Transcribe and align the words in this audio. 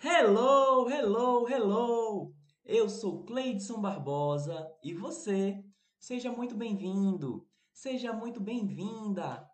Hello, 0.00 0.88
hello, 0.88 1.48
hello! 1.48 2.32
Eu 2.64 2.88
sou 2.88 3.24
Cleidson 3.24 3.80
Barbosa 3.80 4.72
e 4.80 4.94
você, 4.94 5.60
seja 5.98 6.30
muito 6.30 6.54
bem-vindo, 6.54 7.44
seja 7.72 8.12
muito 8.12 8.40
bem-vinda 8.40 9.44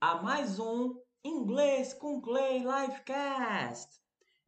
a 0.00 0.20
mais 0.20 0.58
um 0.58 1.00
Inglês 1.24 1.94
com 1.94 2.20
Clay 2.20 2.58
Livecast. 2.58 3.88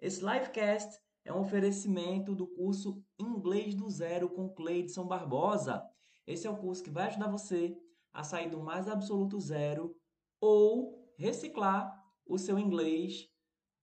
Esse 0.00 0.24
Livecast 0.24 0.98
é 1.24 1.32
um 1.32 1.42
oferecimento 1.42 2.34
do 2.34 2.48
curso 2.48 3.00
Inglês 3.16 3.76
do 3.76 3.88
Zero 3.88 4.28
com 4.30 4.48
Cleidson 4.48 5.06
Barbosa. 5.06 5.88
Esse 6.26 6.48
é 6.48 6.50
o 6.50 6.56
curso 6.56 6.82
que 6.82 6.90
vai 6.90 7.06
ajudar 7.06 7.28
você 7.28 7.78
a 8.12 8.24
sair 8.24 8.50
do 8.50 8.60
mais 8.60 8.88
absoluto 8.88 9.38
zero 9.38 9.94
ou 10.40 11.08
reciclar 11.16 11.96
o 12.26 12.38
seu 12.38 12.58
inglês 12.58 13.28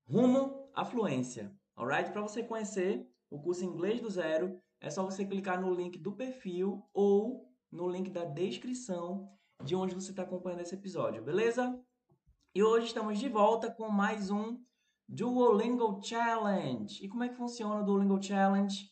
rumo 0.05 0.69
à 0.73 0.83
fluência. 0.83 1.60
Alright? 1.81 2.11
Para 2.11 2.21
você 2.21 2.43
conhecer 2.43 3.09
o 3.27 3.41
curso 3.41 3.65
Inglês 3.65 3.99
do 3.99 4.07
Zero, 4.07 4.61
é 4.79 4.91
só 4.91 5.03
você 5.03 5.25
clicar 5.25 5.59
no 5.59 5.73
link 5.73 5.97
do 5.97 6.11
perfil 6.11 6.87
ou 6.93 7.51
no 7.71 7.89
link 7.89 8.11
da 8.11 8.23
descrição 8.23 9.27
de 9.63 9.75
onde 9.75 9.95
você 9.95 10.11
está 10.11 10.21
acompanhando 10.21 10.61
esse 10.61 10.75
episódio, 10.75 11.23
beleza? 11.23 11.83
E 12.53 12.61
hoje 12.61 12.85
estamos 12.85 13.17
de 13.17 13.27
volta 13.27 13.71
com 13.71 13.89
mais 13.89 14.29
um 14.29 14.63
Duolingo 15.09 15.99
Challenge. 16.03 17.03
E 17.03 17.09
como 17.09 17.23
é 17.23 17.29
que 17.29 17.35
funciona 17.35 17.81
o 17.81 17.83
Duolingo 17.83 18.21
Challenge? 18.21 18.87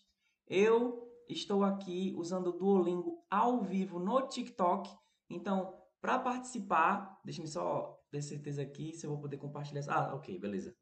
Eu 0.48 1.08
estou 1.28 1.64
aqui 1.64 2.12
usando 2.18 2.48
o 2.48 2.58
Duolingo 2.58 3.24
ao 3.30 3.62
vivo 3.62 4.00
no 4.00 4.28
TikTok. 4.28 4.90
Então, 5.30 5.78
para 6.02 6.18
participar, 6.18 7.22
deixa-me 7.24 7.48
só 7.48 8.02
ter 8.10 8.24
certeza 8.24 8.64
aqui 8.64 8.94
se 8.96 9.06
eu 9.06 9.12
vou 9.12 9.22
poder 9.22 9.38
compartilhar. 9.38 9.84
Ah, 9.90 10.16
ok, 10.16 10.40
beleza. 10.40 10.76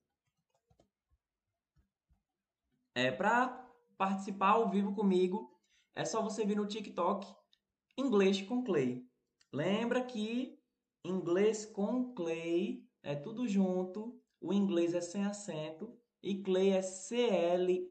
É, 2.98 3.12
para 3.12 3.64
participar 3.96 4.54
ao 4.54 4.72
vivo 4.72 4.92
comigo, 4.96 5.56
é 5.94 6.04
só 6.04 6.20
você 6.20 6.44
vir 6.44 6.58
no 6.58 6.66
TikTok 6.66 7.28
Inglês 7.96 8.42
com 8.42 8.64
Clay. 8.64 9.06
Lembra 9.54 10.04
que 10.04 10.58
inglês 11.06 11.64
com 11.64 12.12
Clay 12.16 12.84
é 13.04 13.14
tudo 13.14 13.48
junto, 13.48 14.20
o 14.42 14.52
inglês 14.52 14.96
é 14.96 15.02
sem 15.02 15.24
acento 15.26 15.96
e 16.24 16.42
Clay 16.42 16.72
é 16.72 16.82
C-L-E-Y, 16.82 17.88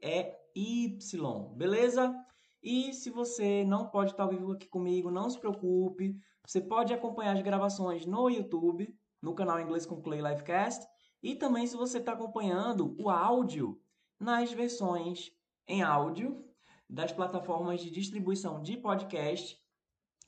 beleza? 1.55 2.13
E 2.61 2.91
se 2.91 3.09
você 3.09 3.63
não 3.63 3.87
pode 3.87 4.11
estar 4.11 4.23
ao 4.23 4.29
vivo 4.29 4.51
aqui 4.51 4.67
comigo, 4.67 5.09
não 5.09 5.29
se 5.29 5.39
preocupe, 5.39 6.19
você 6.45 6.59
pode 6.59 6.93
acompanhar 6.93 7.37
as 7.37 7.41
gravações 7.41 8.05
no 8.05 8.29
YouTube, 8.29 8.93
no 9.21 9.33
canal 9.33 9.57
Inglês 9.61 9.85
com 9.85 10.01
Clay 10.01 10.19
Livecast, 10.19 10.85
e 11.23 11.33
também 11.33 11.65
se 11.65 11.77
você 11.77 11.99
está 11.99 12.11
acompanhando 12.11 12.93
o 12.99 13.09
áudio 13.09 13.81
nas 14.19 14.51
versões 14.51 15.31
em 15.67 15.81
áudio 15.81 16.43
das 16.89 17.11
plataformas 17.11 17.81
de 17.81 17.89
distribuição 17.91 18.61
de 18.61 18.77
podcast. 18.77 19.59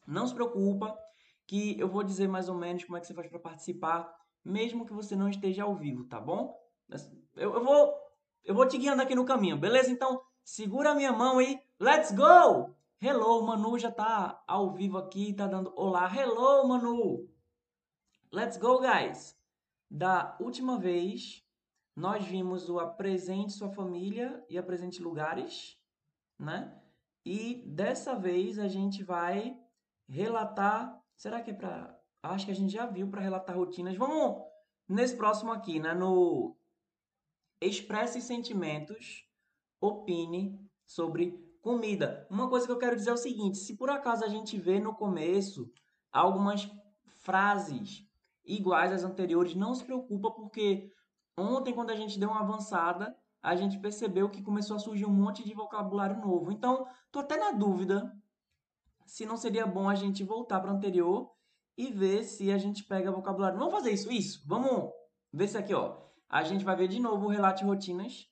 Não 0.05 0.27
se 0.27 0.33
preocupa 0.33 0.97
que 1.47 1.79
eu 1.79 1.87
vou 1.87 2.03
dizer 2.03 2.27
mais 2.27 2.49
ou 2.49 2.55
menos 2.55 2.83
como 2.83 2.97
é 2.97 2.99
que 2.99 3.07
você 3.07 3.13
faz 3.13 3.27
para 3.27 3.39
participar, 3.39 4.13
mesmo 4.43 4.85
que 4.85 4.93
você 4.93 5.15
não 5.15 5.29
esteja 5.29 5.63
ao 5.63 5.75
vivo, 5.75 6.03
tá 6.05 6.19
bom? 6.19 6.55
Eu, 7.35 7.53
eu, 7.53 7.63
vou 7.63 7.93
eu 8.43 8.55
vou 8.55 8.67
te 8.67 8.77
guiando 8.77 9.01
aqui 9.01 9.15
no 9.15 9.25
caminho, 9.25 9.57
beleza? 9.57 9.91
Então, 9.91 10.21
segura 10.43 10.91
a 10.91 10.95
minha 10.95 11.11
mão 11.11 11.41
e 11.41 11.59
let's 11.79 12.11
go! 12.11 12.75
Hello, 13.01 13.41
Manu 13.45 13.79
já 13.79 13.89
tá 13.89 14.43
ao 14.45 14.73
vivo 14.73 14.97
aqui, 14.97 15.33
tá 15.33 15.47
dando 15.47 15.73
olá. 15.75 16.11
Hello, 16.13 16.67
Manu! 16.67 17.29
Let's 18.31 18.57
go, 18.57 18.79
guys! 18.79 19.37
Da 19.89 20.35
última 20.39 20.77
vez 20.77 21.43
nós 21.99 22.25
vimos 22.25 22.69
o 22.69 22.79
apresente 22.79 23.51
sua 23.51 23.69
família 23.69 24.41
e 24.49 24.57
apresente 24.57 25.03
lugares, 25.03 25.77
né? 26.39 26.81
E 27.25 27.61
dessa 27.67 28.15
vez 28.15 28.57
a 28.57 28.69
gente 28.69 29.03
vai 29.03 29.59
relatar. 30.07 30.97
Será 31.17 31.41
que 31.41 31.51
é 31.51 31.53
para. 31.53 31.99
Acho 32.23 32.45
que 32.45 32.51
a 32.53 32.55
gente 32.55 32.71
já 32.71 32.85
viu 32.85 33.09
para 33.09 33.19
relatar 33.19 33.57
rotinas. 33.57 33.97
Vamos 33.97 34.41
nesse 34.87 35.17
próximo 35.17 35.51
aqui, 35.51 35.77
né? 35.77 35.93
No 35.93 36.55
Expresse 37.59 38.21
Sentimentos, 38.21 39.25
opine 39.81 40.57
sobre 40.85 41.37
comida. 41.61 42.25
Uma 42.29 42.49
coisa 42.49 42.65
que 42.65 42.71
eu 42.71 42.79
quero 42.79 42.95
dizer 42.95 43.09
é 43.09 43.13
o 43.13 43.17
seguinte: 43.17 43.57
se 43.57 43.75
por 43.75 43.89
acaso 43.89 44.23
a 44.23 44.29
gente 44.29 44.57
vê 44.57 44.79
no 44.79 44.95
começo 44.95 45.69
algumas 46.13 46.71
frases 47.17 48.07
iguais 48.45 48.93
às 48.93 49.03
anteriores, 49.03 49.53
não 49.53 49.75
se 49.75 49.83
preocupa, 49.83 50.31
porque 50.31 50.93
Ontem, 51.39 51.73
quando 51.73 51.91
a 51.91 51.95
gente 51.95 52.19
deu 52.19 52.29
uma 52.29 52.41
avançada, 52.41 53.15
a 53.41 53.55
gente 53.55 53.79
percebeu 53.79 54.29
que 54.29 54.41
começou 54.41 54.75
a 54.75 54.79
surgir 54.79 55.05
um 55.05 55.13
monte 55.13 55.43
de 55.43 55.53
vocabulário 55.53 56.19
novo. 56.19 56.51
Então, 56.51 56.85
tô 57.11 57.19
até 57.19 57.37
na 57.37 57.51
dúvida 57.51 58.11
se 59.05 59.25
não 59.25 59.37
seria 59.37 59.65
bom 59.65 59.89
a 59.89 59.95
gente 59.95 60.23
voltar 60.23 60.59
para 60.59 60.71
o 60.71 60.75
anterior 60.75 61.31
e 61.77 61.87
ver 61.87 62.23
se 62.23 62.51
a 62.51 62.57
gente 62.57 62.83
pega 62.83 63.11
vocabulário. 63.11 63.57
Vamos 63.57 63.73
fazer 63.73 63.91
isso? 63.91 64.11
Isso. 64.11 64.43
Vamos 64.45 64.91
ver 65.31 65.47
se 65.47 65.57
aqui, 65.57 65.73
ó. 65.73 65.97
A 66.27 66.43
gente 66.43 66.63
vai 66.63 66.75
ver 66.75 66.87
de 66.87 66.99
novo 66.99 67.25
o 67.25 67.29
relato 67.29 67.65
rotinas, 67.65 68.27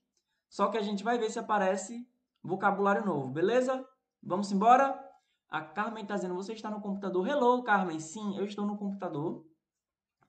só 0.49 0.67
que 0.67 0.77
a 0.77 0.81
gente 0.81 1.03
vai 1.03 1.17
ver 1.17 1.31
se 1.31 1.39
aparece 1.39 2.07
vocabulário 2.43 3.05
novo, 3.05 3.31
beleza? 3.31 3.83
Vamos 4.21 4.51
embora? 4.51 5.03
A 5.49 5.61
Carmen 5.61 6.03
está 6.03 6.15
dizendo, 6.15 6.35
você 6.35 6.53
está 6.53 6.69
no 6.69 6.81
computador? 6.81 7.27
Hello, 7.27 7.63
Carmen. 7.63 7.99
Sim, 7.99 8.37
eu 8.37 8.45
estou 8.45 8.65
no 8.65 8.77
computador. 8.77 9.45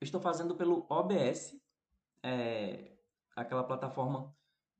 Eu 0.01 0.05
estou 0.05 0.21
fazendo 0.21 0.55
pelo 0.55 0.87
OBS 0.89 1.61
é, 2.23 2.93
aquela 3.37 3.65
plataforma 3.65 4.35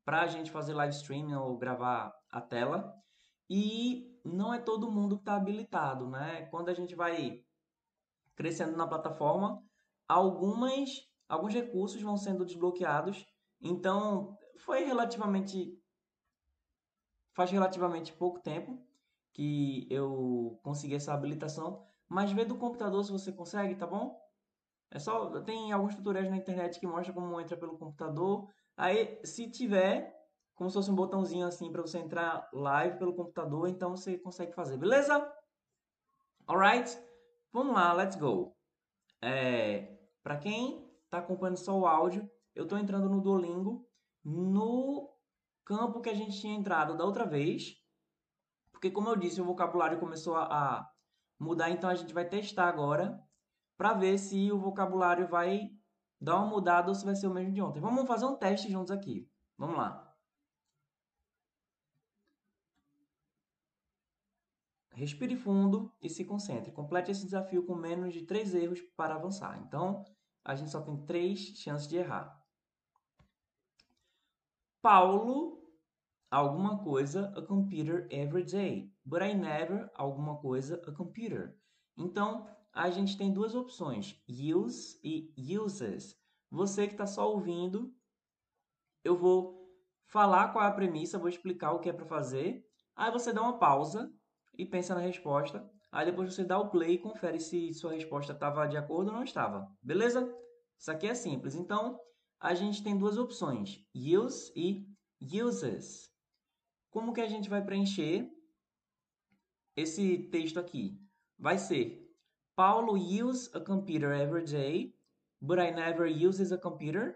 para 0.05 0.23
a 0.23 0.27
gente 0.27 0.51
fazer 0.51 0.75
live 0.75 0.95
streaming 0.95 1.35
ou 1.35 1.57
gravar 1.59 2.15
a 2.31 2.41
tela. 2.41 2.95
E 3.49 4.19
não 4.25 4.53
é 4.53 4.59
todo 4.59 4.91
mundo 4.91 5.17
que 5.17 5.23
está 5.23 5.37
habilitado, 5.37 6.09
né? 6.09 6.47
Quando 6.47 6.69
a 6.69 6.75
gente 6.75 6.95
vai 6.95 7.45
crescendo 8.35 8.77
na 8.77 8.87
plataforma, 8.87 9.63
algumas, 10.07 10.91
alguns 11.29 11.53
recursos 11.55 12.01
vão 12.01 12.17
sendo 12.17 12.45
desbloqueados. 12.45 13.27
Então, 13.61 14.37
foi 14.59 14.85
relativamente. 14.85 15.77
Faz 17.33 17.51
relativamente 17.51 18.13
pouco 18.13 18.41
tempo 18.41 18.83
que 19.33 19.87
eu 19.91 20.59
consegui 20.63 20.95
essa 20.95 21.15
habilitação. 21.15 21.87
Mas 22.09 22.33
vê 22.33 22.45
do 22.45 22.57
computador 22.57 23.05
se 23.05 23.13
você 23.13 23.31
consegue, 23.31 23.77
tá 23.77 23.87
bom? 23.87 24.19
É 24.91 24.99
só 24.99 25.41
tem 25.43 25.73
alguns 25.73 25.95
tutoriais 25.95 26.31
na 26.31 26.37
internet 26.37 26.81
que 26.81 26.87
mostra 26.87 27.13
como 27.13 27.41
entra 27.41 27.57
pelo 27.57 27.77
computador. 27.77 28.49
Aí, 28.77 29.21
se 29.23 29.51
tiver, 29.51 30.15
como 30.55 30.71
se 30.71 30.75
fosse 30.75 30.91
um 30.91 30.95
botãozinho 30.95 31.47
assim 31.47 31.71
para 31.71 31.83
você 31.83 31.99
entrar 31.99 32.49
live 32.53 32.99
pelo 32.99 33.15
computador, 33.15 33.69
então 33.69 33.91
você 33.91 34.17
consegue 34.19 34.55
fazer, 34.55 34.79
beleza? 34.79 35.31
Alright? 36.47 36.99
Vamos 37.53 37.75
lá, 37.75 37.93
let's 37.93 38.17
go. 38.17 38.57
É, 39.21 39.99
para 40.23 40.39
quem 40.39 40.91
está 41.05 41.19
acompanhando 41.19 41.59
só 41.59 41.79
o 41.79 41.87
áudio, 41.87 42.31
eu 42.55 42.65
estou 42.65 42.79
entrando 42.79 43.09
no 43.09 43.21
Duolingo 43.21 43.87
no 44.25 45.15
campo 45.65 46.01
que 46.01 46.09
a 46.09 46.15
gente 46.15 46.41
tinha 46.41 46.55
entrado 46.55 46.97
da 46.97 47.05
outra 47.05 47.27
vez, 47.27 47.75
porque 48.71 48.91
como 48.91 49.09
eu 49.09 49.17
disse, 49.17 49.41
o 49.41 49.45
vocabulário 49.45 49.99
começou 49.99 50.35
a, 50.37 50.45
a 50.45 50.91
mudar, 51.39 51.71
então 51.71 51.91
a 51.91 51.95
gente 51.95 52.15
vai 52.15 52.27
testar 52.27 52.69
agora 52.69 53.21
para 53.79 53.95
ver 53.95 54.19
se 54.19 54.51
o 54.51 54.59
vocabulário 54.59 55.29
vai 55.29 55.71
dar 56.21 56.37
uma 56.37 56.49
mudada 56.49 56.89
ou 56.89 56.95
se 56.97 57.05
vai 57.05 57.15
ser 57.15 57.29
o 57.29 57.33
mesmo 57.33 57.53
de 57.53 57.63
ontem. 57.63 57.81
Vamos 57.81 58.07
fazer 58.09 58.27
um 58.27 58.37
teste 58.37 58.71
juntos 58.71 58.91
aqui. 58.91 59.31
Vamos 59.57 59.77
lá. 59.77 60.05
Respire 64.93 65.37
fundo 65.37 65.95
e 66.03 66.11
se 66.11 66.25
concentre. 66.25 66.73
Complete 66.73 67.13
esse 67.13 67.25
desafio 67.25 67.65
com 67.65 67.77
menos 67.77 68.13
de 68.13 68.23
três 68.23 68.53
erros 68.53 68.81
para 68.97 69.15
avançar. 69.15 69.57
Então, 69.65 70.05
a 70.45 70.57
gente 70.57 70.73
só 70.73 70.83
tem 70.83 70.97
três 71.07 71.39
chances 71.39 71.87
de 71.87 71.99
errar. 71.99 72.37
Paulo, 74.83 75.63
alguma 76.29 76.83
coisa, 76.83 77.33
a 77.37 77.43
computer 77.43 78.09
every 78.11 78.43
day. 78.45 78.93
But 79.05 79.23
I 79.23 79.35
never, 79.35 79.89
alguma 79.95 80.37
coisa, 80.39 80.83
a 80.85 80.93
computer. 80.93 81.57
Então, 81.97 82.49
a 82.79 82.91
gente 82.91 83.19
tem 83.19 83.33
duas 83.33 83.57
opções, 83.57 84.23
use 84.29 85.01
e 85.03 85.59
uses. 85.59 86.17
Você 86.49 86.87
que 86.87 86.95
está 86.95 87.09
só 87.09 87.29
ouvindo, 87.29 87.93
eu 89.03 89.17
vou 89.17 89.69
falar 90.07 90.53
qual 90.53 90.65
é 90.65 90.69
a 90.69 90.73
premissa, 90.73 91.19
vou 91.19 91.29
explicar 91.29 91.73
o 91.73 91.81
que 91.81 91.89
é 91.89 91.93
para 91.93 92.07
fazer. 92.07 92.65
Aí 92.95 93.11
você 93.11 93.33
dá 93.33 93.43
uma 93.43 93.59
pausa 93.59 94.15
e 94.57 94.65
pensa 94.65 94.95
na 94.95 95.01
resposta. 95.01 95.69
Aí 95.91 96.07
depois 96.07 96.33
você 96.33 96.45
dá 96.45 96.57
o 96.57 96.71
play 96.71 96.95
e 96.95 96.99
confere 96.99 97.41
se 97.41 97.75
sua 97.75 97.95
resposta 97.95 98.33
estava 98.33 98.65
de 98.69 98.77
acordo 98.77 99.09
ou 99.09 99.15
não 99.15 99.25
estava. 99.25 99.69
Beleza? 99.83 100.33
Isso 100.79 100.93
aqui 100.93 101.09
é 101.09 101.15
simples. 101.17 101.57
Então, 101.57 101.99
a 102.39 102.55
gente 102.55 102.85
tem 102.85 102.97
duas 102.97 103.19
opções, 103.19 103.85
use 103.93 104.53
e 104.55 105.43
uses. 105.43 106.13
Como 106.91 107.13
que 107.13 107.21
a 107.21 107.29
gente 107.29 107.51
vai 107.51 107.65
preencher 107.65 108.31
esse 109.75 110.29
texto 110.31 110.61
aqui? 110.61 110.97
Vai 111.37 111.59
ser 111.59 112.08
Paulo 112.59 112.97
uses 112.97 113.49
a 113.55 113.61
computer 113.61 114.13
every 114.13 114.45
day, 114.45 114.93
but 115.41 115.61
I 115.61 115.71
never 115.71 116.09
uses 116.09 116.51
a 116.51 116.59
computer. 116.59 117.15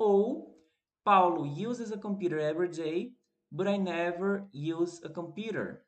Ou 0.00 0.58
Paulo 1.04 1.44
uses 1.44 1.92
a 1.92 1.96
computer 1.96 2.40
every 2.40 2.68
day, 2.68 3.12
but 3.52 3.68
I 3.68 3.76
never 3.76 4.48
use 4.52 5.00
a 5.04 5.08
computer. 5.08 5.86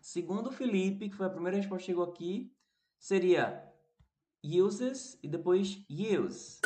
Segundo 0.00 0.50
Felipe, 0.50 1.08
que 1.08 1.14
foi 1.14 1.26
a 1.26 1.30
primeira 1.30 1.58
resposta 1.58 1.78
que 1.78 1.92
chegou 1.92 2.02
aqui, 2.02 2.50
seria 2.98 3.62
uses 4.42 5.16
e 5.22 5.28
depois 5.28 5.86
use. 5.88 6.58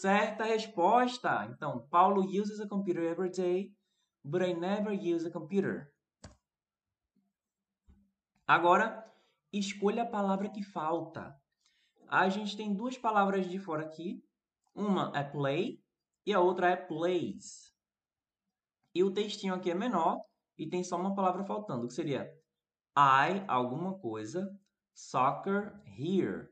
Certa 0.00 0.44
resposta. 0.44 1.48
Então, 1.50 1.88
Paulo 1.90 2.24
uses 2.24 2.60
a 2.60 2.68
computer 2.68 3.02
every 3.02 3.30
day, 3.30 3.72
but 4.24 4.42
I 4.42 4.54
never 4.54 4.92
use 4.92 5.26
a 5.26 5.30
computer. 5.30 5.92
Agora, 8.46 9.04
escolha 9.52 10.02
a 10.02 10.06
palavra 10.06 10.48
que 10.48 10.62
falta. 10.62 11.34
A 12.08 12.28
gente 12.28 12.56
tem 12.56 12.74
duas 12.74 12.96
palavras 12.96 13.48
de 13.48 13.58
fora 13.58 13.84
aqui. 13.84 14.22
Uma 14.74 15.12
é 15.14 15.24
play 15.24 15.82
e 16.24 16.32
a 16.32 16.40
outra 16.40 16.70
é 16.70 16.76
plays. 16.76 17.74
E 18.94 19.02
o 19.02 19.12
textinho 19.12 19.54
aqui 19.54 19.70
é 19.70 19.74
menor 19.74 20.20
e 20.56 20.68
tem 20.68 20.82
só 20.82 20.96
uma 20.96 21.14
palavra 21.14 21.44
faltando, 21.44 21.86
que 21.86 21.94
seria 21.94 22.30
I, 22.96 23.44
alguma 23.46 23.98
coisa, 23.98 24.48
soccer 24.94 25.72
here. 25.98 26.48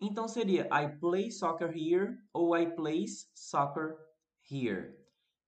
Então 0.00 0.28
seria 0.28 0.68
I 0.72 0.96
play 0.98 1.30
soccer 1.30 1.70
here 1.76 2.16
ou 2.32 2.56
I 2.56 2.74
plays 2.74 3.30
soccer 3.34 3.96
here. 4.48 4.96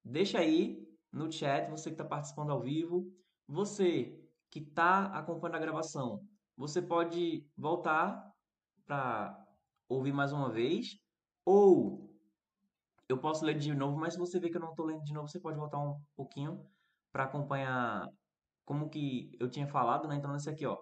Deixa 0.04 0.38
aí 0.38 0.84
no 1.12 1.30
chat, 1.30 1.70
você 1.70 1.90
que 1.90 1.94
está 1.94 2.04
participando 2.04 2.50
ao 2.50 2.60
vivo, 2.60 3.12
você 3.46 4.18
que 4.50 4.60
está 4.60 5.06
acompanhando 5.06 5.56
a 5.56 5.60
gravação, 5.60 6.26
você 6.56 6.80
pode 6.82 7.46
voltar 7.56 8.32
para 8.84 9.46
ouvir 9.88 10.12
mais 10.12 10.32
uma 10.32 10.50
vez 10.50 10.98
ou 11.44 12.10
eu 13.08 13.18
posso 13.18 13.44
ler 13.44 13.58
de 13.58 13.74
novo, 13.74 13.98
mas 13.98 14.14
se 14.14 14.18
você 14.18 14.38
vê 14.38 14.48
que 14.48 14.56
eu 14.56 14.60
não 14.60 14.70
estou 14.70 14.86
lendo 14.86 15.02
de 15.02 15.12
novo, 15.12 15.28
você 15.28 15.40
pode 15.40 15.58
voltar 15.58 15.78
um 15.78 16.00
pouquinho 16.14 16.64
para 17.12 17.24
acompanhar 17.24 18.08
como 18.64 18.88
que 18.88 19.36
eu 19.40 19.50
tinha 19.50 19.66
falado, 19.66 20.06
né? 20.06 20.14
Então, 20.14 20.34
esse 20.36 20.48
aqui, 20.48 20.64
ó. 20.64 20.78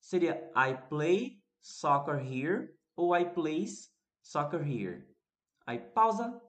Seria 0.00 0.50
I 0.56 0.88
play 0.88 1.38
soccer 1.60 2.18
here 2.18 2.74
ou 2.96 3.14
I 3.14 3.30
plays 3.34 3.92
soccer 4.22 4.62
here. 4.66 5.06
Aí 5.66 5.78
pausa, 5.78 6.40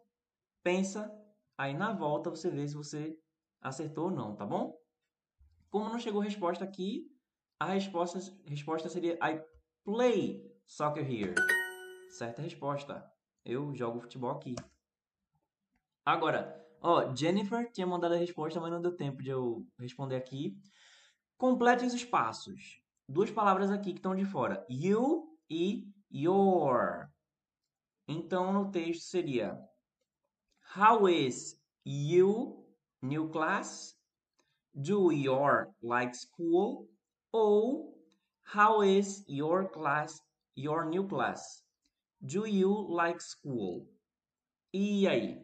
pensa, 0.64 1.12
aí 1.58 1.74
na 1.74 1.92
volta 1.92 2.30
você 2.30 2.50
vê 2.50 2.66
se 2.66 2.76
você 2.76 3.18
acertou 3.60 4.06
ou 4.06 4.12
não, 4.12 4.34
tá 4.34 4.46
bom? 4.46 4.74
Como 5.70 5.90
não 5.90 6.00
chegou 6.00 6.22
resposta 6.22 6.64
aqui, 6.64 7.06
a 7.62 7.66
resposta, 7.66 8.20
resposta 8.48 8.90
seria 8.90 9.20
I 9.22 9.40
play 9.86 10.44
soccer 10.66 11.04
here. 11.04 11.36
Certa 12.10 12.42
resposta. 12.42 13.08
Eu 13.46 13.72
jogo 13.76 14.00
futebol 14.00 14.32
aqui. 14.32 14.56
Agora, 16.04 16.60
ó, 16.82 17.16
Jennifer 17.16 17.72
tinha 17.72 17.86
mandado 17.86 18.16
a 18.16 18.18
resposta, 18.18 18.60
mas 18.60 18.72
não 18.72 18.82
deu 18.82 18.96
tempo 18.96 19.22
de 19.22 19.30
eu 19.30 19.64
responder 19.80 20.16
aqui. 20.16 20.58
Complete 21.38 21.86
os 21.86 21.94
espaços. 21.94 22.82
Duas 23.08 23.30
palavras 23.30 23.70
aqui 23.70 23.92
que 23.92 24.00
estão 24.00 24.16
de 24.16 24.26
fora. 24.26 24.66
You 24.68 25.38
e 25.48 25.88
your. 26.12 27.12
Então, 28.08 28.52
no 28.52 28.72
texto 28.72 29.04
seria 29.04 29.56
How 30.76 31.08
is 31.08 31.62
you 31.86 32.66
new 33.04 33.30
class? 33.30 33.96
Do 34.74 35.12
your 35.12 35.68
like 35.84 36.18
school? 36.18 36.91
Ou 37.34 37.92
How 38.54 38.84
is 38.84 39.24
your 39.28 39.70
class, 39.70 40.20
your 40.56 40.84
new 40.84 41.08
class? 41.08 41.64
Do 42.22 42.46
you 42.46 42.70
like 42.90 43.22
school? 43.22 43.88
E 44.74 45.08
aí? 45.08 45.40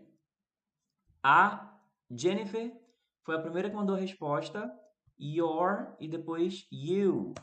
A 1.23 1.73
Jennifer 2.11 2.69
foi 3.23 3.35
a 3.35 3.41
primeira 3.41 3.69
que 3.69 3.75
mandou 3.75 3.95
a 3.95 3.99
resposta. 3.99 4.69
Your 5.17 5.95
e 6.01 6.07
depois 6.09 6.67
you. 6.69 7.33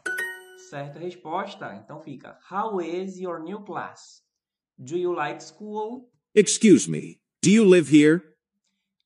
Certa 0.69 0.99
resposta. 0.99 1.75
Então 1.76 2.00
fica: 2.02 2.38
How 2.50 2.81
is 2.81 3.19
your 3.19 3.43
new 3.43 3.64
class? 3.64 4.23
Do 4.79 4.99
you 4.99 5.14
like 5.14 5.43
school? 5.43 6.11
Excuse 6.35 6.90
me. 6.90 7.23
Do 7.43 7.50
you 7.50 7.64
live 7.64 7.88
here? 7.90 8.20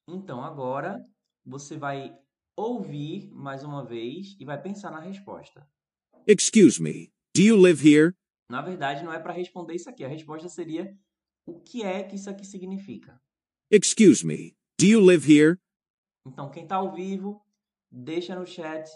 Então 0.09 0.43
agora 0.43 0.99
você 1.47 1.77
vai 1.77 2.13
ouvir 2.59 3.31
mais 3.33 3.63
uma 3.63 3.85
vez 3.85 4.37
e 4.39 4.45
vai 4.45 4.61
pensar 4.61 4.91
na 4.91 5.01
resposta. 5.01 5.67
Excuse 6.27 6.83
me. 6.83 7.13
Do 7.35 7.43
you 7.43 7.57
live 7.57 7.89
here? 7.89 8.15
Na 8.51 8.61
verdade, 8.61 9.05
não 9.05 9.13
é 9.13 9.19
para 9.21 9.33
responder 9.33 9.75
isso 9.75 9.89
aqui. 9.89 10.05
A 10.05 10.09
resposta 10.09 10.49
seria: 10.49 10.99
O 11.47 11.61
que 11.61 11.83
é 11.83 12.03
que 12.03 12.17
isso 12.17 12.29
aqui 12.29 12.45
significa? 12.45 13.21
Excuse 13.71 14.27
me. 14.27 14.57
Do 14.79 14.87
you 14.87 15.01
live 15.01 15.33
here? 15.33 15.59
Então, 16.27 16.51
quem 16.51 16.65
está 16.65 16.77
ao 16.77 16.93
vivo, 16.93 17.41
deixa 17.91 18.35
no 18.35 18.47
chat. 18.47 18.91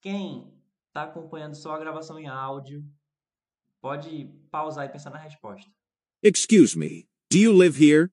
Quem 0.00 0.52
está 0.88 1.04
acompanhando 1.04 1.54
só 1.54 1.74
a 1.74 1.78
gravação 1.78 2.18
em 2.18 2.26
áudio, 2.26 2.84
pode 3.80 4.26
pausar 4.50 4.86
e 4.86 4.92
pensar 4.92 5.10
na 5.10 5.18
resposta. 5.18 5.70
Excuse 6.22 6.76
me. 6.78 7.08
Do 7.30 7.38
you 7.38 7.52
live 7.52 7.82
here? 7.82 8.10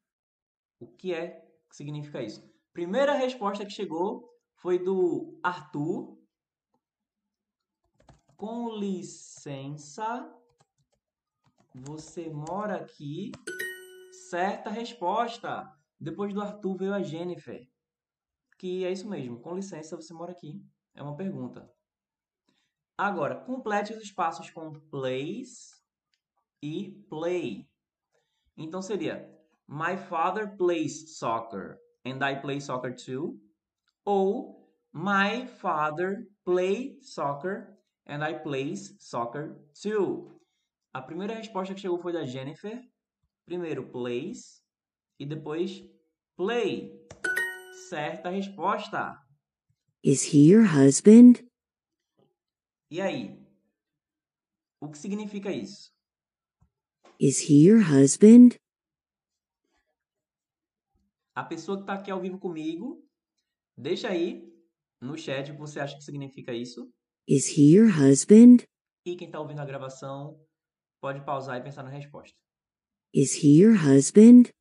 O 0.79 0.87
que 0.87 1.13
é 1.13 1.41
que 1.69 1.75
significa 1.75 2.21
isso? 2.21 2.47
Primeira 2.73 3.13
resposta 3.13 3.65
que 3.65 3.71
chegou 3.71 4.28
foi 4.61 4.77
do 4.77 5.39
Arthur. 5.41 6.17
Com 8.35 8.69
licença, 8.77 10.33
você 11.73 12.29
mora 12.29 12.77
aqui? 12.77 13.31
Certa 14.29 14.69
resposta. 14.69 15.69
Depois 15.99 16.33
do 16.33 16.41
Arthur 16.41 16.77
veio 16.77 16.93
a 16.93 17.01
Jennifer. 17.01 17.67
Que 18.57 18.85
é 18.85 18.91
isso 18.91 19.09
mesmo. 19.09 19.39
Com 19.39 19.55
licença, 19.55 19.95
você 19.95 20.13
mora 20.13 20.31
aqui. 20.31 20.61
É 20.93 21.01
uma 21.01 21.15
pergunta. 21.15 21.69
Agora, 22.97 23.35
complete 23.35 23.93
os 23.93 24.03
espaços 24.03 24.49
com 24.51 24.73
plays 24.89 25.81
e 26.61 26.91
play. 27.09 27.69
Então 28.57 28.81
seria 28.81 29.33
My 29.67 29.95
father 29.95 30.57
plays 30.57 31.17
soccer 31.17 31.79
and 32.05 32.19
I 32.21 32.41
play 32.41 32.59
soccer 32.59 32.93
too. 32.93 33.39
Ou 34.05 34.59
My 34.91 35.45
father 35.45 36.27
plays 36.43 37.13
soccer 37.13 37.77
and 38.07 38.23
I 38.23 38.33
plays 38.33 38.95
soccer 38.99 39.59
too. 39.79 40.39
A 40.93 41.01
primeira 41.01 41.35
resposta 41.35 41.75
que 41.75 41.81
chegou 41.81 41.99
foi 41.99 42.11
da 42.11 42.25
Jennifer. 42.25 42.81
Primeiro 43.45 43.87
plays 43.91 44.63
e 45.19 45.25
depois 45.25 45.83
play. 46.35 46.91
Certa 47.87 48.29
resposta. 48.29 49.15
Is 50.03 50.33
he 50.33 50.51
your 50.51 50.65
husband? 50.65 51.47
E 52.89 52.99
aí? 52.99 53.39
O 54.81 54.89
que 54.89 54.97
significa 54.97 55.51
isso? 55.51 55.93
Is 57.19 57.49
he 57.49 57.67
your 57.67 57.81
husband? 57.81 58.59
A 61.35 61.43
pessoa 61.43 61.77
que 61.77 61.83
está 61.83 61.93
aqui 61.93 62.09
ao 62.09 62.19
vivo 62.19 62.39
comigo, 62.39 63.07
deixa 63.79 64.09
aí 64.09 64.43
no 65.01 65.17
chat 65.17 65.49
o 65.49 65.53
que 65.53 65.59
você 65.59 65.79
acha 65.79 65.95
que 65.95 66.03
significa 66.03 66.53
isso. 66.53 66.91
Is 67.27 67.57
he 67.57 67.75
your 67.75 67.89
husband? 67.89 68.65
E 69.05 69.15
quem 69.15 69.27
está 69.27 69.39
ouvindo 69.39 69.61
a 69.61 69.65
gravação 69.65 70.39
pode 71.01 71.23
pausar 71.23 71.57
e 71.57 71.63
pensar 71.63 71.83
na 71.83 71.89
resposta. 71.89 72.35
Is 73.13 73.41
he 73.41 73.61
your 73.61 73.75
husband? 73.75 74.51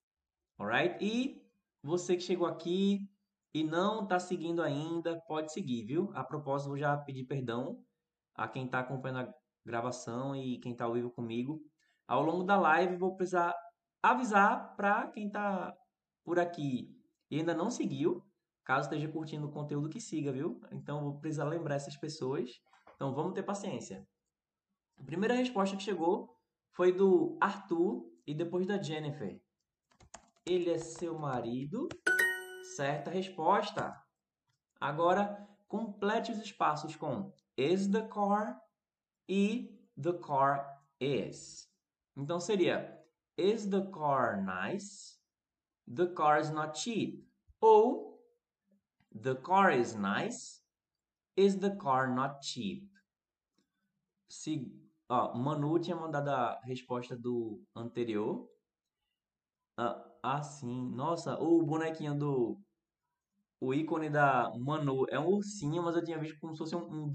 Alright? 0.59 1.05
E 1.05 1.43
você 1.83 2.17
que 2.17 2.23
chegou 2.23 2.47
aqui 2.47 3.01
e 3.53 3.65
não 3.65 4.05
está 4.05 4.21
seguindo 4.21 4.63
ainda, 4.63 5.21
pode 5.27 5.53
seguir, 5.53 5.85
viu? 5.85 6.11
A 6.15 6.23
propósito, 6.23 6.69
vou 6.69 6.79
já 6.79 6.97
pedir 6.97 7.25
perdão 7.25 7.85
a 8.35 8.47
quem 8.47 8.67
está 8.67 8.81
acompanhando 8.81 9.29
a 9.29 9.35
gravação 9.67 10.37
e 10.37 10.59
quem 10.61 10.73
está 10.73 10.85
ao 10.85 10.93
vivo 10.95 11.11
comigo. 11.11 11.61
Ao 12.07 12.23
longo 12.23 12.45
da 12.45 12.59
live, 12.59 12.97
vou 12.97 13.17
precisar 13.17 13.55
avisar 14.03 14.77
para 14.77 15.09
quem 15.09 15.27
está 15.27 15.75
por 16.25 16.39
aqui 16.39 16.95
e 17.31 17.39
ainda 17.39 17.55
não 17.55 17.71
seguiu, 17.71 18.23
caso 18.69 18.87
esteja 18.87 19.09
curtindo 19.09 19.47
o 19.47 19.51
conteúdo 19.51 19.89
que 19.89 19.99
siga, 19.99 20.31
viu? 20.31 20.61
Então, 20.71 21.03
vou 21.03 21.19
precisar 21.19 21.45
lembrar 21.45 21.77
essas 21.77 21.97
pessoas. 21.97 22.61
Então, 22.95 23.15
vamos 23.15 23.33
ter 23.33 23.43
paciência. 23.43 24.07
A 25.01 25.03
primeira 25.05 25.35
resposta 25.35 25.75
que 25.75 25.83
chegou 25.83 26.37
foi 26.73 26.93
do 26.93 27.39
Arthur 27.41 28.05
e 28.27 28.35
depois 28.35 28.67
da 28.67 28.77
Jennifer. 28.77 29.41
Ele 30.45 30.69
é 30.69 30.77
seu 30.77 31.19
marido? 31.19 31.89
Certa 32.77 33.11
resposta. 33.11 33.99
Agora, 34.79 35.49
complete 35.67 36.31
os 36.31 36.39
espaços 36.39 36.95
com 36.95 37.33
is 37.57 37.89
the 37.89 38.07
car 38.07 38.61
e 39.27 39.75
the 39.99 40.13
car 40.13 40.79
is. 41.01 41.73
Então 42.15 42.39
seria 42.39 43.03
is 43.35 43.65
the 43.65 43.81
car 43.91 44.45
nice? 44.45 45.19
The 45.87 46.09
car 46.09 46.39
is 46.39 46.51
not 46.51 46.79
cheap. 46.79 47.27
Ou 47.61 48.08
the 49.12 49.35
car 49.37 49.71
is 49.71 49.95
nice? 49.95 50.62
Is 51.37 51.57
the 51.59 51.77
car 51.77 52.09
not 52.09 52.43
cheap? 52.43 52.88
Se, 54.29 54.71
ó, 55.09 55.35
Manu 55.35 55.79
tinha 55.79 55.97
mandado 55.97 56.31
a 56.31 56.61
resposta 56.65 57.17
do 57.17 57.62
anterior. 57.75 58.49
Ah, 59.77 60.05
ah, 60.23 60.43
sim. 60.43 60.91
Nossa, 60.95 61.38
o 61.41 61.62
bonequinho 61.62 62.15
do. 62.19 62.61
O 63.61 63.75
ícone 63.75 64.09
da 64.11 64.53
Manu 64.57 65.07
é 65.09 65.19
um 65.19 65.29
ursinho, 65.29 65.83
mas 65.83 65.97
eu 65.97 66.05
tinha 66.05 66.19
visto 66.19 66.38
como 66.38 66.53
se 66.53 66.59
fosse 66.59 66.77
um, 66.77 67.05
um 67.05 67.11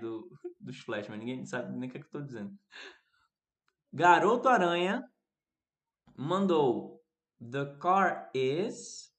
do, 0.00 0.28
dos 0.60 0.78
Flashman. 0.80 1.18
Ninguém 1.18 1.44
sabe 1.44 1.76
nem 1.76 1.88
o 1.88 1.92
que, 1.92 1.98
é 1.98 2.00
que 2.00 2.06
eu 2.06 2.10
tô 2.10 2.20
dizendo. 2.22 2.56
Garoto 3.92 4.48
Aranha 4.48 5.02
mandou 6.16 7.02
The 7.40 7.76
car 7.78 8.30
is 8.34 9.11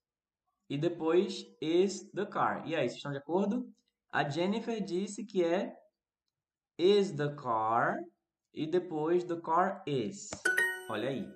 e 0.74 0.77
depois 0.77 1.46
is 1.62 2.10
the 2.13 2.25
car. 2.25 2.68
E 2.68 2.75
aí, 2.75 2.89
vocês 2.89 2.98
estão 2.98 3.12
de 3.12 3.20
acordo? 3.20 3.72
A 4.12 4.27
Jennifer 4.27 4.84
disse 4.84 5.24
que 5.24 5.44
é 5.44 5.72
is 6.80 7.12
the 7.12 7.36
car 7.36 8.00
e 8.51 8.65
depois 8.65 9.24
the 9.24 9.39
car 9.39 9.84
is. 9.86 10.32
Olha 10.89 11.10
aí. 11.10 11.32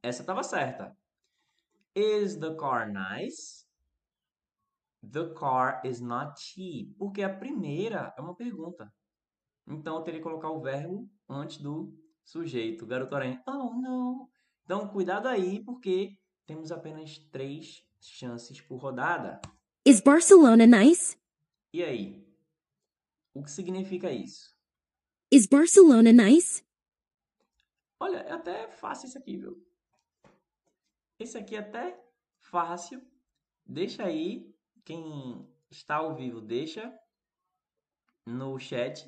Essa 0.00 0.22
estava 0.22 0.44
certa. 0.44 0.96
Is 1.96 2.36
the 2.36 2.54
car 2.54 2.88
nice? 2.88 3.66
The 5.02 5.34
car 5.34 5.82
is 5.84 6.00
not 6.00 6.40
cheap. 6.40 6.94
Porque 6.96 7.24
a 7.24 7.36
primeira 7.36 8.14
é 8.16 8.20
uma 8.20 8.36
pergunta. 8.36 8.88
Então 9.66 9.96
eu 9.96 10.02
teria 10.02 10.20
que 10.20 10.24
colocar 10.24 10.50
o 10.50 10.60
verbo 10.60 11.10
antes 11.28 11.58
do 11.58 11.92
sujeito. 12.24 12.86
Garoto 12.86 13.16
aranha. 13.16 13.42
Oh, 13.48 13.74
não. 13.74 14.28
Então 14.64 14.86
cuidado 14.86 15.26
aí, 15.26 15.60
porque 15.64 16.16
temos 16.46 16.70
apenas 16.70 17.18
três 17.32 17.87
chances 18.00 18.60
por 18.60 18.76
rodada. 18.76 19.40
Is 19.84 20.00
Barcelona 20.00 20.66
nice? 20.66 21.16
E 21.72 21.82
aí? 21.82 22.26
O 23.34 23.42
que 23.42 23.50
significa 23.50 24.10
isso? 24.10 24.56
Is 25.30 25.46
Barcelona 25.46 26.12
nice? 26.12 26.64
Olha, 28.00 28.18
é 28.18 28.32
até 28.32 28.68
fácil 28.68 29.08
isso 29.08 29.18
aqui, 29.18 29.36
viu? 29.36 29.66
Esse 31.18 31.36
aqui 31.36 31.56
é 31.56 31.58
até 31.58 32.00
fácil. 32.38 33.02
Deixa 33.66 34.04
aí, 34.04 34.54
quem 34.84 35.46
está 35.70 35.96
ao 35.96 36.14
vivo, 36.14 36.40
deixa 36.40 36.96
no 38.24 38.58
chat. 38.58 39.06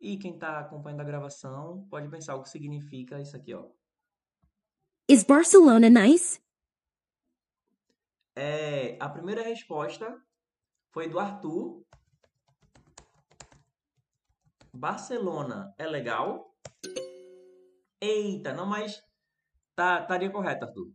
E 0.00 0.16
quem 0.16 0.34
está 0.34 0.58
acompanhando 0.60 1.00
a 1.00 1.04
gravação 1.04 1.86
pode 1.90 2.08
pensar 2.08 2.34
o 2.34 2.42
que 2.42 2.48
significa 2.48 3.20
isso 3.20 3.36
aqui, 3.36 3.52
ó. 3.54 3.68
Is 5.08 5.24
Barcelona 5.24 5.90
nice? 5.90 6.40
É, 8.42 8.96
a 8.98 9.06
primeira 9.06 9.42
resposta 9.42 10.18
foi 10.94 11.06
do 11.06 11.18
Arthur. 11.18 11.84
Barcelona 14.72 15.74
é 15.76 15.86
legal? 15.86 16.50
Eita, 18.00 18.54
não, 18.54 18.64
mas 18.64 18.98
tá, 19.76 20.00
estaria 20.00 20.30
correto, 20.30 20.64
Arthur. 20.64 20.90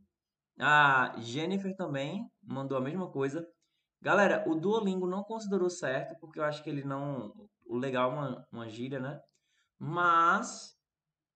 A 0.60 1.14
Jennifer 1.20 1.76
também 1.76 2.28
mandou 2.42 2.80
a 2.80 2.82
mesma 2.82 3.12
coisa. 3.12 3.48
Galera, 4.02 4.44
o 4.50 4.56
Duolingo 4.56 5.06
não 5.06 5.24
considerou 5.24 5.70
certo, 5.70 6.20
porque 6.20 6.40
eu 6.40 6.44
acho 6.44 6.64
que 6.64 6.70
ele 6.72 6.84
não. 6.84 7.32
O 7.68 7.78
legal 7.78 8.12
é 8.12 8.16
uma, 8.16 8.48
uma 8.52 8.70
gíria, 8.70 9.00
né? 9.00 9.22
Mas, 9.78 10.76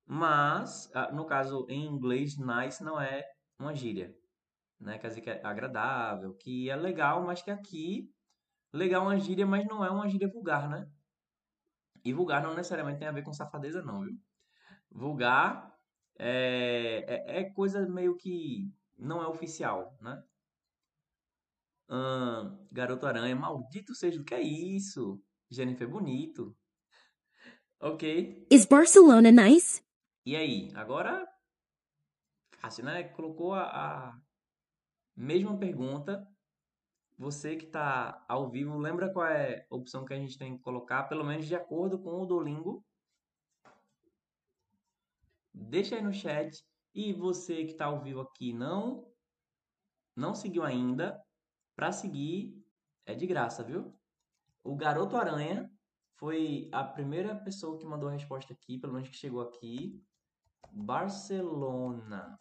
mas, 0.08 0.90
ah, 0.96 1.12
no 1.12 1.28
caso 1.28 1.68
em 1.70 1.86
inglês, 1.86 2.36
nice 2.36 2.84
não 2.84 3.00
é 3.00 3.24
uma 3.60 3.76
gíria. 3.76 4.12
Né? 4.80 4.98
Quer 4.98 5.10
dizer 5.10 5.22
que 5.22 5.30
é 5.30 5.42
agradável, 5.44 6.34
que 6.36 6.70
é 6.70 6.76
legal, 6.76 7.24
mas 7.26 7.42
que 7.42 7.52
aqui. 7.52 8.10
Legal 8.72 9.04
é 9.04 9.06
uma 9.08 9.20
gíria, 9.20 9.46
mas 9.46 9.66
não 9.68 9.84
é 9.84 9.90
uma 9.90 10.08
gíria 10.08 10.28
vulgar, 10.28 10.70
né? 10.70 10.88
E 12.04 12.14
vulgar 12.14 12.42
não 12.42 12.54
necessariamente 12.56 13.00
tem 13.00 13.08
a 13.08 13.12
ver 13.12 13.24
com 13.24 13.34
safadeza, 13.34 13.82
não, 13.82 14.02
viu? 14.02 14.18
Vulgar 14.92 15.76
é, 16.18 17.04
é, 17.08 17.40
é 17.40 17.50
coisa 17.52 17.88
meio 17.88 18.16
que 18.16 18.72
não 18.98 19.22
é 19.22 19.28
oficial, 19.28 19.98
né? 20.02 20.24
Hum, 21.90 22.68
Garoto 22.72 23.08
Aranha, 23.08 23.36
maldito 23.36 23.96
seja, 23.96 24.22
o 24.22 24.24
que 24.24 24.36
é 24.36 24.42
isso? 24.42 25.20
Jennifer, 25.50 25.88
bonito. 25.88 26.56
Ok. 27.80 28.46
Is 28.52 28.66
Barcelona 28.66 29.32
nice? 29.32 29.82
E 30.26 30.36
aí? 30.36 30.70
Agora, 30.76 31.28
fácil, 32.52 32.86
né? 32.86 33.04
Colocou 33.04 33.54
a, 33.54 33.64
a 33.64 34.22
mesma 35.20 35.58
pergunta. 35.58 36.26
Você 37.18 37.58
que 37.58 37.66
está 37.66 38.24
ao 38.30 38.50
vivo, 38.50 38.78
lembra 38.78 39.12
qual 39.12 39.28
é 39.28 39.68
a 39.70 39.76
opção 39.76 40.06
que 40.06 40.14
a 40.14 40.18
gente 40.18 40.38
tem 40.38 40.56
que 40.56 40.64
colocar, 40.64 41.04
pelo 41.04 41.26
menos 41.26 41.46
de 41.46 41.56
acordo 41.56 42.00
com 42.00 42.22
o 42.22 42.26
Duolingo? 42.26 42.84
Deixa 45.54 45.98
aí 45.98 46.02
no 46.02 46.14
chat. 46.14 46.66
E 46.96 47.12
você 47.12 47.66
que 47.66 47.72
está 47.72 47.86
ao 47.86 48.02
vivo 48.02 48.22
aqui 48.22 48.54
não 48.54 49.06
não 50.16 50.34
seguiu 50.36 50.64
ainda, 50.64 51.22
para 51.76 51.92
seguir 51.94 52.62
é 53.06 53.16
de 53.16 53.26
graça, 53.26 53.64
viu? 53.64 53.94
O 54.64 54.76
Garoto 54.76 55.16
Aranha 55.16 55.72
foi 56.16 56.70
a 56.74 56.84
primeira 56.84 57.36
pessoa 57.36 57.78
que 57.78 57.86
mandou 57.86 58.10
a 58.10 58.14
resposta 58.14 58.54
aqui, 58.54 58.78
pelo 58.78 58.94
menos 58.94 59.08
que 59.08 59.16
chegou 59.16 59.42
aqui. 59.42 60.02
Barcelona 60.72 62.38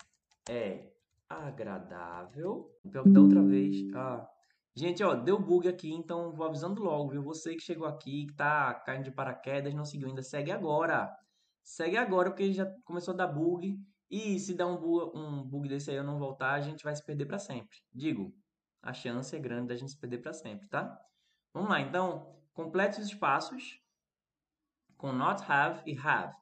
é 0.48 0.92
agradável. 1.28 2.70
Pior 2.90 3.04
que 3.04 3.10
da 3.10 3.20
outra 3.20 3.42
vez. 3.42 3.76
Ah. 3.94 4.28
Gente, 4.74 5.02
ó, 5.02 5.14
deu 5.14 5.40
bug 5.40 5.68
aqui, 5.68 5.92
então 5.92 6.32
vou 6.32 6.46
avisando 6.46 6.82
logo, 6.82 7.10
viu? 7.10 7.22
Você 7.24 7.54
que 7.54 7.62
chegou 7.62 7.86
aqui, 7.86 8.26
que 8.26 8.34
tá 8.34 8.74
caindo 8.74 9.04
de 9.04 9.10
paraquedas, 9.10 9.74
não 9.74 9.84
seguiu 9.84 10.08
ainda, 10.08 10.22
segue 10.22 10.52
agora. 10.52 11.12
Segue 11.64 11.96
agora, 11.96 12.30
porque 12.30 12.52
já 12.52 12.64
começou 12.84 13.12
a 13.12 13.16
dar 13.16 13.26
bug. 13.26 13.76
E 14.10 14.38
se 14.38 14.54
der 14.54 14.64
um 14.64 14.76
bug, 14.76 15.18
um 15.18 15.42
bug 15.42 15.68
desse 15.68 15.90
aí 15.90 15.96
eu 15.96 16.04
não 16.04 16.18
voltar, 16.18 16.52
a 16.52 16.60
gente 16.60 16.84
vai 16.84 16.94
se 16.94 17.04
perder 17.04 17.26
para 17.26 17.38
sempre. 17.38 17.76
Digo, 17.92 18.32
a 18.82 18.92
chance 18.92 19.34
é 19.34 19.38
grande 19.38 19.68
da 19.68 19.76
gente 19.76 19.90
se 19.90 19.98
perder 19.98 20.18
para 20.18 20.32
sempre, 20.32 20.68
tá? 20.68 20.98
Vamos 21.52 21.70
lá, 21.70 21.80
então, 21.80 22.40
complete 22.54 23.00
os 23.00 23.06
espaços 23.06 23.80
com 24.96 25.12
not 25.12 25.42
have 25.50 25.82
e 25.86 25.98
have. 25.98 26.34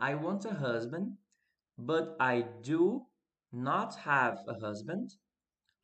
I 0.00 0.14
want 0.14 0.44
a 0.46 0.50
husband, 0.50 1.16
but 1.76 2.16
I 2.20 2.42
do 2.62 3.06
not 3.52 3.94
have 3.96 4.38
a 4.48 4.54
husband. 4.54 5.10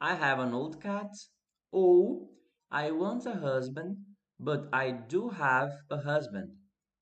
I 0.01 0.15
have 0.15 0.39
an 0.39 0.55
old 0.55 0.81
cat. 0.81 1.11
Ou 1.73 2.31
I 2.71 2.91
want 2.91 3.27
a 3.27 3.35
husband, 3.35 3.97
but 4.39 4.69
I 4.73 4.91
do 4.91 5.29
have 5.29 5.73
a 5.91 5.99
husband. 5.99 6.51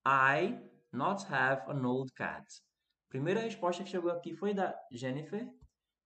I 0.04 0.58
not 0.92 1.24
have 1.24 1.62
an 1.68 1.84
old 1.84 2.10
cat. 2.16 2.44
Primeira 3.08 3.40
resposta 3.40 3.84
que 3.84 3.90
chegou 3.90 4.10
aqui 4.10 4.34
foi 4.34 4.54
da 4.54 4.74
Jennifer. 4.92 5.46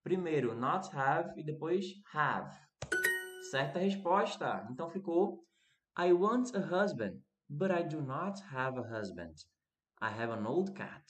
Primeiro 0.03 0.55
not 0.55 0.89
have 0.95 1.33
e 1.37 1.45
depois 1.45 1.87
have. 2.15 2.51
Certa 3.51 3.79
resposta. 3.79 4.67
Então 4.71 4.91
ficou 4.91 5.43
I 5.99 6.13
want 6.13 6.55
a 6.55 6.61
husband, 6.61 7.21
but 7.49 7.71
I 7.71 7.83
do 7.83 8.01
not 8.01 8.41
have 8.53 8.79
a 8.79 8.83
husband. 8.83 9.35
I 10.01 10.09
have 10.09 10.33
an 10.33 10.47
old 10.47 10.73
cat. 10.73 11.05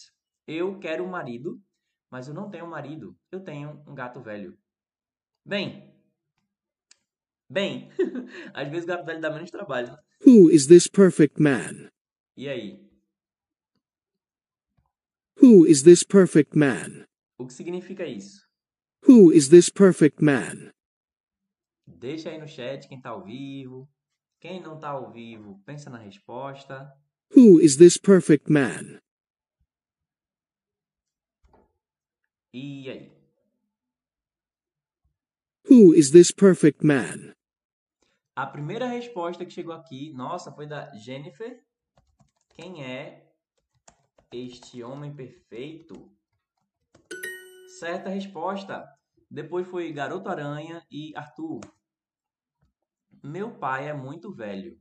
Eu 0.46 0.78
quero 0.80 1.04
um 1.04 1.10
marido, 1.10 1.60
mas 2.10 2.28
eu 2.28 2.34
não 2.34 2.50
tenho 2.50 2.64
um 2.64 2.70
marido. 2.70 3.16
Eu 3.30 3.40
tenho 3.40 3.82
um 3.86 3.94
gato 3.94 4.20
velho. 4.20 4.58
Bem. 5.44 5.94
Bem. 7.48 7.90
Às 8.52 8.68
vezes 8.68 8.84
o 8.84 8.88
gato 8.88 9.04
velho 9.04 9.20
dá 9.20 9.30
menos 9.30 9.50
trabalho. 9.50 9.96
Who 10.26 10.50
is 10.50 10.66
this 10.66 10.86
perfect 10.86 11.40
man? 11.40 11.90
E 12.36 12.48
aí? 12.48 12.90
Who 15.42 15.66
is 15.66 15.82
this 15.82 16.02
perfect 16.02 16.56
man? 16.56 17.06
O 17.38 17.46
que 17.46 17.54
significa 17.54 18.04
isso? 18.04 18.46
Who 19.08 19.32
is 19.32 19.48
this 19.48 19.70
perfect 19.70 20.22
man? 20.22 20.72
Deixa 21.86 22.28
aí 22.28 22.38
no 22.38 22.46
chat 22.46 22.86
quem 22.86 23.00
tá 23.00 23.10
ao 23.10 23.24
vivo. 23.24 23.88
Quem 24.40 24.60
não 24.60 24.78
tá 24.78 24.90
ao 24.90 25.10
vivo, 25.12 25.60
pensa 25.64 25.90
na 25.90 25.98
resposta. 25.98 26.90
Who 27.36 27.60
is 27.60 27.76
this 27.76 27.96
perfect 27.96 28.50
man? 28.50 29.00
E 32.52 32.90
aí? 32.90 33.12
Who 35.68 35.94
is 35.94 36.10
this 36.10 36.32
perfect 36.32 36.84
man? 36.84 37.34
A 38.34 38.46
primeira 38.46 38.86
resposta 38.86 39.44
que 39.44 39.52
chegou 39.52 39.72
aqui, 39.72 40.12
nossa, 40.12 40.50
foi 40.50 40.66
da 40.66 40.92
Jennifer. 40.94 41.62
Quem 42.54 42.84
é 42.84 43.32
este 44.32 44.82
homem 44.82 45.14
perfeito? 45.14 46.10
Certa 47.78 48.10
resposta. 48.10 48.84
Depois 49.30 49.68
foi 49.68 49.92
Garoto 49.92 50.28
Aranha 50.28 50.84
e 50.90 51.14
Arthur. 51.14 51.60
Meu 53.22 53.56
pai 53.56 53.88
é 53.88 53.92
muito 53.92 54.34
velho. 54.34 54.76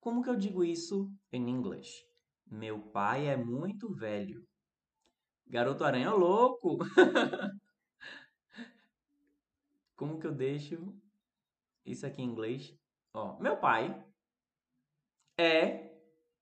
Como 0.00 0.22
que 0.22 0.30
eu 0.30 0.36
digo 0.36 0.64
isso 0.64 1.12
em 1.30 1.50
inglês? 1.50 1.86
Meu 2.46 2.80
pai 2.80 3.26
é 3.26 3.36
muito 3.36 3.92
velho. 3.94 4.47
Garoto 5.50 5.84
Aranha 5.84 6.12
louco. 6.12 6.78
Como 9.96 10.20
que 10.20 10.26
eu 10.26 10.32
deixo 10.32 10.94
isso 11.84 12.06
aqui 12.06 12.22
em 12.22 12.26
inglês? 12.26 12.72
Ó, 13.14 13.38
meu 13.40 13.56
pai 13.56 14.04
é 15.38 15.90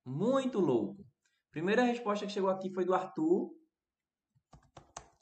muito 0.05 0.59
louco. 0.59 1.07
Primeira 1.51 1.85
resposta 1.85 2.27
que 2.27 2.33
chegou 2.33 2.51
aqui 2.51 2.69
foi 2.71 2.85
do 2.85 2.95
Arthur. 2.95 3.51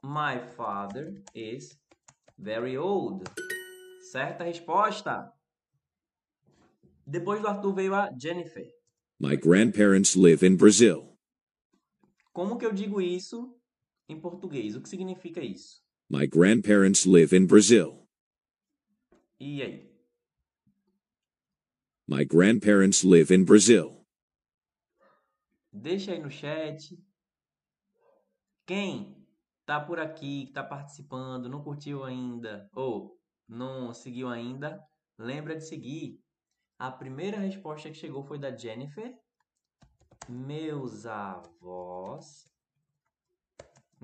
My 0.02 0.40
father 0.56 1.22
is 1.34 1.78
very 2.38 2.76
old. 2.76 3.24
Certa 4.10 4.44
resposta. 4.44 5.30
Depois 7.06 7.40
do 7.40 7.48
Arthur 7.48 7.74
veio 7.74 7.94
a 7.94 8.10
Jennifer. 8.18 8.66
My 9.20 9.36
grandparents 9.36 10.16
live 10.16 10.44
in 10.44 10.56
Brazil. 10.56 11.16
Como 12.32 12.58
que 12.58 12.66
eu 12.66 12.72
digo 12.72 13.00
isso 13.00 13.54
em 14.08 14.20
português? 14.20 14.76
O 14.76 14.82
que 14.82 14.88
significa 14.88 15.40
isso? 15.40 15.82
My 16.08 16.26
grandparents 16.26 17.06
live 17.06 17.34
in 17.34 17.46
Brazil. 17.46 18.06
E 19.40 19.62
aí? 19.62 19.94
My 22.06 22.24
grandparents 22.24 23.02
live 23.02 23.32
in 23.34 23.44
Brazil. 23.44 24.06
Deixa 25.72 26.12
aí 26.12 26.20
no 26.20 26.30
chat. 26.30 26.96
Quem 28.66 29.26
tá 29.66 29.80
por 29.80 29.98
aqui, 29.98 30.46
que 30.46 30.52
tá 30.52 30.62
participando, 30.62 31.48
não 31.48 31.62
curtiu 31.62 32.04
ainda 32.04 32.70
ou 32.74 33.18
não 33.48 33.92
seguiu 33.92 34.28
ainda, 34.28 34.82
lembra 35.18 35.56
de 35.56 35.66
seguir. 35.66 36.20
A 36.78 36.90
primeira 36.90 37.38
resposta 37.38 37.88
que 37.88 37.96
chegou 37.96 38.22
foi 38.22 38.38
da 38.38 38.54
Jennifer. 38.54 39.16
Meus 40.28 41.06
avós, 41.06 42.53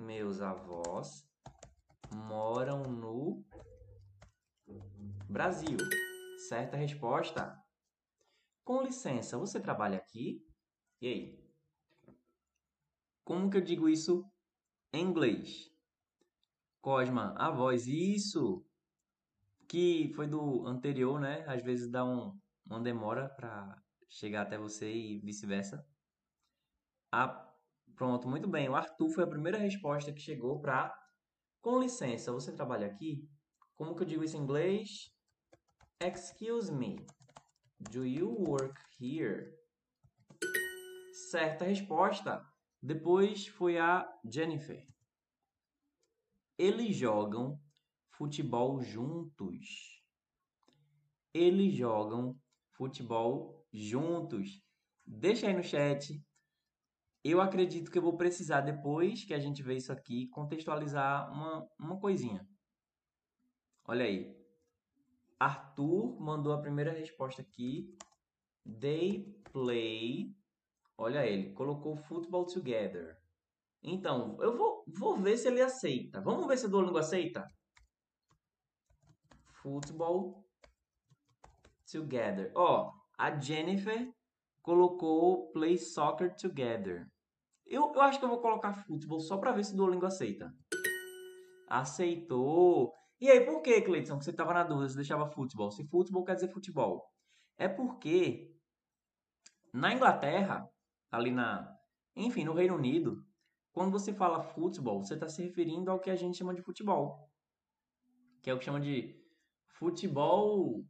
meus 0.00 0.40
avós 0.40 1.28
moram 2.12 2.82
no 2.82 3.44
Brasil. 5.28 5.76
Certa 6.48 6.76
resposta. 6.76 7.56
Com 8.64 8.82
licença, 8.82 9.38
você 9.38 9.60
trabalha 9.60 9.98
aqui? 9.98 10.44
E 11.00 11.06
aí? 11.06 11.40
Como 13.24 13.50
que 13.50 13.58
eu 13.58 13.60
digo 13.60 13.88
isso 13.88 14.24
em 14.92 15.04
inglês? 15.04 15.70
Cosma, 16.80 17.34
a 17.36 17.50
voz, 17.50 17.86
isso! 17.86 18.64
Que 19.68 20.12
foi 20.14 20.26
do 20.26 20.66
anterior, 20.66 21.20
né? 21.20 21.44
Às 21.46 21.62
vezes 21.62 21.88
dá 21.90 22.04
um, 22.04 22.36
uma 22.66 22.80
demora 22.80 23.28
para 23.28 23.80
chegar 24.08 24.42
até 24.42 24.58
você 24.58 24.92
e 24.92 25.20
vice-versa. 25.20 25.86
Ah, 27.12 27.49
pronto, 28.00 28.26
muito 28.26 28.48
bem. 28.48 28.66
O 28.66 28.74
Arthur 28.74 29.10
foi 29.10 29.24
a 29.24 29.26
primeira 29.26 29.58
resposta 29.58 30.10
que 30.10 30.22
chegou 30.22 30.58
para 30.58 30.90
com 31.60 31.78
licença, 31.78 32.32
você 32.32 32.50
trabalha 32.50 32.86
aqui? 32.86 33.28
Como 33.76 33.94
que 33.94 34.02
eu 34.02 34.06
digo 34.06 34.24
isso 34.24 34.38
em 34.38 34.40
inglês? 34.40 35.14
Excuse 36.02 36.72
me. 36.72 37.04
Do 37.78 38.06
you 38.06 38.34
work 38.48 38.74
here? 38.98 39.52
Certa 41.30 41.66
resposta. 41.66 42.42
Depois 42.82 43.46
foi 43.48 43.76
a 43.76 44.10
Jennifer. 44.24 44.82
Eles 46.56 46.96
jogam 46.96 47.60
futebol 48.16 48.80
juntos. 48.80 50.02
Eles 51.34 51.74
jogam 51.74 52.34
futebol 52.72 53.62
juntos. 53.70 54.62
Deixa 55.04 55.48
aí 55.48 55.52
no 55.52 55.62
chat. 55.62 56.18
Eu 57.22 57.40
acredito 57.40 57.90
que 57.90 57.98
eu 57.98 58.02
vou 58.02 58.16
precisar, 58.16 58.62
depois 58.62 59.24
que 59.24 59.34
a 59.34 59.38
gente 59.38 59.62
ver 59.62 59.76
isso 59.76 59.92
aqui, 59.92 60.28
contextualizar 60.28 61.30
uma, 61.30 61.68
uma 61.78 62.00
coisinha. 62.00 62.46
Olha 63.86 64.04
aí. 64.06 64.34
Arthur 65.38 66.18
mandou 66.20 66.52
a 66.52 66.60
primeira 66.60 66.92
resposta 66.92 67.42
aqui. 67.42 67.94
They 68.80 69.24
play. 69.52 70.34
Olha 70.96 71.26
ele, 71.26 71.52
colocou 71.52 71.96
football 71.96 72.46
together. 72.46 73.16
Então, 73.82 74.36
eu 74.40 74.56
vou, 74.56 74.84
vou 74.86 75.16
ver 75.16 75.36
se 75.36 75.48
ele 75.48 75.60
aceita. 75.60 76.20
Vamos 76.20 76.46
ver 76.46 76.56
se 76.58 76.66
o 76.66 76.68
Duolingo 76.68 76.98
aceita? 76.98 77.46
Football 79.62 80.44
together. 81.90 82.52
Ó, 82.54 82.92
a 83.18 83.38
Jennifer 83.38 84.10
colocou 84.62 85.50
play 85.52 85.76
soccer 85.78 86.34
together. 86.36 87.06
Eu, 87.66 87.92
eu 87.94 88.00
acho 88.00 88.18
que 88.18 88.24
eu 88.24 88.28
vou 88.28 88.40
colocar 88.40 88.74
futebol 88.84 89.20
só 89.20 89.38
para 89.38 89.52
ver 89.52 89.64
se 89.64 89.74
o 89.74 89.76
Duolingo 89.76 90.06
aceita. 90.06 90.52
Aceitou. 91.68 92.92
E 93.20 93.30
aí, 93.30 93.44
por 93.44 93.62
que, 93.62 93.80
Cleiton, 93.82 94.18
que 94.18 94.24
você 94.24 94.30
estava 94.30 94.52
na 94.52 94.64
dúvida 94.64 94.88
se 94.88 94.96
deixava 94.96 95.30
futebol? 95.30 95.70
Se 95.70 95.86
futebol 95.86 96.24
quer 96.24 96.34
dizer 96.34 96.48
futebol. 96.48 97.06
É 97.56 97.68
porque 97.68 98.50
na 99.72 99.92
Inglaterra, 99.92 100.68
ali 101.10 101.30
na. 101.30 101.76
Enfim, 102.16 102.44
no 102.44 102.54
Reino 102.54 102.74
Unido, 102.74 103.24
quando 103.72 103.92
você 103.92 104.12
fala 104.12 104.42
futebol, 104.42 105.02
você 105.02 105.14
está 105.14 105.28
se 105.28 105.42
referindo 105.42 105.90
ao 105.90 106.00
que 106.00 106.10
a 106.10 106.16
gente 106.16 106.38
chama 106.38 106.54
de 106.54 106.62
futebol. 106.62 107.30
Que 108.42 108.50
é 108.50 108.54
o 108.54 108.58
que 108.58 108.64
chama 108.64 108.80
de 108.80 109.16
futebol 109.68 110.84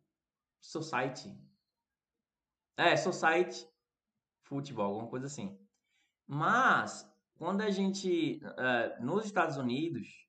society. 0.61 1.37
É, 2.81 2.97
society 2.97 3.69
futebol, 4.41 4.87
alguma 4.87 5.07
coisa 5.07 5.27
assim. 5.27 5.55
Mas, 6.27 7.07
quando 7.37 7.61
a 7.61 7.71
gente. 7.71 8.41
Uh, 8.43 9.05
nos 9.05 9.27
Estados 9.27 9.59
Unidos, 9.59 10.27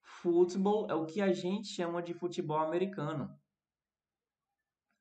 futebol 0.00 0.86
é 0.88 0.94
o 0.94 1.04
que 1.04 1.20
a 1.20 1.32
gente 1.32 1.66
chama 1.66 2.00
de 2.00 2.14
futebol 2.14 2.58
americano. 2.58 3.36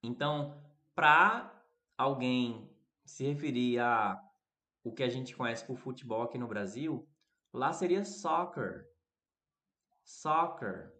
Então, 0.02 0.60
para 0.96 1.64
alguém 1.96 2.76
se 3.06 3.24
referir 3.24 3.80
a 3.80 4.20
o 4.84 4.92
que 4.92 5.04
a 5.04 5.10
gente 5.10 5.36
conhece 5.36 5.64
por 5.64 5.78
futebol 5.78 6.24
aqui 6.24 6.40
no 6.40 6.48
Brasil, 6.48 7.08
lá 7.54 7.72
seria 7.72 8.04
soccer. 8.04 8.88
Soccer. 10.04 10.92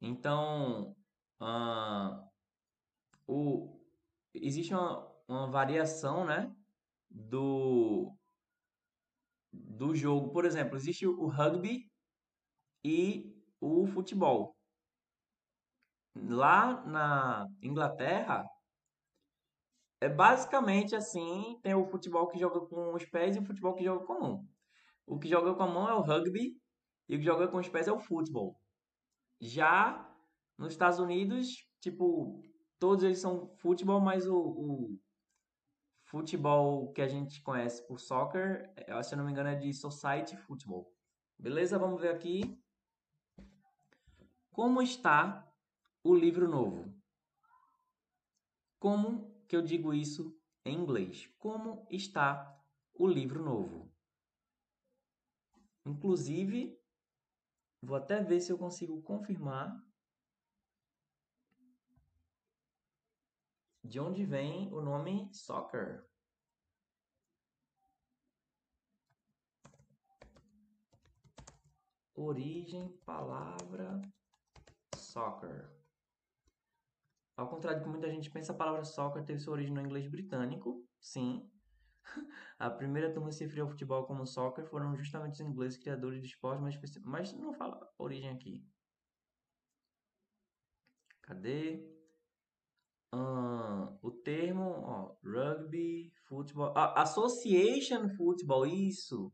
Então, 0.00 0.96
uh, 1.40 2.28
o, 3.26 3.77
existe 4.42 4.74
uma, 4.74 5.06
uma 5.28 5.50
variação, 5.50 6.24
né, 6.24 6.54
do 7.10 8.12
do 9.52 9.94
jogo. 9.94 10.30
Por 10.32 10.44
exemplo, 10.44 10.76
existe 10.76 11.06
o 11.06 11.26
rugby 11.26 11.90
e 12.84 13.34
o 13.60 13.86
futebol. 13.86 14.54
Lá 16.14 16.84
na 16.84 17.46
Inglaterra, 17.62 18.44
é 20.00 20.08
basicamente 20.08 20.94
assim, 20.94 21.58
tem 21.62 21.74
o 21.74 21.86
futebol 21.86 22.28
que 22.28 22.38
joga 22.38 22.60
com 22.66 22.94
os 22.94 23.04
pés 23.04 23.36
e 23.36 23.40
o 23.40 23.44
futebol 23.44 23.74
que 23.74 23.84
joga 23.84 24.04
com 24.06 24.12
a 24.12 24.20
mão. 24.20 24.48
O 25.06 25.18
que 25.18 25.28
joga 25.28 25.54
com 25.54 25.62
a 25.62 25.66
mão 25.66 25.88
é 25.88 25.94
o 25.94 26.02
rugby 26.02 26.56
e 27.08 27.16
o 27.16 27.18
que 27.18 27.24
joga 27.24 27.48
com 27.48 27.58
os 27.58 27.68
pés 27.68 27.88
é 27.88 27.92
o 27.92 27.98
futebol. 27.98 28.56
Já 29.40 30.08
nos 30.56 30.72
Estados 30.72 30.98
Unidos, 30.98 31.48
tipo, 31.80 32.42
todos 32.78 33.04
eles 33.04 33.18
são 33.18 33.48
futebol, 33.56 34.00
mas 34.00 34.26
o, 34.26 34.36
o 34.36 34.98
futebol 36.04 36.92
que 36.92 37.02
a 37.02 37.08
gente 37.08 37.42
conhece 37.42 37.86
por 37.86 37.98
soccer, 38.00 38.72
se 39.02 39.14
eu 39.14 39.18
não 39.18 39.24
me 39.24 39.32
engano, 39.32 39.50
é 39.50 39.54
de 39.54 39.72
society 39.72 40.36
football. 40.36 40.92
Beleza? 41.38 41.78
Vamos 41.78 42.00
ver 42.00 42.14
aqui. 42.14 42.58
Como 44.50 44.82
está 44.82 45.46
o 46.02 46.14
livro 46.14 46.48
novo? 46.48 46.92
Como 48.78 49.44
que 49.46 49.56
eu 49.56 49.62
digo 49.62 49.92
isso 49.92 50.36
em 50.64 50.76
inglês? 50.76 51.26
Como 51.38 51.86
está 51.90 52.56
o 52.94 53.06
livro 53.06 53.42
novo? 53.42 53.92
Inclusive, 55.84 56.78
vou 57.82 57.96
até 57.96 58.22
ver 58.22 58.40
se 58.40 58.52
eu 58.52 58.58
consigo 58.58 59.00
confirmar 59.02 59.76
de 63.88 63.98
onde 63.98 64.24
vem 64.24 64.70
o 64.72 64.82
nome 64.82 65.30
soccer. 65.32 66.06
Origem, 72.14 72.92
palavra 73.06 74.02
soccer. 74.94 75.70
Ao 77.34 77.48
contrário 77.48 77.80
do 77.80 77.84
que 77.84 77.88
muita 77.88 78.10
gente 78.10 78.30
pensa, 78.30 78.52
a 78.52 78.56
palavra 78.56 78.84
soccer 78.84 79.24
teve 79.24 79.38
sua 79.38 79.54
origem 79.54 79.72
no 79.72 79.80
inglês 79.80 80.06
britânico, 80.06 80.86
sim. 81.00 81.50
A 82.58 82.68
primeira 82.68 83.12
turma 83.12 83.30
se 83.30 83.44
referiu 83.44 83.64
ao 83.64 83.70
futebol 83.70 84.04
como 84.04 84.26
soccer 84.26 84.66
foram 84.66 84.96
justamente 84.96 85.34
os 85.34 85.40
ingleses 85.40 85.78
criadores 85.78 86.20
de 86.20 86.26
esporte, 86.26 86.60
mas, 86.60 86.76
mas 87.04 87.32
não 87.34 87.54
fala 87.54 87.88
origem 87.96 88.30
aqui. 88.30 88.66
Cadê? 91.22 91.97
O 93.12 94.10
termo, 94.10 94.62
ó, 94.62 95.16
rugby, 95.24 96.12
futebol, 96.26 96.72
association 96.76 98.08
football, 98.16 98.66
isso, 98.66 99.32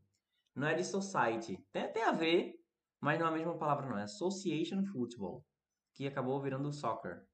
não 0.55 0.67
é 0.67 0.75
de 0.75 0.83
society, 0.83 1.57
tem, 1.71 1.91
tem 1.91 2.03
a 2.03 2.11
ver, 2.11 2.53
mas 3.01 3.19
não 3.19 3.27
é 3.27 3.29
a 3.29 3.33
mesma 3.33 3.57
palavra 3.57 3.87
não, 3.87 3.97
é 3.97 4.03
association 4.03 4.83
football, 4.85 5.43
que 5.93 6.07
acabou 6.07 6.41
virando 6.41 6.71
soccer. 6.71 7.25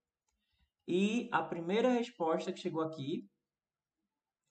E 0.87 1.29
a 1.31 1.43
primeira 1.43 1.89
resposta 1.89 2.51
que 2.51 2.59
chegou 2.59 2.81
aqui, 2.81 3.27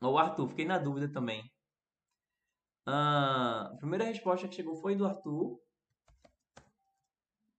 o 0.02 0.16
Arthur, 0.16 0.48
fiquei 0.48 0.64
na 0.64 0.78
dúvida 0.78 1.12
também. 1.12 1.42
Ah, 2.86 3.70
a 3.72 3.76
primeira 3.76 4.04
resposta 4.04 4.48
que 4.48 4.54
chegou 4.54 4.76
foi 4.76 4.96
do 4.96 5.04
Arthur. 5.04 5.60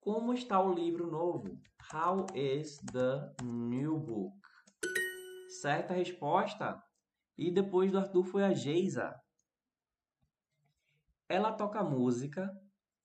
Como 0.02 0.34
está 0.34 0.60
o 0.60 0.74
livro 0.74 1.12
novo? 1.12 1.62
How 1.94 2.26
is 2.34 2.80
the 2.92 3.36
new 3.44 4.00
book? 4.00 4.36
Certa 5.62 5.94
resposta. 5.94 6.84
E 7.38 7.52
depois 7.52 7.92
do 7.92 8.00
Arthur 8.00 8.24
foi 8.24 8.44
a 8.44 8.52
Geisa. 8.52 9.16
Ela 11.30 11.52
toca 11.52 11.84
música 11.84 12.52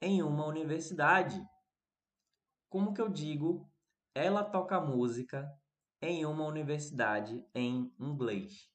em 0.00 0.22
uma 0.22 0.46
universidade. 0.46 1.38
Como 2.70 2.94
que 2.94 3.02
eu 3.02 3.10
digo? 3.10 3.70
Ela 4.14 4.42
toca 4.42 4.80
música 4.80 5.46
em 6.00 6.24
uma 6.24 6.46
universidade 6.46 7.44
em 7.54 7.94
inglês. 8.00 8.70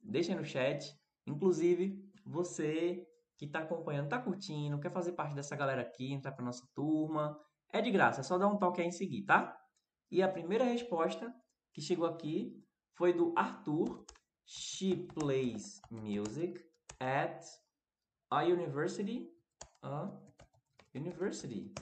Deixa 0.00 0.34
no 0.34 0.44
chat. 0.44 0.98
Inclusive, 1.24 1.96
você 2.26 3.06
que 3.40 3.46
está 3.46 3.60
acompanhando, 3.60 4.04
está 4.04 4.18
curtindo, 4.18 4.78
quer 4.78 4.92
fazer 4.92 5.12
parte 5.12 5.34
dessa 5.34 5.56
galera 5.56 5.80
aqui, 5.80 6.12
entrar 6.12 6.32
para 6.32 6.44
nossa 6.44 6.68
turma, 6.74 7.40
é 7.72 7.80
de 7.80 7.90
graça, 7.90 8.20
é 8.20 8.22
só 8.22 8.36
dar 8.36 8.48
um 8.48 8.58
toque 8.58 8.82
aí 8.82 8.88
em 8.88 8.92
seguir, 8.92 9.24
tá? 9.24 9.58
E 10.10 10.22
a 10.22 10.28
primeira 10.28 10.62
resposta 10.62 11.34
que 11.72 11.80
chegou 11.80 12.06
aqui 12.06 12.62
foi 12.98 13.14
do 13.14 13.32
Arthur. 13.34 14.04
She 14.44 15.06
plays 15.14 15.80
music 15.90 16.62
at 17.00 17.42
a 18.30 18.42
university. 18.42 19.26
A 19.82 20.10
university. 20.94 21.72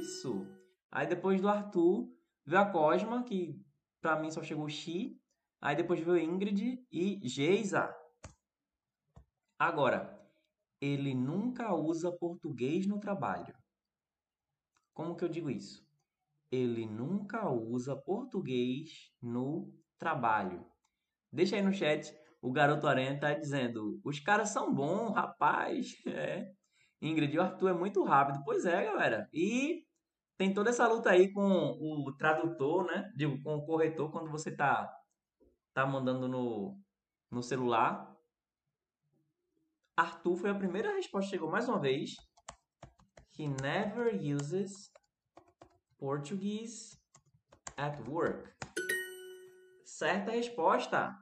Isso. 0.00 0.46
Aí 0.90 1.06
depois 1.06 1.42
do 1.42 1.48
Arthur 1.48 2.08
veio 2.46 2.62
a 2.62 2.70
Cosma, 2.70 3.22
que 3.22 3.62
para 4.00 4.18
mim 4.18 4.30
só 4.30 4.42
chegou 4.42 4.66
she. 4.66 5.20
Aí 5.60 5.76
depois 5.76 6.00
veio 6.00 6.18
Ingrid 6.18 6.82
e 6.90 7.20
Geisa. 7.28 7.94
Agora, 9.58 10.11
ele 10.82 11.14
nunca 11.14 11.72
usa 11.72 12.10
português 12.10 12.88
no 12.88 12.98
trabalho. 12.98 13.54
Como 14.92 15.14
que 15.14 15.24
eu 15.24 15.28
digo 15.28 15.48
isso? 15.48 15.86
Ele 16.50 16.84
nunca 16.84 17.48
usa 17.48 17.94
português 17.94 19.12
no 19.22 19.72
trabalho. 19.96 20.66
Deixa 21.32 21.54
aí 21.54 21.62
no 21.62 21.72
chat. 21.72 22.12
O 22.42 22.50
garoto 22.50 22.88
Aranha 22.88 23.18
tá 23.18 23.32
dizendo: 23.32 24.00
os 24.04 24.18
caras 24.18 24.48
são 24.48 24.74
bons, 24.74 25.14
rapaz. 25.14 25.94
É. 26.04 26.50
Ingrid, 27.00 27.36
o 27.36 27.42
Arthur 27.42 27.68
é 27.70 27.72
muito 27.72 28.02
rápido. 28.04 28.42
Pois 28.44 28.64
é, 28.64 28.84
galera. 28.84 29.28
E 29.32 29.84
tem 30.36 30.52
toda 30.52 30.70
essa 30.70 30.86
luta 30.86 31.10
aí 31.10 31.32
com 31.32 31.42
o 31.42 32.12
tradutor, 32.16 32.86
né? 32.86 33.10
Digo, 33.16 33.40
com 33.42 33.56
o 33.56 33.64
corretor 33.64 34.10
quando 34.10 34.30
você 34.30 34.54
tá, 34.54 34.92
tá 35.72 35.86
mandando 35.86 36.28
no, 36.28 36.78
no 37.30 37.42
celular. 37.42 38.11
Arthur 39.96 40.36
foi 40.36 40.50
a 40.50 40.54
primeira 40.54 40.94
resposta 40.94 41.30
chegou 41.30 41.50
mais 41.50 41.68
uma 41.68 41.78
vez. 41.78 42.12
He 43.38 43.46
never 43.60 44.14
uses 44.14 44.90
Portuguese 45.98 46.96
at 47.76 47.98
work. 48.08 48.52
Certa 49.84 50.32
resposta. 50.32 51.14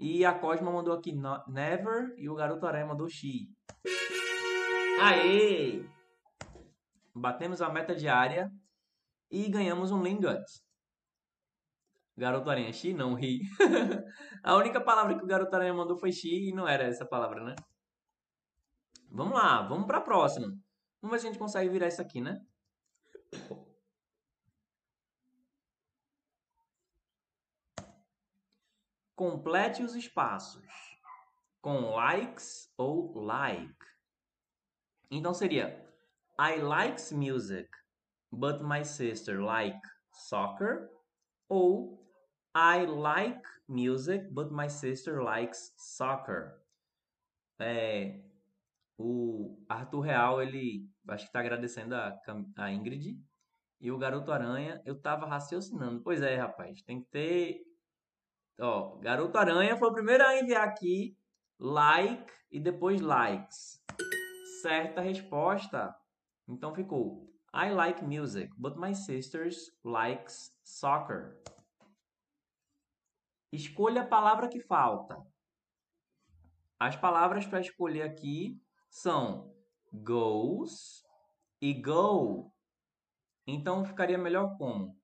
E 0.00 0.24
a 0.24 0.38
Cosma 0.38 0.72
mandou 0.72 0.94
aqui 0.94 1.12
never 1.46 2.14
e 2.16 2.28
o 2.28 2.34
garoto 2.34 2.66
aranha 2.66 2.86
mandou 2.86 3.08
she. 3.08 3.48
Aê! 5.00 5.84
Batemos 7.14 7.60
a 7.60 7.68
meta 7.68 7.94
diária 7.94 8.50
e 9.30 9.48
ganhamos 9.48 9.92
um 9.92 10.02
Lingot. 10.02 10.42
Garoto 12.16 12.48
aranha, 12.48 12.72
she 12.72 12.94
não, 12.94 13.14
ri. 13.14 13.40
a 14.42 14.56
única 14.56 14.80
palavra 14.80 15.16
que 15.16 15.24
o 15.24 15.26
garoto 15.26 15.54
aranha 15.54 15.74
mandou 15.74 15.96
foi 15.96 16.12
she 16.12 16.48
e 16.48 16.52
não 16.52 16.66
era 16.66 16.84
essa 16.84 17.04
palavra, 17.04 17.44
né? 17.44 17.54
Vamos 19.14 19.34
lá, 19.34 19.62
vamos 19.62 19.86
para 19.86 19.98
a 19.98 20.00
próxima. 20.00 20.48
Vamos 21.00 21.12
ver 21.12 21.20
se 21.20 21.26
a 21.28 21.30
gente 21.30 21.38
consegue 21.38 21.70
virar 21.70 21.86
isso 21.86 22.02
aqui, 22.02 22.20
né? 22.20 22.44
Complete 29.14 29.84
os 29.84 29.94
espaços 29.94 30.66
com 31.62 31.94
likes 31.94 32.68
ou 32.76 33.16
like. 33.16 33.72
Então 35.08 35.32
seria 35.32 35.80
I 36.36 36.56
likes 36.56 37.12
music, 37.12 37.70
but 38.32 38.62
my 38.62 38.84
sister 38.84 39.40
like 39.40 39.80
soccer. 40.10 40.90
Ou 41.48 42.04
I 42.52 42.84
like 42.84 43.48
music, 43.68 44.28
but 44.32 44.50
my 44.50 44.68
sister 44.68 45.22
likes 45.22 45.72
soccer. 45.78 46.60
É, 47.60 48.33
o 48.98 49.58
Arthur 49.68 50.00
Real, 50.00 50.42
ele 50.42 50.88
acho 51.08 51.24
que 51.24 51.28
está 51.28 51.40
agradecendo 51.40 51.94
a, 51.94 52.16
a 52.56 52.72
Ingrid. 52.72 53.18
E 53.80 53.90
o 53.90 53.98
Garoto 53.98 54.32
Aranha, 54.32 54.80
eu 54.86 55.00
tava 55.00 55.26
raciocinando. 55.26 56.02
Pois 56.02 56.22
é, 56.22 56.36
rapaz, 56.36 56.82
tem 56.82 57.02
que 57.02 57.10
ter. 57.10 57.60
Ó, 58.58 58.96
Garoto 58.98 59.36
Aranha 59.36 59.76
foi 59.76 59.88
o 59.88 59.92
primeiro 59.92 60.24
a 60.24 60.38
enviar 60.38 60.66
aqui 60.66 61.16
like 61.58 62.32
e 62.50 62.60
depois 62.60 63.00
likes. 63.00 63.82
Certa 64.62 65.00
resposta. 65.00 65.94
Então 66.48 66.74
ficou 66.74 67.28
I 67.52 67.70
like 67.70 68.04
music, 68.04 68.50
but 68.56 68.76
my 68.76 68.94
sisters 68.94 69.70
likes 69.84 70.50
soccer. 70.64 71.40
Escolha 73.52 74.02
a 74.02 74.06
palavra 74.06 74.48
que 74.48 74.60
falta. 74.60 75.16
As 76.78 76.96
palavras 76.96 77.46
para 77.46 77.60
escolher 77.60 78.02
aqui 78.02 78.60
são 78.94 79.52
goes 79.92 81.02
e 81.60 81.74
go. 81.74 82.52
Então 83.44 83.84
ficaria 83.84 84.16
melhor 84.16 84.56
como 84.56 84.96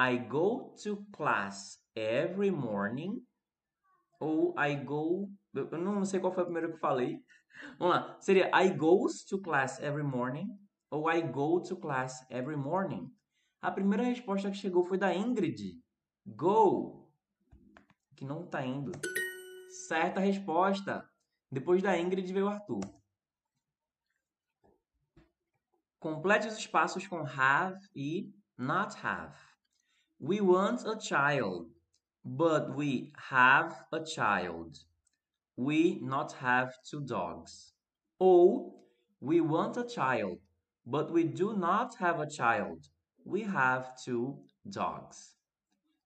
I 0.00 0.18
go 0.18 0.74
to 0.82 1.04
class 1.12 1.78
every 1.94 2.50
morning 2.50 3.22
ou 4.18 4.54
I 4.58 4.74
go. 4.76 5.28
Eu 5.52 5.78
não 5.78 6.06
sei 6.06 6.20
qual 6.20 6.32
foi 6.32 6.42
o 6.42 6.46
primeiro 6.46 6.72
que 6.72 6.78
falei. 6.78 7.22
Vamos 7.78 7.96
lá. 7.96 8.18
Seria 8.18 8.50
I 8.54 8.70
goes 8.70 9.24
to 9.26 9.38
class 9.38 9.78
every 9.78 10.02
morning 10.02 10.48
ou 10.90 11.12
I 11.12 11.20
go 11.20 11.60
to 11.60 11.76
class 11.76 12.26
every 12.30 12.56
morning. 12.56 13.14
A 13.60 13.70
primeira 13.70 14.04
resposta 14.04 14.50
que 14.50 14.56
chegou 14.56 14.86
foi 14.86 14.96
da 14.96 15.14
Ingrid. 15.14 15.78
Go. 16.24 17.10
Que 18.16 18.24
não 18.24 18.44
está 18.44 18.64
indo. 18.64 18.90
Certa 19.86 20.18
resposta. 20.18 21.06
Depois 21.52 21.82
da 21.82 21.98
Ingrid 21.98 22.32
veio 22.32 22.46
o 22.46 22.48
Arthur. 22.48 23.03
Complete 26.04 26.46
os 26.46 26.58
espaços 26.58 27.06
com 27.06 27.22
have 27.22 27.80
e 27.96 28.30
not 28.58 28.94
have. 29.02 29.34
We 30.20 30.38
want 30.42 30.84
a 30.86 31.00
child, 31.00 31.70
but 32.22 32.76
we 32.76 33.10
have 33.30 33.74
a 33.90 34.04
child. 34.04 34.84
We 35.56 36.00
not 36.02 36.34
have 36.42 36.74
two 36.90 37.00
dogs. 37.00 37.74
Ou 38.18 38.86
we 39.18 39.40
want 39.40 39.78
a 39.78 39.88
child, 39.88 40.42
but 40.84 41.10
we 41.10 41.24
do 41.24 41.56
not 41.56 41.96
have 41.98 42.20
a 42.20 42.28
child. 42.28 42.86
We 43.24 43.42
have 43.44 43.94
two 44.04 44.44
dogs. 44.62 45.38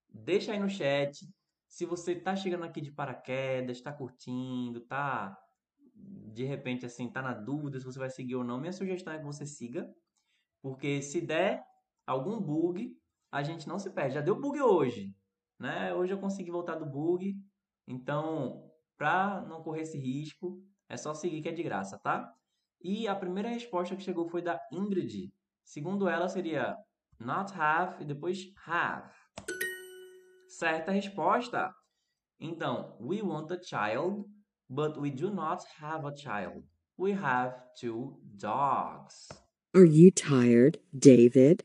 Deixa 0.08 0.52
aí 0.52 0.60
no 0.60 0.70
chat 0.70 1.26
se 1.66 1.84
você 1.84 2.12
está 2.12 2.36
chegando 2.36 2.62
aqui 2.62 2.80
de 2.80 2.92
paraquedas, 2.92 3.78
está 3.78 3.92
curtindo, 3.92 4.80
tá 4.80 5.36
de 6.32 6.44
repente, 6.44 6.86
assim, 6.86 7.10
tá 7.10 7.20
na 7.20 7.34
dúvida 7.34 7.80
se 7.80 7.86
você 7.86 7.98
vai 7.98 8.10
seguir 8.10 8.36
ou 8.36 8.44
não, 8.44 8.60
minha 8.60 8.72
sugestão 8.72 9.12
é 9.12 9.18
que 9.18 9.24
você 9.24 9.44
siga, 9.44 9.88
porque 10.62 11.02
se 11.02 11.20
der 11.20 11.64
algum 12.06 12.40
bug, 12.40 12.96
a 13.30 13.42
gente 13.42 13.66
não 13.68 13.78
se 13.78 13.90
perde. 13.90 14.14
Já 14.14 14.20
deu 14.20 14.40
bug 14.40 14.60
hoje, 14.60 15.14
né? 15.58 15.92
Hoje 15.94 16.12
eu 16.12 16.18
consegui 16.18 16.50
voltar 16.50 16.76
do 16.76 16.86
bug, 16.86 17.34
então, 17.86 18.70
para 18.96 19.42
não 19.42 19.62
correr 19.62 19.82
esse 19.82 19.98
risco, 19.98 20.62
é 20.88 20.96
só 20.96 21.14
seguir 21.14 21.42
que 21.42 21.48
é 21.48 21.52
de 21.52 21.62
graça, 21.62 21.98
tá? 21.98 22.32
E 22.80 23.08
a 23.08 23.14
primeira 23.14 23.48
resposta 23.48 23.96
que 23.96 24.02
chegou 24.02 24.28
foi 24.28 24.40
da 24.40 24.60
Ingrid. 24.72 25.32
Segundo 25.64 26.08
ela, 26.08 26.28
seria 26.28 26.76
not 27.18 27.52
have 27.54 28.02
e 28.02 28.06
depois 28.06 28.38
have. 28.66 29.12
Certa 30.48 30.92
resposta. 30.92 31.74
Então, 32.40 32.96
we 33.00 33.20
want 33.20 33.50
a 33.50 33.60
child 33.60 34.24
But 34.70 35.00
we 35.00 35.10
do 35.10 35.30
not 35.30 35.64
have 35.80 36.04
a 36.04 36.14
child. 36.14 36.62
We 36.98 37.12
have 37.12 37.54
two 37.74 38.18
dogs. 38.36 39.28
Are 39.74 39.86
you 39.86 40.10
tired, 40.10 40.78
David? 40.92 41.64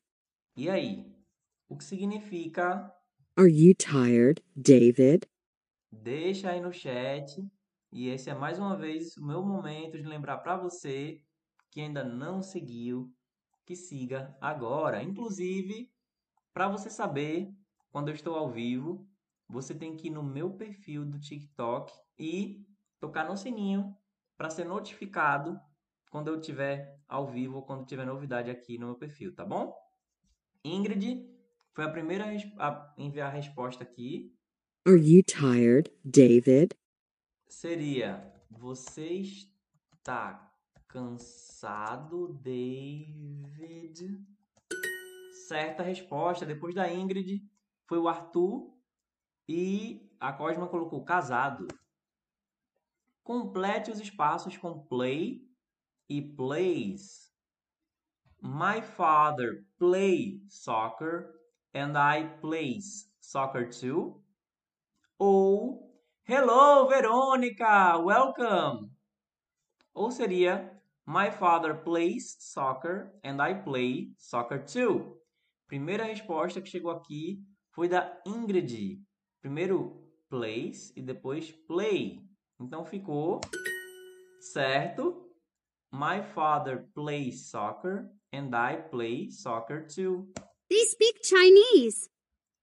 E 0.55 0.69
aí? 0.69 1.05
O 1.67 1.75
que 1.75 1.83
significa? 1.83 2.93
Are 3.35 3.49
you 3.49 3.73
tired, 3.73 4.41
David? 4.55 5.27
Deixa 5.91 6.51
aí 6.51 6.61
no 6.61 6.71
chat. 6.71 7.43
E 7.91 8.07
esse 8.07 8.29
é 8.29 8.33
mais 8.33 8.57
uma 8.57 8.77
vez 8.77 9.17
o 9.17 9.25
meu 9.25 9.43
momento 9.43 9.97
de 9.97 10.03
lembrar 10.03 10.37
para 10.37 10.55
você 10.55 11.21
que 11.69 11.81
ainda 11.81 12.03
não 12.03 12.41
seguiu, 12.41 13.13
que 13.65 13.75
siga 13.75 14.37
agora. 14.39 15.03
Inclusive, 15.03 15.91
para 16.53 16.69
você 16.69 16.89
saber 16.89 17.53
quando 17.91 18.07
eu 18.07 18.13
estou 18.13 18.35
ao 18.35 18.49
vivo, 18.49 19.05
você 19.49 19.75
tem 19.75 19.97
que 19.97 20.07
ir 20.07 20.11
no 20.11 20.23
meu 20.23 20.51
perfil 20.51 21.03
do 21.03 21.19
TikTok 21.19 21.91
e 22.17 22.65
tocar 23.03 23.27
no 23.27 23.35
sininho 23.35 23.93
para 24.37 24.49
ser 24.49 24.63
notificado 24.63 25.59
quando 26.09 26.29
eu 26.29 26.39
tiver 26.39 26.97
ao 27.05 27.27
vivo 27.27 27.57
ou 27.57 27.61
quando 27.61 27.85
tiver 27.85 28.05
novidade 28.05 28.49
aqui 28.49 28.77
no 28.77 28.85
meu 28.85 28.95
perfil, 28.95 29.35
tá 29.35 29.43
bom? 29.43 29.75
Ingrid 30.63 31.29
foi 31.73 31.83
a 31.83 31.89
primeira 31.89 32.23
a 32.57 32.93
enviar 32.97 33.29
a 33.29 33.35
resposta 33.35 33.83
aqui. 33.83 34.33
Are 34.87 34.97
you 34.97 35.21
tired, 35.21 35.91
David? 36.05 36.69
Seria: 37.45 38.25
Você 38.49 39.19
está 39.19 40.49
cansado, 40.87 42.39
David? 42.41 44.25
Certa 45.49 45.83
resposta. 45.83 46.45
Depois 46.45 46.73
da 46.73 46.89
Ingrid 46.89 47.45
foi 47.85 47.97
o 47.97 48.07
Arthur 48.07 48.73
e 49.45 50.09
a 50.21 50.31
Cosma 50.31 50.67
colocou 50.69 51.03
casado. 51.03 51.67
Complete 53.23 53.89
os 53.89 53.99
espaços 53.99 54.57
com 54.57 54.85
play 54.85 55.41
e 56.09 56.21
plays. 56.21 57.31
My 58.41 58.81
father 58.81 59.65
play 59.79 60.41
soccer 60.49 61.33
and 61.73 61.93
I 61.97 62.27
plays 62.41 63.09
soccer 63.21 63.69
too. 63.69 64.21
Ou 65.17 65.89
Hello, 66.25 66.87
Verônica, 66.87 67.97
welcome. 67.97 68.89
Ou 69.93 70.11
seria 70.11 70.81
My 71.05 71.29
father 71.31 71.75
plays 71.75 72.37
soccer 72.39 73.13
and 73.23 73.41
I 73.41 73.53
play 73.53 74.13
soccer 74.17 74.63
too. 74.63 75.17
Primeira 75.67 76.05
resposta 76.05 76.61
que 76.61 76.69
chegou 76.69 76.91
aqui 76.91 77.43
foi 77.71 77.89
da 77.89 78.21
Ingrid. 78.25 79.01
Primeiro 79.41 80.09
plays 80.29 80.93
e 80.95 81.01
depois 81.01 81.51
play. 81.51 82.21
Então 82.59 82.85
ficou 82.85 83.41
certo. 84.39 85.29
My 85.91 86.21
father 86.33 86.87
plays 86.93 87.49
soccer 87.49 88.09
and 88.33 88.49
I 88.53 88.81
play 88.89 89.29
soccer 89.29 89.85
too. 89.87 90.31
They 90.69 90.85
speak 90.85 91.19
Chinese. 91.23 92.09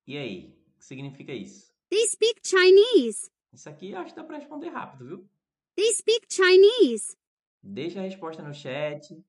E 0.07 0.17
aí, 0.17 0.59
o 0.75 0.79
que 0.79 0.85
significa 0.85 1.33
isso? 1.33 1.73
They 1.89 2.09
speak 2.09 2.41
Chinese. 2.45 3.31
Isso 3.53 3.69
aqui 3.69 3.95
acho 3.95 4.11
que 4.11 4.21
dá 4.21 4.25
para 4.25 4.39
responder 4.39 4.69
rápido, 4.69 5.07
viu? 5.07 5.31
They 5.77 5.93
speak 5.95 6.27
Chinese. 6.29 7.17
Deixa 7.63 8.01
a 8.01 8.03
resposta 8.03 8.43
no 8.43 8.55
chat. 8.55 9.23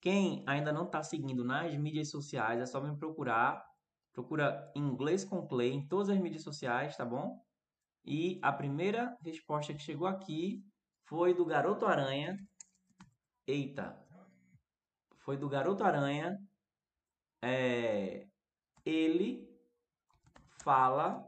Quem 0.00 0.42
ainda 0.46 0.72
não 0.72 0.84
está 0.84 1.02
seguindo 1.02 1.44
nas 1.44 1.74
mídias 1.76 2.08
sociais, 2.08 2.60
é 2.60 2.66
só 2.66 2.80
me 2.80 2.96
procurar. 2.96 3.64
Procura 4.12 4.70
Inglês 4.74 5.24
com 5.24 5.46
Clay 5.46 5.70
em 5.70 5.86
todas 5.86 6.08
as 6.08 6.18
mídias 6.18 6.42
sociais, 6.42 6.96
tá 6.96 7.04
bom? 7.04 7.42
E 8.04 8.38
a 8.42 8.52
primeira 8.52 9.16
resposta 9.22 9.72
que 9.72 9.80
chegou 9.80 10.06
aqui 10.06 10.62
foi 11.04 11.34
do 11.34 11.44
Garoto 11.44 11.86
Aranha. 11.86 12.36
Eita! 13.46 13.98
Foi 15.18 15.36
do 15.36 15.48
Garoto 15.48 15.84
Aranha. 15.84 16.36
É, 17.40 18.26
ele 18.84 19.48
fala 20.62 21.24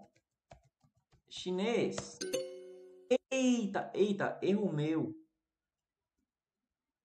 chinês. 1.29 2.19
Eita, 3.31 3.91
eita, 3.95 4.39
erro 4.43 4.73
meu. 4.73 5.13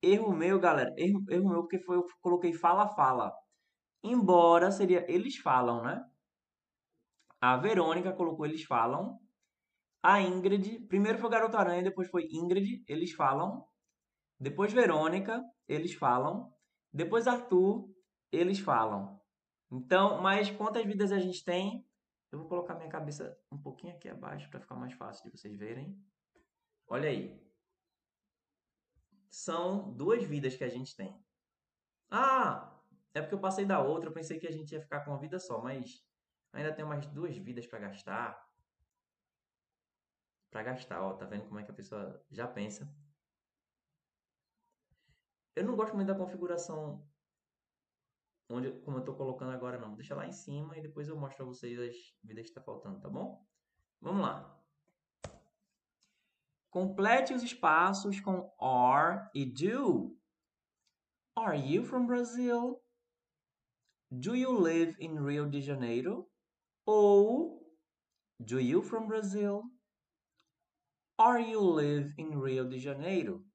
Erro 0.01 0.33
meu, 0.33 0.59
galera. 0.59 0.93
Erro, 0.97 1.23
erro 1.29 1.49
meu 1.49 1.61
porque 1.61 1.79
foi, 1.79 1.97
eu 1.97 2.05
coloquei 2.21 2.53
fala, 2.53 2.89
fala. 2.89 3.33
Embora 4.03 4.71
seria 4.71 5.05
eles 5.11 5.37
falam, 5.37 5.83
né? 5.83 6.03
A 7.41 7.57
Verônica 7.57 8.13
colocou 8.13 8.45
eles 8.45 8.63
falam. 8.63 9.19
A 10.01 10.21
Ingrid, 10.21 10.79
primeiro 10.87 11.17
foi 11.17 11.29
Garota 11.29 11.57
Aranha, 11.57 11.83
depois 11.83 12.07
foi 12.09 12.27
Ingrid, 12.31 12.83
eles 12.87 13.11
falam. 13.11 13.67
Depois 14.39 14.71
Verônica, 14.71 15.43
eles 15.67 15.93
falam. 15.93 16.53
Depois 16.91 17.27
Arthur, 17.27 17.89
eles 18.31 18.59
falam. 18.59 19.19
Então, 19.69 20.21
mas 20.21 20.49
quantas 20.49 20.85
vidas 20.85 21.11
a 21.11 21.19
gente 21.19 21.43
tem? 21.43 21.85
Eu 22.31 22.39
vou 22.39 22.47
colocar 22.47 22.75
minha 22.75 22.89
cabeça 22.89 23.37
um 23.51 23.57
pouquinho 23.57 23.93
aqui 23.93 24.07
abaixo 24.07 24.49
para 24.49 24.61
ficar 24.61 24.75
mais 24.75 24.93
fácil 24.93 25.23
de 25.25 25.37
vocês 25.37 25.55
verem. 25.57 25.99
Olha 26.87 27.09
aí. 27.09 27.39
São 29.29 29.91
duas 29.93 30.23
vidas 30.23 30.55
que 30.55 30.63
a 30.63 30.69
gente 30.69 30.95
tem. 30.95 31.21
Ah, 32.09 32.79
é 33.13 33.21
porque 33.21 33.35
eu 33.35 33.39
passei 33.39 33.65
da 33.65 33.81
outra, 33.81 34.09
eu 34.09 34.13
pensei 34.13 34.39
que 34.39 34.47
a 34.47 34.51
gente 34.51 34.71
ia 34.71 34.81
ficar 34.81 35.01
com 35.01 35.11
uma 35.11 35.19
vida 35.19 35.39
só, 35.39 35.61
mas 35.61 36.03
ainda 36.53 36.73
tem 36.73 36.85
mais 36.85 37.05
duas 37.07 37.37
vidas 37.37 37.67
para 37.67 37.79
gastar 37.79 38.48
para 40.49 40.63
gastar, 40.63 41.01
ó, 41.01 41.13
tá 41.13 41.25
vendo 41.25 41.45
como 41.47 41.59
é 41.59 41.63
que 41.63 41.71
a 41.71 41.73
pessoa 41.73 42.23
já 42.29 42.47
pensa? 42.47 42.91
Eu 45.55 45.65
não 45.65 45.75
gosto 45.75 45.95
muito 45.95 46.07
da 46.07 46.15
configuração 46.15 47.05
onde, 48.49 48.71
como 48.81 48.97
eu 48.97 49.01
estou 49.01 49.15
colocando 49.15 49.51
agora 49.51 49.77
não. 49.77 49.95
Deixa 49.95 50.15
lá 50.15 50.25
em 50.25 50.31
cima 50.31 50.77
e 50.77 50.81
depois 50.81 51.07
eu 51.07 51.17
mostro 51.17 51.37
para 51.37 51.45
vocês 51.45 51.79
as 51.79 51.95
vidas 52.23 52.43
que 52.43 52.49
está 52.49 52.61
faltando, 52.61 52.99
tá 52.99 53.09
bom? 53.09 53.45
Vamos 54.01 54.21
lá. 54.21 54.57
Complete 56.69 57.33
os 57.33 57.43
espaços 57.43 58.19
com 58.19 58.51
are 58.59 59.29
e 59.33 59.45
do. 59.45 60.17
Are 61.35 61.57
you 61.57 61.83
from 61.83 62.05
Brazil? 62.05 62.81
Do 64.11 64.35
you 64.35 64.51
live 64.51 64.95
in 64.99 65.15
Rio 65.23 65.49
de 65.49 65.61
Janeiro? 65.61 66.29
Ou 66.85 67.59
Do 68.39 68.59
you 68.59 68.81
from 68.81 69.07
Brazil? 69.07 69.63
Are 71.19 71.41
you 71.41 71.59
live 71.59 72.13
in 72.17 72.29
Rio 72.29 72.63
de 72.63 72.79
Janeiro? 72.79 73.45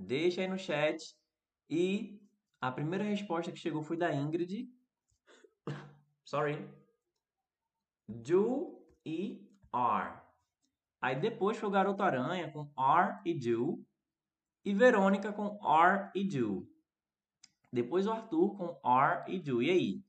Deixa 0.00 0.40
aí 0.40 0.48
no 0.48 0.58
chat. 0.58 1.14
E 1.68 2.18
a 2.62 2.72
primeira 2.72 3.04
resposta 3.04 3.52
que 3.52 3.58
chegou 3.58 3.82
foi 3.82 3.98
da 3.98 4.10
Ingrid. 4.10 4.66
Sorry. 6.24 6.66
Do 8.08 8.82
e 9.04 9.46
are. 9.70 10.18
Aí 10.98 11.14
depois 11.14 11.58
foi 11.58 11.68
o 11.68 11.72
Garoto 11.72 12.02
Aranha 12.02 12.50
com 12.50 12.72
are 12.74 13.20
e 13.26 13.34
do. 13.34 13.84
E 14.64 14.72
Verônica 14.72 15.30
com 15.30 15.62
are 15.62 16.10
e 16.14 16.24
do. 16.24 16.66
Depois 17.70 18.06
o 18.06 18.12
Arthur 18.12 18.56
com 18.56 18.80
are 18.82 19.30
e 19.30 19.38
do. 19.38 19.62
E 19.62 19.70
aí? 19.70 20.04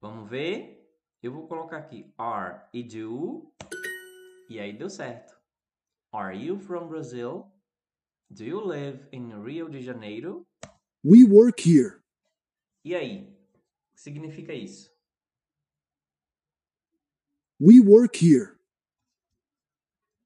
Vamos 0.00 0.28
ver? 0.28 0.79
Eu 1.22 1.32
vou 1.32 1.46
colocar 1.46 1.76
aqui 1.76 2.10
are 2.16 2.66
e 2.72 2.82
do. 2.82 3.52
E 4.48 4.58
aí 4.58 4.72
deu 4.72 4.88
certo. 4.88 5.38
Are 6.10 6.34
you 6.34 6.58
from 6.58 6.88
Brazil? 6.88 7.52
Do 8.30 8.42
you 8.42 8.58
live 8.64 9.06
in 9.12 9.42
Rio 9.44 9.68
de 9.68 9.82
Janeiro? 9.82 10.46
We 11.04 11.24
work 11.24 11.60
here. 11.60 12.00
E 12.82 12.94
aí? 12.94 13.36
O 13.90 13.94
que 13.94 14.00
significa 14.00 14.54
isso? 14.54 14.90
We 17.60 17.80
work 17.80 18.16
here. 18.16 18.58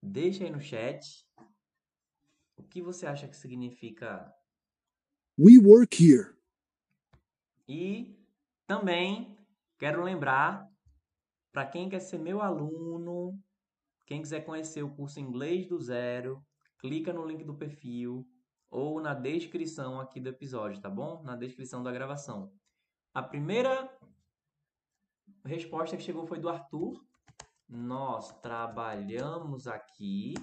Deixa 0.00 0.44
aí 0.44 0.50
no 0.50 0.61
chat. 0.61 1.26
O 2.57 2.62
que 2.62 2.80
você 2.80 3.04
acha 3.04 3.26
que 3.26 3.37
significa? 3.37 4.33
We 5.37 5.59
work 5.59 6.00
here. 6.00 6.37
E 7.66 8.16
também 8.64 9.37
quero 9.76 10.04
lembrar 10.04 10.72
para 11.54 11.66
quem 11.66 11.88
quer 11.88 12.00
ser 12.00 12.18
meu 12.18 12.42
aluno, 12.42 13.40
quem 14.04 14.20
quiser 14.20 14.44
conhecer 14.44 14.82
o 14.82 14.92
curso 14.92 15.20
Inglês 15.20 15.68
do 15.68 15.80
Zero, 15.80 16.44
clica 16.80 17.12
no 17.12 17.24
link 17.24 17.44
do 17.44 17.56
perfil 17.56 18.26
ou 18.68 19.00
na 19.00 19.14
descrição 19.14 20.00
aqui 20.00 20.18
do 20.18 20.28
episódio, 20.28 20.82
tá 20.82 20.90
bom? 20.90 21.22
Na 21.22 21.36
descrição 21.36 21.80
da 21.80 21.92
gravação. 21.92 22.52
A 23.14 23.22
primeira 23.22 23.88
resposta 25.44 25.96
que 25.96 26.02
chegou 26.02 26.26
foi 26.26 26.40
do 26.40 26.48
Arthur. 26.48 27.00
Nós 27.68 28.32
trabalhamos 28.40 29.68
aqui. 29.68 30.34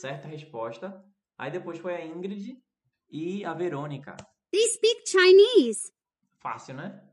Certa 0.00 0.26
resposta. 0.26 1.04
Aí 1.36 1.50
depois 1.50 1.78
foi 1.78 1.94
a 1.94 2.06
Ingrid 2.06 2.58
e 3.10 3.44
a 3.44 3.52
Verônica. 3.52 4.16
They 4.50 4.66
speak 4.68 5.02
Chinese. 5.06 5.92
Fácil, 6.38 6.76
né? 6.76 7.06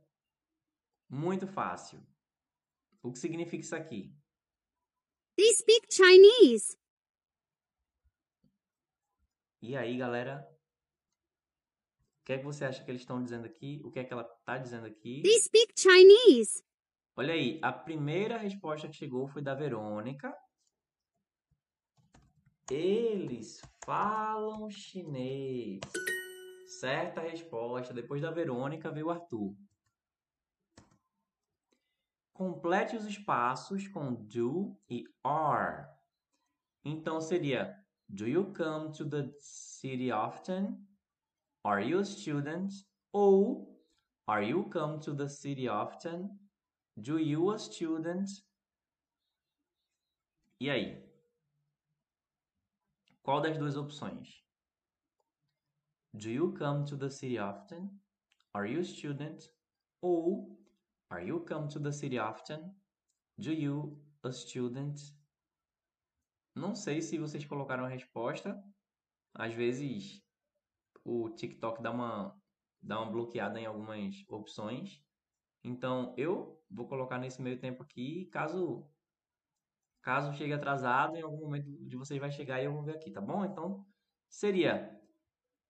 Muito 1.09 1.45
fácil. 1.45 2.01
O 3.07 3.11
que 3.11 3.19
significa 3.19 3.63
isso 3.63 3.75
aqui? 3.75 4.13
They 5.37 5.53
speak 5.53 5.87
Chinese. 5.89 6.77
E 9.61 9.77
aí, 9.77 9.97
galera? 9.97 10.45
O 12.19 12.25
que 12.25 12.33
é 12.33 12.37
que 12.37 12.43
você 12.43 12.65
acha 12.65 12.83
que 12.83 12.91
eles 12.91 13.01
estão 13.01 13.23
dizendo 13.23 13.45
aqui? 13.45 13.81
O 13.85 13.91
que 13.91 13.99
é 13.99 14.03
que 14.03 14.11
ela 14.11 14.23
está 14.23 14.57
dizendo 14.57 14.87
aqui? 14.87 15.21
They 15.21 15.39
speak 15.39 15.73
Chinese. 15.79 16.61
Olha 17.15 17.33
aí, 17.33 17.59
a 17.63 17.71
primeira 17.71 18.37
resposta 18.37 18.89
que 18.89 18.95
chegou 18.95 19.27
foi 19.27 19.41
da 19.41 19.55
Verônica. 19.55 20.35
Eles 22.69 23.61
falam 23.85 24.69
chinês. 24.69 25.79
Certa 26.79 27.21
resposta. 27.21 27.93
Depois 27.93 28.21
da 28.21 28.31
Verônica 28.31 28.91
veio 28.91 29.07
o 29.07 29.11
Arthur. 29.11 29.55
Complete 32.37 32.95
os 32.95 33.03
espaços 33.05 33.87
com 33.87 34.13
do 34.13 34.79
e 34.87 35.03
are. 35.23 35.87
Então 36.85 37.19
seria 37.19 37.75
Do 38.07 38.27
you 38.27 38.53
come 38.53 38.91
to 38.91 39.09
the 39.09 39.33
city 39.39 40.11
often? 40.11 40.77
Are 41.63 41.83
you 41.83 41.99
a 41.99 42.05
student? 42.05 42.71
Ou 43.11 43.75
Are 44.27 44.47
you 44.47 44.69
come 44.69 44.99
to 44.99 45.15
the 45.15 45.27
city 45.27 45.67
often? 45.67 46.29
Do 46.95 47.17
you 47.17 47.49
a 47.49 47.57
student? 47.57 48.29
E 50.59 50.69
aí? 50.69 51.03
Qual 53.23 53.41
das 53.41 53.57
duas 53.57 53.75
opções? 53.75 54.43
Do 56.13 56.29
you 56.29 56.53
come 56.53 56.85
to 56.85 56.95
the 56.95 57.09
city 57.09 57.39
often? 57.39 57.89
Are 58.53 58.71
you 58.71 58.81
a 58.81 58.83
student? 58.83 59.49
Ou 60.01 60.55
Are 61.09 61.25
you 61.25 61.39
come 61.45 61.69
to 61.69 61.79
the 61.79 61.91
city 61.91 62.19
often? 62.19 62.75
Do 63.37 63.51
you 63.51 63.97
a 64.23 64.31
student? 64.31 64.99
Não 66.53 66.75
sei 66.75 67.01
se 67.01 67.17
vocês 67.17 67.45
colocaram 67.45 67.85
a 67.85 67.89
resposta. 67.89 68.61
Às 69.33 69.53
vezes 69.53 70.21
o 71.03 71.29
TikTok 71.29 71.81
dá 71.81 71.91
uma 71.91 72.35
dá 72.81 73.01
uma 73.01 73.11
bloqueada 73.11 73.59
em 73.59 73.65
algumas 73.65 74.15
opções. 74.27 75.01
Então 75.63 76.13
eu 76.17 76.61
vou 76.69 76.87
colocar 76.87 77.17
nesse 77.17 77.41
meio 77.41 77.59
tempo 77.59 77.83
aqui, 77.83 78.25
caso 78.25 78.85
caso 80.01 80.33
chegue 80.33 80.53
atrasado, 80.53 81.15
em 81.15 81.21
algum 81.21 81.41
momento 81.41 81.69
de 81.85 81.95
vocês 81.97 82.19
vai 82.19 82.31
chegar 82.31 82.61
e 82.61 82.65
eu 82.65 82.73
vou 82.73 82.83
ver 82.83 82.95
aqui, 82.95 83.11
tá 83.11 83.21
bom? 83.21 83.45
Então 83.45 83.85
seria 84.29 84.93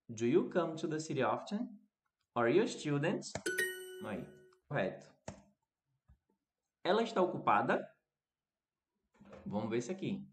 Do 0.10 0.26
you 0.26 0.50
come 0.50 0.76
to 0.78 0.88
the 0.88 1.00
city 1.00 1.22
often? 1.22 1.68
Are 2.36 2.50
you 2.50 2.64
a 2.64 2.68
student? 2.68 3.26
Aí, 4.06 4.26
correto. 4.70 5.17
Ela 6.88 7.04
está 7.04 7.22
ocupada? 7.22 7.86
Vamos 9.46 9.70
ver 9.70 9.80
isso 9.80 9.92
aqui. 9.92 10.26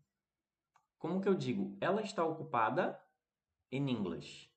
Como 1.01 1.21
que 1.21 1.29
eu 1.29 1.35
digo? 1.35 1.77
Ela 1.81 2.01
está 2.01 2.25
ocupada 2.25 2.97
in 3.73 3.89
English. 3.89 4.49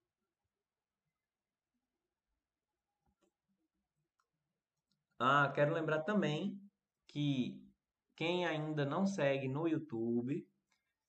Ah, 5.17 5.51
quero 5.55 5.73
lembrar 5.73 6.03
também 6.03 6.62
que 7.07 7.67
quem 8.15 8.45
ainda 8.45 8.86
não 8.86 9.07
segue 9.07 9.47
no 9.47 9.67
YouTube, 9.67 10.47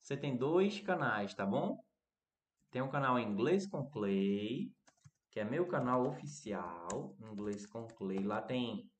você 0.00 0.16
tem 0.16 0.38
dois 0.38 0.80
canais, 0.80 1.34
tá 1.34 1.44
bom? 1.44 1.84
Tem 2.70 2.80
um 2.80 2.88
canal 2.88 3.18
Inglês 3.18 3.66
com 3.66 3.86
Clay, 3.90 4.72
que 5.30 5.38
é 5.38 5.44
meu 5.44 5.68
canal 5.68 6.06
oficial, 6.06 7.14
Inglês 7.20 7.66
com 7.66 7.86
Clay. 7.88 8.20
Lá 8.20 8.40
tem 8.40 8.90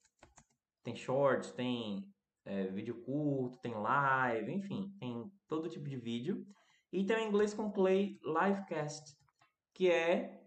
tem 0.88 0.96
shorts, 0.96 1.52
tem 1.52 2.02
é, 2.46 2.66
vídeo 2.68 3.02
curto, 3.02 3.58
tem 3.58 3.74
live, 3.74 4.52
enfim, 4.52 4.90
tem 4.98 5.30
todo 5.46 5.68
tipo 5.68 5.86
de 5.86 5.98
vídeo. 5.98 6.46
E 6.90 7.04
tem 7.04 7.16
o 7.16 7.28
Inglês 7.28 7.52
com 7.52 7.70
Clay 7.70 8.18
Livecast, 8.24 9.14
que 9.74 9.90
é 9.90 10.42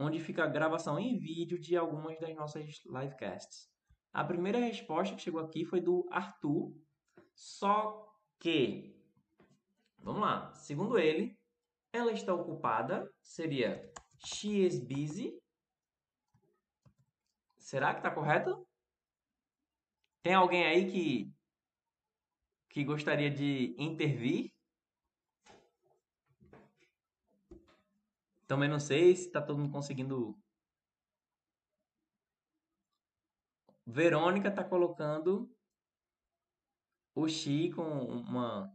onde 0.00 0.18
fica 0.20 0.44
a 0.44 0.48
gravação 0.48 0.98
em 0.98 1.18
vídeo 1.18 1.58
de 1.58 1.76
algumas 1.76 2.18
das 2.18 2.34
nossas 2.34 2.80
livecasts. 2.86 3.68
A 4.10 4.24
primeira 4.24 4.58
resposta 4.58 5.14
que 5.14 5.20
chegou 5.20 5.40
aqui 5.40 5.66
foi 5.66 5.80
do 5.82 6.06
Arthur, 6.10 6.74
só 7.34 8.10
que, 8.40 8.96
vamos 9.98 10.22
lá, 10.22 10.54
segundo 10.54 10.98
ele, 10.98 11.38
ela 11.92 12.12
está 12.12 12.34
ocupada, 12.34 13.06
seria 13.22 13.92
she 14.24 14.64
is 14.64 14.78
busy. 14.80 15.38
Será 17.58 17.92
que 17.92 18.00
está 18.00 18.10
correto? 18.10 18.66
Tem 20.24 20.32
alguém 20.32 20.64
aí 20.64 20.90
que 20.90 21.34
que 22.70 22.82
gostaria 22.82 23.30
de 23.30 23.76
intervir? 23.78 24.52
Também 28.48 28.68
não 28.68 28.80
sei 28.80 29.14
se 29.14 29.26
está 29.26 29.40
todo 29.42 29.58
mundo 29.58 29.70
conseguindo. 29.70 30.36
Verônica 33.86 34.48
está 34.48 34.64
colocando 34.64 35.54
o 37.14 37.28
Xi 37.28 37.70
com 37.70 37.82
uma. 37.82 38.74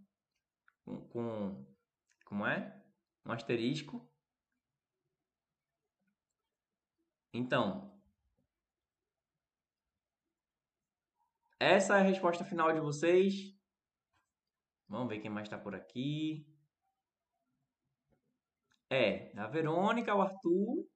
Com, 0.85 1.01
com. 1.09 1.65
Como 2.25 2.45
é? 2.45 2.79
Um 3.25 3.31
asterisco. 3.31 4.07
Então. 7.33 7.98
Essa 11.59 11.97
é 11.97 11.99
a 11.99 12.03
resposta 12.03 12.45
final 12.45 12.71
de 12.71 12.79
vocês. 12.79 13.53
Vamos 14.87 15.09
ver 15.09 15.19
quem 15.19 15.29
mais 15.29 15.45
está 15.45 15.57
por 15.57 15.75
aqui. 15.75 16.47
É, 18.89 19.37
a 19.37 19.45
Verônica, 19.47 20.15
o 20.15 20.21
Arthur. 20.21 20.87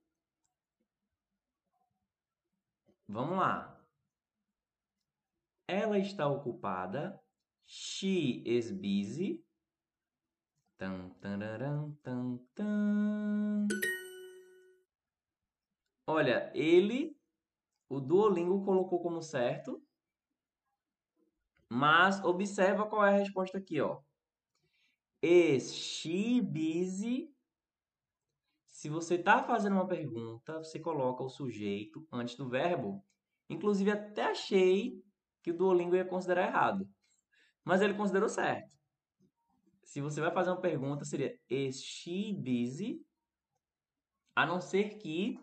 Vamos 3.06 3.36
lá. 3.36 3.78
Ela 5.68 5.98
está 5.98 6.26
ocupada. 6.26 7.22
She 7.66 8.42
is 8.46 8.70
busy. 8.70 9.44
Tan, 10.78 11.10
tararam, 11.20 11.94
tan, 12.02 12.38
tan. 12.54 13.68
Olha, 16.06 16.50
ele, 16.54 17.14
o 17.86 18.00
Duolingo 18.00 18.64
colocou 18.64 19.02
como 19.02 19.20
certo. 19.20 19.83
Mas 21.68 22.22
observa 22.22 22.86
qual 22.86 23.04
é 23.04 23.14
a 23.14 23.18
resposta 23.18 23.58
aqui, 23.58 23.80
ó. 23.80 24.00
Is 25.22 26.04
busy? 26.42 27.34
Se 28.66 28.88
você 28.88 29.14
está 29.14 29.42
fazendo 29.42 29.74
uma 29.74 29.88
pergunta, 29.88 30.58
você 30.58 30.78
coloca 30.78 31.22
o 31.22 31.30
sujeito 31.30 32.06
antes 32.12 32.36
do 32.36 32.48
verbo. 32.48 33.02
Inclusive, 33.48 33.90
até 33.90 34.24
achei 34.24 35.02
que 35.42 35.50
o 35.50 35.56
Duolingo 35.56 35.96
ia 35.96 36.04
considerar 36.04 36.48
errado. 36.48 36.88
Mas 37.64 37.80
ele 37.80 37.94
considerou 37.94 38.28
certo. 38.28 38.70
Se 39.82 40.00
você 40.00 40.20
vai 40.20 40.30
fazer 40.30 40.50
uma 40.50 40.60
pergunta, 40.60 41.04
seria 41.04 41.38
Is 41.48 41.82
busy? 42.36 43.00
A 44.36 44.44
não 44.44 44.60
ser 44.60 44.98
que 44.98 45.38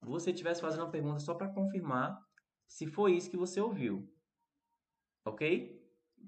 você 0.00 0.30
estivesse 0.30 0.60
fazendo 0.60 0.82
uma 0.82 0.90
pergunta 0.90 1.20
só 1.20 1.34
para 1.34 1.52
confirmar 1.52 2.18
se 2.66 2.86
foi 2.86 3.12
isso 3.12 3.30
que 3.30 3.36
você 3.36 3.60
ouviu 3.60 4.10
ok? 5.24 5.80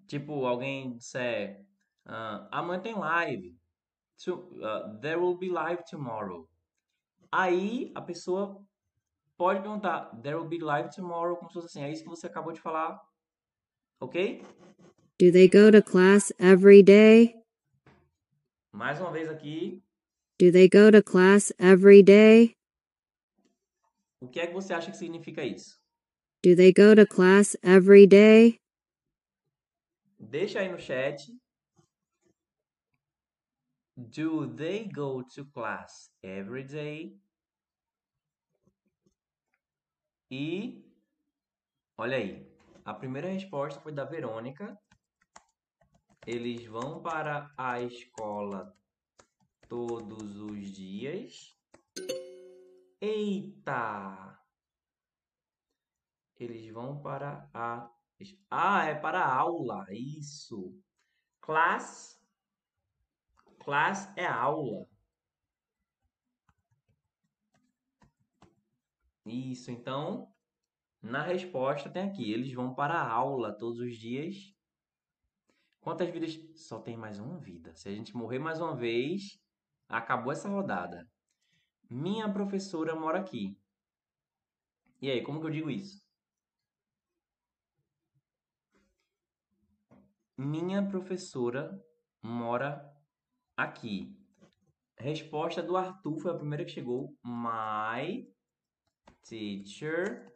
Tipo, 0.06 0.46
alguém 0.46 0.96
disser, 0.96 1.64
uh, 2.06 2.46
amanhã 2.50 2.80
tem 2.80 2.94
live, 2.94 3.56
to, 4.24 4.34
uh, 4.60 4.98
there 5.00 5.18
will 5.18 5.36
be 5.36 5.48
live 5.48 5.82
tomorrow. 5.84 6.48
Aí 7.30 7.90
a 7.94 8.00
pessoa 8.00 8.64
pode 9.36 9.60
perguntar, 9.60 10.10
there 10.22 10.36
will 10.36 10.48
be 10.48 10.58
live 10.58 10.90
tomorrow, 10.90 11.36
como 11.36 11.48
se 11.48 11.54
fosse 11.54 11.66
assim, 11.66 11.82
é 11.82 11.90
isso 11.90 12.02
que 12.02 12.08
você 12.08 12.26
acabou 12.26 12.52
de 12.52 12.60
falar, 12.60 13.00
ok? 14.00 14.42
Do 15.18 15.32
they 15.32 15.48
go 15.48 15.70
to 15.70 15.82
class 15.82 16.32
every 16.38 16.82
day? 16.82 17.34
Mais 18.72 19.00
uma 19.00 19.12
vez 19.12 19.28
aqui, 19.28 19.82
Do 20.36 20.50
they 20.50 20.68
go 20.68 20.90
to 20.90 21.00
class 21.00 21.52
every 21.60 22.02
day? 22.02 22.56
o 24.20 24.28
que 24.28 24.40
é 24.40 24.46
que 24.46 24.52
você 24.52 24.72
acha 24.72 24.90
que 24.90 24.96
significa 24.96 25.44
isso? 25.44 25.78
Do 26.42 26.56
they 26.56 26.72
go 26.72 26.94
to 26.94 27.06
class 27.06 27.56
every 27.62 28.06
day? 28.06 28.58
Deixa 30.18 30.60
aí 30.60 30.70
no 30.70 30.78
chat. 30.78 31.32
Do 33.96 34.46
they 34.54 34.88
go 34.88 35.22
to 35.34 35.44
class 35.46 36.10
every 36.22 36.64
day? 36.64 37.20
E 40.30 40.84
olha 41.96 42.16
aí, 42.16 42.52
a 42.84 42.92
primeira 42.92 43.28
resposta 43.28 43.80
foi 43.80 43.92
da 43.92 44.04
Verônica. 44.04 44.76
Eles 46.26 46.66
vão 46.66 47.00
para 47.02 47.52
a 47.56 47.80
escola 47.80 48.76
todos 49.68 50.40
os 50.40 50.72
dias. 50.72 51.56
Eita! 53.00 54.40
Eles 56.36 56.72
vão 56.72 57.00
para 57.00 57.48
a 57.54 57.93
ah, 58.50 58.84
é 58.84 58.94
para 58.94 59.24
aula, 59.24 59.86
isso. 59.90 60.74
Class. 61.40 62.20
Class 63.58 64.12
é 64.16 64.26
aula. 64.26 64.86
Isso, 69.26 69.70
então, 69.70 70.30
na 71.00 71.22
resposta 71.22 71.88
tem 71.90 72.02
aqui, 72.02 72.30
eles 72.30 72.52
vão 72.52 72.74
para 72.74 72.94
a 72.94 73.10
aula 73.10 73.52
todos 73.52 73.80
os 73.80 73.96
dias. 73.96 74.54
Quantas 75.80 76.08
vidas? 76.10 76.38
Só 76.54 76.78
tem 76.78 76.96
mais 76.96 77.18
uma 77.18 77.38
vida. 77.38 77.74
Se 77.74 77.88
a 77.88 77.92
gente 77.92 78.16
morrer 78.16 78.38
mais 78.38 78.60
uma 78.60 78.74
vez, 78.74 79.38
acabou 79.88 80.32
essa 80.32 80.48
rodada. 80.48 81.08
Minha 81.90 82.30
professora 82.32 82.94
mora 82.94 83.18
aqui. 83.18 83.58
E 85.00 85.10
aí, 85.10 85.22
como 85.22 85.40
que 85.40 85.46
eu 85.46 85.50
digo 85.50 85.70
isso? 85.70 86.03
Minha 90.36 90.84
professora 90.84 91.80
mora 92.20 92.84
aqui. 93.56 94.12
Resposta 94.98 95.62
do 95.62 95.76
Arthur 95.76 96.18
foi 96.18 96.32
a 96.32 96.36
primeira 96.36 96.64
que 96.64 96.72
chegou. 96.72 97.16
My 97.24 98.26
teacher 99.22 100.32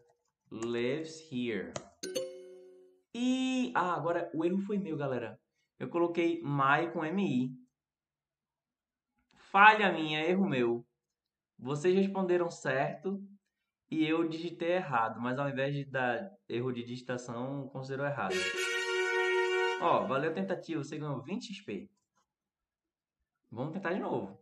lives 0.53 1.21
here. 1.33 1.73
E 3.13 3.73
ah, 3.75 3.95
agora 3.95 4.31
o 4.33 4.45
erro 4.45 4.61
foi 4.61 4.79
meu, 4.79 4.97
galera. 4.97 5.37
Eu 5.81 5.89
coloquei 5.89 6.41
my 6.45 6.93
com 6.93 7.05
MI. 7.05 7.51
Falha 9.51 9.93
minha, 9.93 10.25
erro 10.25 10.49
meu. 10.49 10.87
Vocês 11.59 11.93
responderam 11.93 12.49
certo 12.49 13.21
e 13.91 14.07
eu 14.07 14.29
digitei 14.29 14.75
errado, 14.75 15.21
mas 15.21 15.41
ao 15.41 15.49
invés 15.49 15.75
de 15.75 15.85
dar 15.85 16.31
erro 16.49 16.71
de 16.71 16.85
digitação, 16.85 17.69
considerou 17.71 18.07
errado. 18.07 18.37
Ó, 19.81 20.07
valeu 20.07 20.31
a 20.31 20.35
tentativa, 20.35 20.83
você 20.83 20.99
ganhou 20.99 21.23
20 21.23 21.55
XP. 21.55 21.89
Vamos 23.51 23.73
tentar 23.73 23.93
de 23.93 24.01
novo. 24.01 24.39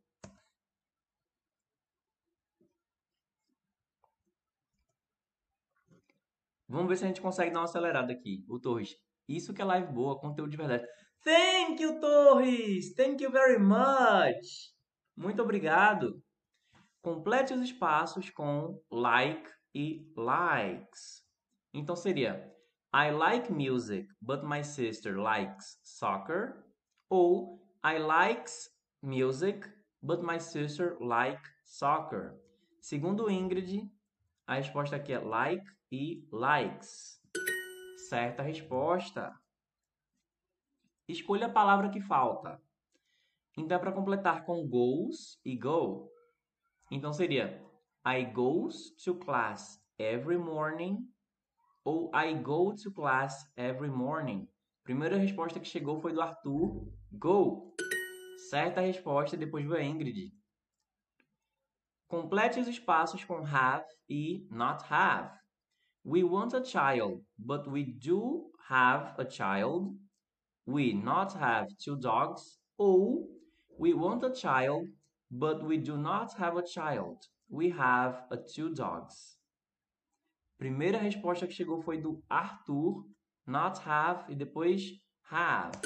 Vamos 6.69 6.89
ver 6.89 6.97
se 6.97 7.05
a 7.05 7.09
gente 7.09 7.21
consegue 7.21 7.53
dar 7.53 7.61
uma 7.61 7.65
acelerada 7.65 8.13
aqui. 8.13 8.45
O 8.49 8.59
Torres, 8.59 8.97
isso 9.29 9.55
que 9.55 9.63
é 9.63 9.65
live 9.65 9.93
boa, 9.93 10.19
conteúdo 10.19 10.51
de 10.51 10.57
verdade. 10.57 10.87
Thank 11.23 11.83
you, 11.83 12.01
Torres! 12.01 12.95
Thank 12.95 13.23
you 13.23 13.31
very 13.31 13.59
much! 13.59 14.75
Muito 15.17 15.43
obrigado. 15.43 16.23
Complete 17.03 17.53
os 17.53 17.61
espaços 17.61 18.31
com 18.31 18.83
like 18.91 19.49
e 19.75 20.11
likes. 20.17 21.23
Então 21.73 21.95
seria 21.95 22.56
I 22.93 23.11
like 23.11 23.51
music, 23.51 24.07
but 24.23 24.45
my 24.45 24.63
sister 24.63 25.19
likes 25.19 25.79
soccer. 25.83 26.65
Ou 27.11 27.61
I 27.85 27.99
likes 27.99 28.71
music, 29.03 29.69
but 30.03 30.23
my 30.23 30.39
sister 30.39 30.97
like 31.01 31.41
soccer. 31.65 32.35
Segundo 32.81 33.31
Ingrid, 33.31 33.91
a 34.47 34.55
resposta 34.55 34.97
aqui 34.97 35.13
é 35.13 35.19
like 35.19 35.65
e 35.91 36.27
likes. 36.33 37.21
Certa 38.09 38.43
resposta. 38.43 39.33
Escolha 41.09 41.47
a 41.47 41.53
palavra 41.53 41.91
que 41.91 42.01
falta. 42.01 42.61
Então, 43.57 43.77
é 43.77 43.81
para 43.81 43.93
completar 43.93 44.45
com 44.45 44.67
goes 44.67 45.41
e 45.45 45.57
go. 45.57 46.11
Então, 46.91 47.13
seria 47.13 47.65
I 48.07 48.25
goes 48.25 48.91
to 49.05 49.15
class 49.15 49.81
every 49.99 50.39
morning 50.39 51.09
ou 51.87 52.11
I 52.13 52.35
go 52.35 52.75
to 52.75 52.91
class 52.91 53.49
every 53.57 53.89
morning. 53.89 54.49
Primeira 54.83 55.17
resposta 55.17 55.61
que 55.61 55.69
chegou 55.69 56.01
foi 56.01 56.13
do 56.13 56.21
Arthur, 56.21 56.85
go. 57.13 57.73
Certa 58.51 58.81
resposta, 58.81 59.37
depois 59.37 59.65
veio 59.65 59.83
Ingrid. 59.83 60.33
Complete 62.09 62.59
os 62.59 62.67
espaços 62.67 63.25
com 63.25 63.41
have 63.45 63.85
e 64.09 64.49
not 64.51 64.85
have. 64.91 65.31
We 66.05 66.25
want 66.25 66.55
a 66.55 66.65
child, 66.65 67.25
but 67.39 67.69
we 67.69 67.85
do 67.85 68.51
have 68.69 69.15
a 69.17 69.29
child. 69.29 69.97
We 70.67 70.93
not 70.93 71.37
have 71.37 71.69
two 71.79 71.97
dogs. 71.97 72.59
Ou 72.77 73.29
we 73.79 73.95
want 73.95 74.25
a 74.25 74.33
child, 74.33 74.89
but 75.31 75.63
we 75.63 75.79
do 75.79 75.97
not 75.97 76.35
have 76.35 76.57
a 76.57 76.65
child. 76.65 77.19
We 77.49 77.71
have 77.71 78.25
a 78.31 78.37
two 78.37 78.75
dogs. 78.75 79.36
Primeira 80.59 80.99
resposta 80.99 81.47
que 81.47 81.53
chegou 81.53 81.83
foi 81.83 81.99
do 81.99 82.23
Arthur, 82.29 83.05
not 83.47 83.79
have 83.87 84.33
e 84.33 84.35
depois 84.35 84.83
have. 85.31 85.77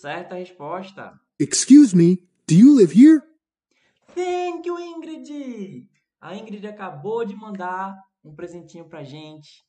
Certa 0.00 0.34
resposta. 0.34 1.18
Excuse 1.38 1.96
me, 1.96 2.16
do 2.48 2.54
you 2.54 2.74
live 2.74 2.92
here? 2.92 3.20
Thank 4.14 4.66
you, 4.66 4.78
Ingrid! 4.78 5.88
A 6.20 6.34
Ingrid 6.34 6.66
acabou 6.66 7.24
de 7.24 7.36
mandar 7.36 7.96
um 8.24 8.34
presentinho 8.34 8.88
pra 8.88 9.04
gente. 9.04 9.64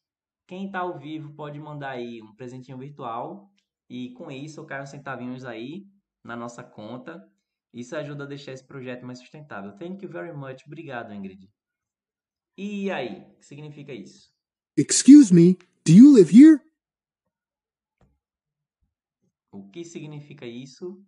Quem 0.47 0.72
tá 0.72 0.80
ao 0.80 0.97
vivo 0.97 1.34
pode 1.36 1.59
mandar 1.59 1.91
aí 1.91 2.22
um 2.22 2.34
presentinho 2.36 2.78
virtual. 2.78 3.51
E 3.89 4.13
com 4.13 4.32
isso 4.32 4.59
eu 4.59 4.65
caio 4.65 4.84
uns 4.84 4.89
centavinhos 4.89 5.45
aí 5.45 5.86
na 6.24 6.36
nossa 6.36 6.63
conta. 6.63 7.22
Isso 7.74 7.95
ajuda 7.95 8.24
a 8.24 8.28
deixar 8.28 8.53
esse 8.53 8.65
projeto 8.65 9.05
mais 9.05 9.20
sustentável. 9.20 9.78
Thank 9.78 10.03
you 10.03 10.11
very 10.11 10.36
much. 10.36 10.63
Obrigado, 10.65 11.13
Ingrid. 11.13 11.47
E 12.58 12.89
aí, 12.89 13.22
o 13.22 13.36
que 13.36 13.45
significa 13.45 13.93
isso? 13.93 14.34
Excuse 14.76 15.32
me, 15.32 15.60
do 15.86 15.91
you 15.91 16.12
live 16.12 16.36
here? 16.36 16.60
O 19.51 19.70
que 19.70 19.86
significa 19.86 20.43
isso? 20.43 21.05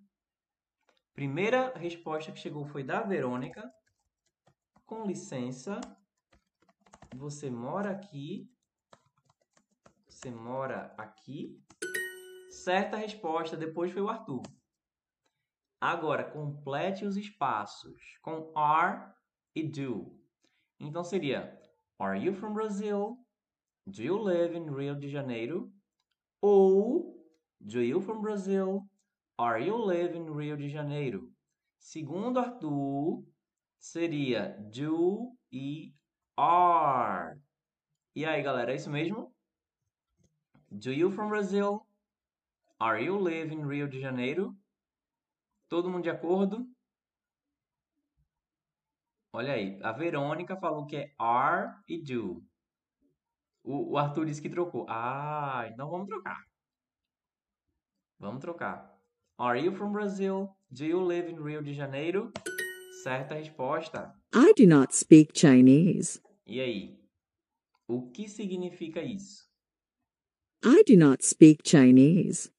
Primeira 1.11 1.75
resposta 1.75 2.31
que 2.31 2.39
chegou 2.39 2.65
foi 2.67 2.83
da 2.83 3.01
Verônica. 3.01 3.67
Com 4.85 5.05
licença, 5.05 5.81
você 7.15 7.49
mora 7.49 7.91
aqui? 7.91 8.47
Você 10.07 10.29
mora 10.29 10.93
aqui? 10.99 11.59
Certa 12.51 12.95
resposta, 12.95 13.57
depois 13.57 13.91
foi 13.91 14.03
o 14.03 14.09
Arthur. 14.09 14.43
Agora, 15.81 16.29
complete 16.29 17.05
os 17.05 17.17
espaços 17.17 18.19
com 18.21 18.51
are 18.55 19.11
e 19.55 19.63
do. 19.63 20.18
Então 20.79 21.03
seria 21.03 21.59
Are 21.99 22.17
you 22.17 22.33
from 22.33 22.53
Brazil? 22.53 23.17
Do 23.85 24.01
you 24.01 24.17
live 24.17 24.55
in 24.55 24.69
Rio 24.69 24.95
de 24.95 25.09
Janeiro? 25.09 25.71
Ou 26.41 27.19
Do 27.59 27.81
you 27.81 27.99
from 27.99 28.21
Brazil? 28.21 28.87
Are 29.37 29.59
you 29.59 29.75
live 29.75 30.15
in 30.15 30.33
Rio 30.33 30.55
de 30.55 30.69
Janeiro? 30.69 31.29
Segundo 31.77 32.39
Arthur, 32.39 33.23
seria 33.77 34.55
do 34.71 35.35
e 35.51 35.93
are. 36.37 37.37
E 38.15 38.25
aí, 38.25 38.41
galera, 38.41 38.71
é 38.71 38.75
isso 38.75 38.89
mesmo? 38.89 39.33
Do 40.71 40.91
you 40.91 41.11
from 41.11 41.27
Brazil? 41.27 41.85
Are 42.79 43.03
you 43.03 43.17
live 43.17 43.53
in 43.53 43.67
Rio 43.67 43.89
de 43.89 43.99
Janeiro? 43.99 44.55
Todo 45.67 45.89
mundo 45.89 46.03
de 46.03 46.09
acordo? 46.09 46.65
Olha 49.31 49.53
aí, 49.53 49.79
a 49.83 49.91
Verônica 49.91 50.57
falou 50.57 50.87
que 50.87 50.97
é 50.97 51.13
are 51.19 51.75
e 51.87 52.01
do. 52.01 52.43
O, 53.63 53.93
o 53.93 53.97
Arthur 53.97 54.25
disse 54.25 54.41
que 54.41 54.49
trocou. 54.49 54.85
Ah, 54.89 55.69
então 55.71 55.89
vamos 55.89 56.07
trocar. 56.07 56.43
Vamos 58.17 58.41
trocar. 58.41 58.99
Are 59.37 59.59
you 59.59 59.71
from 59.71 59.91
Brazil? 59.91 60.49
Do 60.71 60.83
you 60.83 60.99
live 60.99 61.31
in 61.31 61.41
Rio 61.41 61.61
de 61.61 61.73
Janeiro? 61.73 62.31
Certa 63.03 63.35
resposta. 63.35 64.13
I 64.33 64.53
do 64.57 64.67
not 64.67 64.95
speak 64.95 65.31
Chinese. 65.33 66.19
E 66.45 66.59
aí? 66.59 66.99
O 67.87 68.09
que 68.11 68.27
significa 68.27 69.01
isso? 69.01 69.47
I 70.63 70.83
do 70.83 70.97
not 70.97 71.23
speak 71.23 71.61
Chinese. 71.63 72.51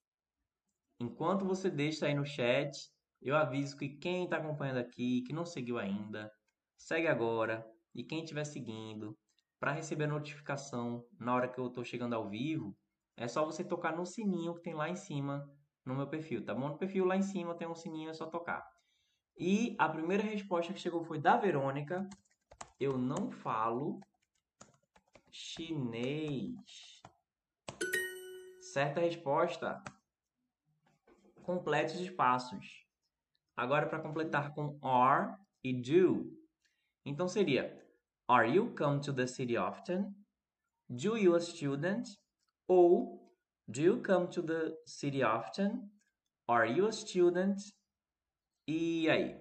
Enquanto 1.00 1.44
você 1.44 1.68
deixa 1.68 2.06
aí 2.06 2.14
no 2.14 2.24
chat, 2.24 2.90
eu 3.20 3.36
aviso 3.36 3.76
que 3.76 3.88
quem 3.88 4.24
está 4.24 4.36
acompanhando 4.36 4.78
aqui, 4.78 5.22
que 5.22 5.32
não 5.32 5.44
seguiu 5.44 5.78
ainda, 5.78 6.32
segue 6.80 7.06
agora. 7.06 7.66
E 7.94 8.02
quem 8.02 8.22
estiver 8.22 8.44
seguindo, 8.44 9.16
para 9.58 9.72
receber 9.72 10.04
a 10.04 10.08
notificação 10.08 11.04
na 11.18 11.34
hora 11.34 11.48
que 11.48 11.58
eu 11.58 11.66
estou 11.66 11.84
chegando 11.84 12.14
ao 12.14 12.28
vivo, 12.28 12.76
é 13.16 13.28
só 13.28 13.44
você 13.44 13.62
tocar 13.62 13.94
no 13.94 14.06
sininho 14.06 14.54
que 14.54 14.62
tem 14.62 14.74
lá 14.74 14.88
em 14.88 14.96
cima 14.96 15.48
no 15.84 15.94
meu 15.94 16.06
perfil, 16.06 16.44
tá 16.44 16.54
bom? 16.54 16.68
No 16.68 16.78
perfil 16.78 17.04
lá 17.04 17.16
em 17.16 17.22
cima 17.22 17.54
tem 17.54 17.68
um 17.68 17.74
sininho, 17.74 18.10
é 18.10 18.14
só 18.14 18.26
tocar. 18.26 18.66
E 19.36 19.76
a 19.78 19.88
primeira 19.88 20.22
resposta 20.22 20.72
que 20.72 20.80
chegou 20.80 21.04
foi 21.04 21.18
da 21.18 21.36
Verônica. 21.36 22.08
Eu 22.78 22.96
não 22.96 23.30
falo 23.30 24.00
chinês. 25.30 27.02
Certa 28.60 29.00
resposta. 29.00 29.82
Complete 31.42 31.94
os 31.94 32.00
espaços. 32.00 32.86
Agora 33.56 33.86
para 33.86 34.00
completar 34.00 34.54
com 34.54 34.78
are 34.82 35.36
e 35.62 35.72
do. 35.72 36.39
Então 37.04 37.28
seria 37.28 37.78
Are 38.28 38.48
you 38.48 38.74
come 38.74 39.00
to 39.00 39.12
the 39.12 39.26
city 39.26 39.56
often? 39.56 40.14
Do 40.88 41.16
you 41.16 41.34
a 41.34 41.40
student? 41.40 42.08
Ou 42.68 43.20
Do 43.70 43.80
you 43.80 44.02
come 44.02 44.26
to 44.30 44.42
the 44.42 44.76
city 44.84 45.22
often? 45.22 45.90
Are 46.48 46.66
you 46.66 46.86
a 46.86 46.92
student? 46.92 47.60
E 48.66 49.08
aí? 49.08 49.40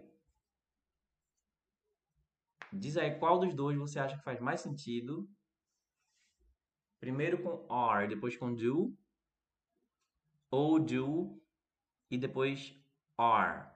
Diz 2.72 2.96
aí 2.96 3.18
qual 3.18 3.40
dos 3.40 3.56
dois 3.56 3.76
você 3.76 3.98
acha 3.98 4.16
que 4.16 4.24
faz 4.24 4.40
mais 4.40 4.62
sentido. 4.62 5.28
Primeiro 7.00 7.42
com 7.42 7.66
are, 7.74 8.08
depois 8.08 8.38
com 8.38 8.54
do. 8.54 8.96
Ou 10.52 10.80
do 10.80 11.42
e 12.12 12.18
depois 12.18 12.76
are. 13.18 13.69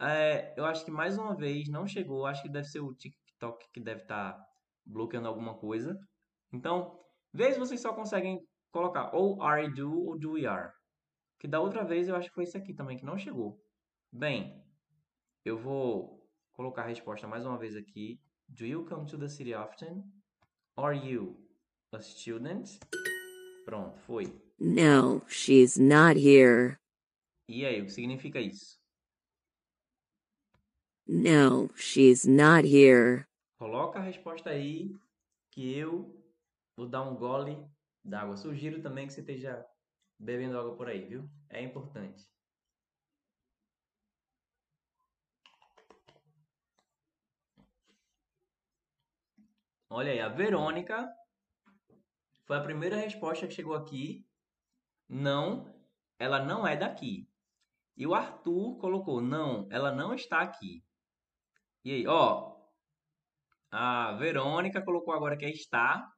É, 0.00 0.54
eu 0.56 0.64
acho 0.64 0.84
que 0.84 0.90
mais 0.90 1.16
uma 1.16 1.34
vez 1.34 1.68
não 1.68 1.86
chegou. 1.86 2.26
Acho 2.26 2.42
que 2.42 2.48
deve 2.48 2.68
ser 2.68 2.80
o 2.80 2.94
TikTok 2.94 3.66
que 3.72 3.80
deve 3.80 4.02
estar 4.02 4.32
tá 4.32 4.46
bloqueando 4.84 5.28
alguma 5.28 5.54
coisa. 5.54 5.98
Então, 6.52 6.98
se 7.34 7.58
vocês 7.58 7.80
só 7.80 7.92
conseguem 7.92 8.40
colocar 8.70 9.14
ou 9.14 9.42
are 9.42 9.72
do 9.72 10.06
ou 10.06 10.18
do 10.18 10.32
we 10.32 10.46
are. 10.46 10.70
Que 11.38 11.48
da 11.48 11.60
outra 11.60 11.84
vez 11.84 12.08
eu 12.08 12.16
acho 12.16 12.28
que 12.28 12.34
foi 12.34 12.44
esse 12.44 12.56
aqui 12.56 12.74
também 12.74 12.96
que 12.96 13.04
não 13.04 13.18
chegou. 13.18 13.58
Bem, 14.12 14.62
eu 15.44 15.58
vou 15.58 16.22
colocar 16.52 16.82
a 16.82 16.86
resposta 16.86 17.26
mais 17.26 17.44
uma 17.44 17.58
vez 17.58 17.76
aqui. 17.76 18.20
Do 18.48 18.64
you 18.64 18.84
come 18.86 19.06
to 19.06 19.18
the 19.18 19.28
city 19.28 19.54
often? 19.54 20.04
Are 20.76 20.96
you 20.96 21.36
a 21.92 22.00
student? 22.00 22.78
Pronto, 23.64 23.98
foi. 24.00 24.24
No, 24.58 25.22
she's 25.28 25.76
not 25.76 26.18
here. 26.18 26.78
E 27.48 27.64
aí, 27.64 27.80
o 27.80 27.86
que 27.86 27.92
significa 27.92 28.40
isso? 28.40 28.75
No, 31.08 31.70
she's 31.76 32.26
not 32.26 32.64
here. 32.64 33.26
Coloca 33.58 34.00
a 34.00 34.02
resposta 34.02 34.50
aí 34.50 34.92
que 35.52 35.78
eu 35.78 36.20
vou 36.76 36.88
dar 36.88 37.02
um 37.02 37.14
gole 37.14 37.64
d'água. 38.04 38.36
Sugiro 38.36 38.82
também 38.82 39.06
que 39.06 39.12
você 39.12 39.20
esteja 39.20 39.64
bebendo 40.18 40.58
água 40.58 40.76
por 40.76 40.88
aí, 40.88 41.06
viu? 41.06 41.28
É 41.48 41.62
importante. 41.62 42.28
Olha 49.88 50.10
aí, 50.10 50.20
a 50.20 50.28
Verônica 50.28 51.08
foi 52.44 52.56
a 52.56 52.62
primeira 52.62 52.96
resposta 52.96 53.46
que 53.46 53.54
chegou 53.54 53.74
aqui. 53.74 54.26
Não, 55.08 55.72
ela 56.18 56.44
não 56.44 56.66
é 56.66 56.76
daqui. 56.76 57.28
E 57.96 58.06
o 58.06 58.14
Arthur 58.14 58.76
colocou: 58.78 59.20
não, 59.20 59.68
ela 59.70 59.92
não 59.92 60.12
está 60.12 60.40
aqui. 60.40 60.85
E 61.86 61.92
aí, 61.92 62.06
ó, 62.08 62.52
a 63.70 64.10
Verônica 64.14 64.82
colocou 64.82 65.14
agora 65.14 65.36
que 65.36 65.44
é 65.44 65.50
está. 65.50 66.12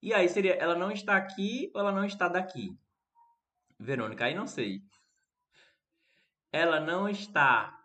E 0.00 0.14
aí 0.14 0.28
seria 0.28 0.54
ela 0.54 0.76
não 0.76 0.92
está 0.92 1.16
aqui 1.16 1.68
ou 1.74 1.80
ela 1.80 1.90
não 1.90 2.04
está 2.04 2.28
daqui? 2.28 2.78
Verônica, 3.76 4.24
aí 4.24 4.36
não 4.36 4.46
sei. 4.46 4.84
Ela 6.52 6.78
não 6.78 7.08
está 7.08 7.76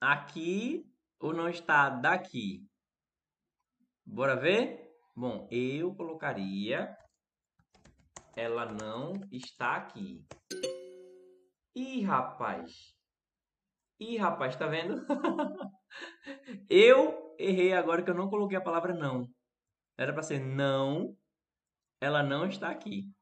aqui 0.00 0.82
ou 1.18 1.34
não 1.34 1.46
está 1.46 1.90
daqui? 1.90 2.66
Bora 4.06 4.34
ver? 4.34 4.96
Bom, 5.14 5.46
eu 5.50 5.94
colocaria 5.94 6.96
ela 8.34 8.64
não 8.64 9.12
está 9.30 9.76
aqui. 9.76 10.24
Ih, 11.74 12.00
rapaz. 12.00 12.98
Ih, 14.00 14.16
rapaz, 14.16 14.56
tá 14.56 14.66
vendo? 14.66 15.04
eu 16.70 17.36
errei 17.38 17.74
agora 17.74 18.02
que 18.02 18.08
eu 18.08 18.14
não 18.14 18.30
coloquei 18.30 18.56
a 18.56 18.62
palavra 18.62 18.94
não. 18.94 19.28
Era 19.98 20.10
para 20.14 20.22
ser 20.22 20.40
não, 20.40 21.14
ela 22.00 22.22
não 22.22 22.46
está 22.46 22.70
aqui. 22.70 23.12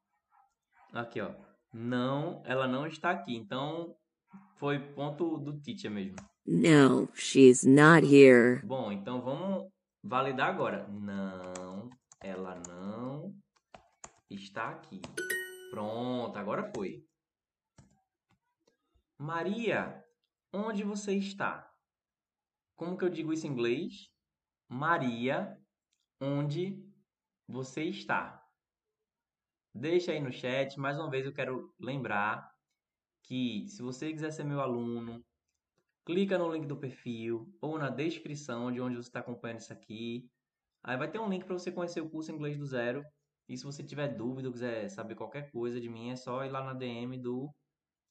Aqui, 0.92 1.20
ó. 1.20 1.34
Não, 1.74 2.40
ela 2.46 2.68
não 2.68 2.86
está 2.86 3.10
aqui. 3.10 3.36
Então, 3.36 3.96
foi 4.54 4.78
ponto 4.78 5.38
do 5.38 5.60
teacher 5.60 5.90
mesmo. 5.90 6.16
No, 6.46 7.08
she's 7.12 7.64
not 7.64 8.06
here. 8.06 8.64
Bom, 8.64 8.92
então 8.92 9.20
vamos 9.20 9.68
validar 10.02 10.48
agora. 10.48 10.86
Não, 10.86 11.90
ela 12.20 12.62
não 12.68 13.34
está 14.30 14.70
aqui. 14.70 15.02
Pronto, 15.70 16.38
agora 16.38 16.70
foi. 16.74 17.04
Maria, 19.18 20.04
onde 20.52 20.82
você 20.82 21.14
está? 21.14 21.70
Como 22.76 22.96
que 22.96 23.04
eu 23.04 23.10
digo 23.10 23.32
isso 23.32 23.46
em 23.46 23.50
inglês? 23.50 24.10
Maria, 24.68 25.58
onde 26.20 26.82
você 27.46 27.84
está? 27.84 28.44
Deixa 29.74 30.12
aí 30.12 30.20
no 30.20 30.32
chat. 30.32 30.78
Mais 30.78 30.98
uma 30.98 31.10
vez 31.10 31.26
eu 31.26 31.32
quero 31.32 31.74
lembrar 31.78 32.52
que 33.22 33.66
se 33.68 33.82
você 33.82 34.12
quiser 34.12 34.30
ser 34.30 34.44
meu 34.44 34.60
aluno, 34.60 35.24
clica 36.04 36.38
no 36.38 36.50
link 36.52 36.66
do 36.66 36.76
perfil 36.76 37.54
ou 37.60 37.78
na 37.78 37.90
descrição 37.90 38.72
de 38.72 38.80
onde 38.80 38.96
você 38.96 39.08
está 39.08 39.20
acompanhando 39.20 39.60
isso 39.60 39.72
aqui. 39.72 40.30
Aí 40.82 40.96
vai 40.96 41.10
ter 41.10 41.18
um 41.18 41.28
link 41.28 41.44
para 41.44 41.58
você 41.58 41.70
conhecer 41.70 42.00
o 42.00 42.08
curso 42.08 42.32
Inglês 42.32 42.56
do 42.56 42.64
Zero. 42.64 43.04
E 43.48 43.56
se 43.56 43.64
você 43.64 43.82
tiver 43.82 44.08
dúvida 44.08 44.48
ou 44.48 44.52
quiser 44.52 44.88
saber 44.88 45.14
qualquer 45.14 45.50
coisa 45.50 45.80
de 45.80 45.88
mim, 45.88 46.10
é 46.10 46.16
só 46.16 46.44
ir 46.44 46.50
lá 46.50 46.62
na 46.62 46.74
DM 46.74 47.18
do 47.18 47.52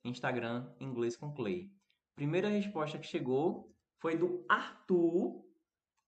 Instagram 0.03 0.73
Inglês 0.79 1.15
com 1.15 1.33
Clay. 1.33 1.71
Primeira 2.18 2.49
resposta 2.49 2.97
que 2.97 3.05
chegou 3.05 3.72
foi 4.01 4.18
do 4.18 4.43
Arthur. 4.49 5.45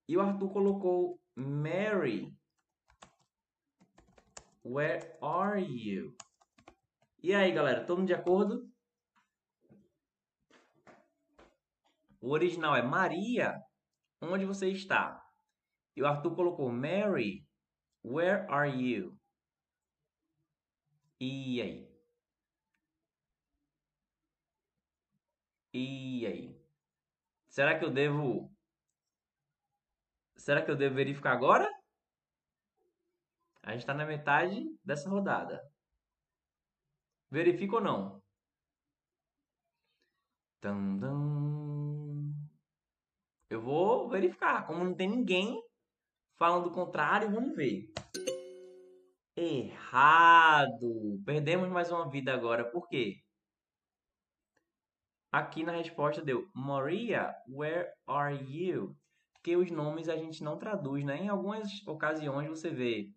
E 0.08 0.18
o 0.18 0.22
Arthur 0.22 0.52
colocou 0.52 1.22
Mary. 1.36 2.36
Where 4.66 5.16
are 5.22 5.62
you? 5.62 6.18
E 7.22 7.32
aí, 7.32 7.52
galera, 7.52 7.86
todo 7.86 8.00
mundo 8.00 8.08
de 8.08 8.16
acordo? 8.16 8.68
O 12.20 12.32
original 12.32 12.76
é 12.76 12.82
Maria, 12.82 13.62
onde 14.20 14.46
você 14.46 14.68
está? 14.70 15.24
E 15.96 16.02
o 16.02 16.08
Arthur 16.08 16.36
colocou 16.36 16.72
Mary, 16.72 17.46
where 18.04 18.48
are 18.50 18.72
you? 18.72 19.16
E 21.20 21.62
aí? 21.62 21.89
E 25.74 26.26
aí? 26.26 26.60
Será 27.48 27.78
que 27.78 27.86
eu 27.86 27.92
devo 27.92 28.52
Será 30.36 30.64
que 30.64 30.72
eu 30.72 30.76
devo 30.76 30.96
verificar 30.96 31.34
agora? 31.34 31.70
A 33.62 33.72
gente 33.72 33.82
está 33.82 33.94
na 33.94 34.06
metade 34.06 34.66
dessa 34.84 35.10
rodada. 35.10 35.62
Verifica 37.30 37.76
ou 37.76 37.82
não? 37.82 38.24
Eu 43.50 43.62
vou 43.62 44.10
verificar. 44.10 44.66
Como 44.66 44.84
não 44.84 44.96
tem 44.96 45.10
ninguém 45.10 45.62
falando 46.38 46.68
o 46.68 46.74
contrário, 46.74 47.30
vamos 47.32 47.56
ver. 47.56 47.92
Errado! 49.36 51.22
Perdemos 51.26 51.70
mais 51.70 51.92
uma 51.92 52.10
vida 52.10 52.34
agora. 52.34 52.70
Por 52.72 52.88
quê? 52.88 53.22
Aqui 55.32 55.64
na 55.64 55.74
resposta 55.74 56.22
deu 56.22 56.48
Maria, 56.56 57.34
where 57.48 57.88
are 58.08 58.36
you? 58.36 58.96
Porque 59.34 59.56
os 59.56 59.70
nomes 59.70 60.10
a 60.10 60.18
gente 60.18 60.44
não 60.44 60.58
traduz, 60.58 61.04
né? 61.04 61.18
Em 61.18 61.30
algumas 61.30 61.86
ocasiões 61.88 62.50
você 62.50 62.70
vê, 62.70 63.10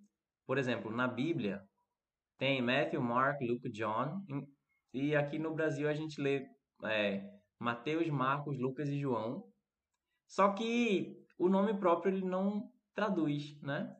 por 0.46 0.58
exemplo, 0.58 0.94
na 0.94 1.08
Bíblia, 1.08 1.62
tem 2.38 2.60
Matthew, 2.60 3.00
Mark, 3.00 3.40
Luke, 3.40 3.70
John. 3.70 4.20
E 4.92 5.16
aqui 5.16 5.38
no 5.38 5.54
Brasil 5.54 5.88
a 5.88 5.94
gente 5.94 6.20
lê 6.20 6.46
é, 6.84 7.22
Mateus, 7.58 8.08
Marcos, 8.08 8.58
Lucas 8.58 8.88
e 8.88 8.98
João. 9.00 9.44
Só 10.28 10.52
que 10.52 11.16
o 11.38 11.48
nome 11.48 11.72
próprio 11.78 12.14
ele 12.14 12.24
não 12.24 12.70
traduz, 12.94 13.58
né? 13.62 13.94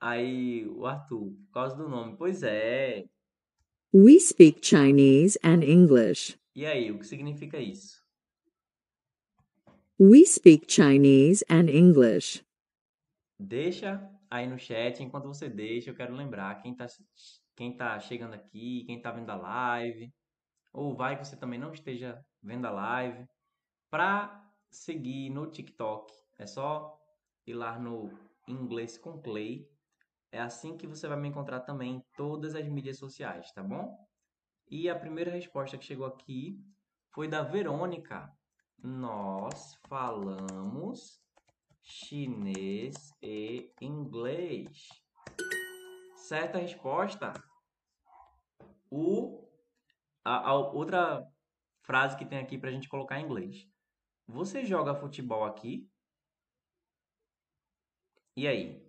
Aí 0.00 0.66
o 0.68 0.84
Arthur, 0.84 1.30
por 1.30 1.52
causa 1.52 1.76
do 1.76 1.88
nome, 1.88 2.16
pois 2.16 2.42
é. 2.42 3.04
We 3.94 4.18
speak 4.18 4.66
Chinese 4.66 5.38
and 5.44 5.62
English. 5.62 6.36
E 6.56 6.64
aí, 6.64 6.90
o 6.90 6.98
que 6.98 7.04
significa 7.04 7.58
isso? 7.58 8.02
We 10.00 10.24
speak 10.24 10.66
Chinese 10.66 11.44
and 11.50 11.68
English. 11.68 12.42
Deixa 13.38 14.10
aí 14.30 14.46
no 14.46 14.58
chat, 14.58 15.02
enquanto 15.02 15.28
você 15.28 15.50
deixa, 15.50 15.90
eu 15.90 15.94
quero 15.94 16.14
lembrar 16.14 16.62
quem 16.62 16.74
tá, 16.74 16.86
quem 17.54 17.76
tá 17.76 18.00
chegando 18.00 18.32
aqui, 18.32 18.84
quem 18.86 18.98
tá 19.02 19.12
vendo 19.12 19.28
a 19.28 19.36
live, 19.36 20.10
ou 20.72 20.96
vai 20.96 21.18
que 21.18 21.26
você 21.26 21.36
também 21.36 21.58
não 21.58 21.74
esteja 21.74 22.24
vendo 22.42 22.64
a 22.64 22.70
live, 22.70 23.26
para 23.90 24.42
seguir 24.70 25.28
no 25.28 25.50
TikTok. 25.50 26.10
É 26.38 26.46
só 26.46 26.98
ir 27.46 27.52
lá 27.52 27.78
no 27.78 28.10
Inglês 28.48 28.96
com 28.96 29.20
Clay. 29.20 29.68
É 30.32 30.40
assim 30.40 30.74
que 30.78 30.86
você 30.86 31.06
vai 31.06 31.20
me 31.20 31.28
encontrar 31.28 31.60
também 31.60 31.96
em 31.96 32.02
todas 32.16 32.54
as 32.54 32.66
mídias 32.66 32.96
sociais, 32.96 33.52
tá 33.52 33.62
bom? 33.62 34.05
E 34.68 34.88
a 34.88 34.98
primeira 34.98 35.30
resposta 35.30 35.78
que 35.78 35.84
chegou 35.84 36.06
aqui 36.06 36.60
foi 37.12 37.28
da 37.28 37.42
Verônica. 37.42 38.30
Nós 38.78 39.76
falamos 39.88 41.20
chinês 41.82 42.94
e 43.22 43.72
inglês. 43.80 44.88
Certa 46.16 46.58
resposta. 46.58 47.32
O 48.90 49.46
a, 50.24 50.50
a 50.50 50.54
outra 50.54 51.24
frase 51.82 52.16
que 52.16 52.26
tem 52.26 52.40
aqui 52.40 52.58
para 52.58 52.68
a 52.68 52.72
gente 52.72 52.88
colocar 52.88 53.20
em 53.20 53.24
inglês. 53.24 53.68
Você 54.26 54.64
joga 54.64 54.96
futebol 54.96 55.44
aqui? 55.44 55.88
E 58.36 58.48
aí? 58.48 58.84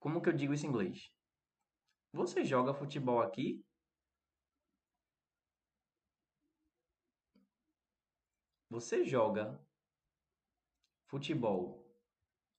Como 0.00 0.20
que 0.20 0.28
eu 0.28 0.32
digo 0.32 0.52
isso 0.52 0.66
em 0.66 0.68
inglês? 0.68 1.12
Você 2.12 2.44
joga 2.44 2.74
futebol 2.74 3.20
aqui? 3.22 3.64
Você 8.74 9.04
joga 9.04 9.56
futebol 11.06 11.88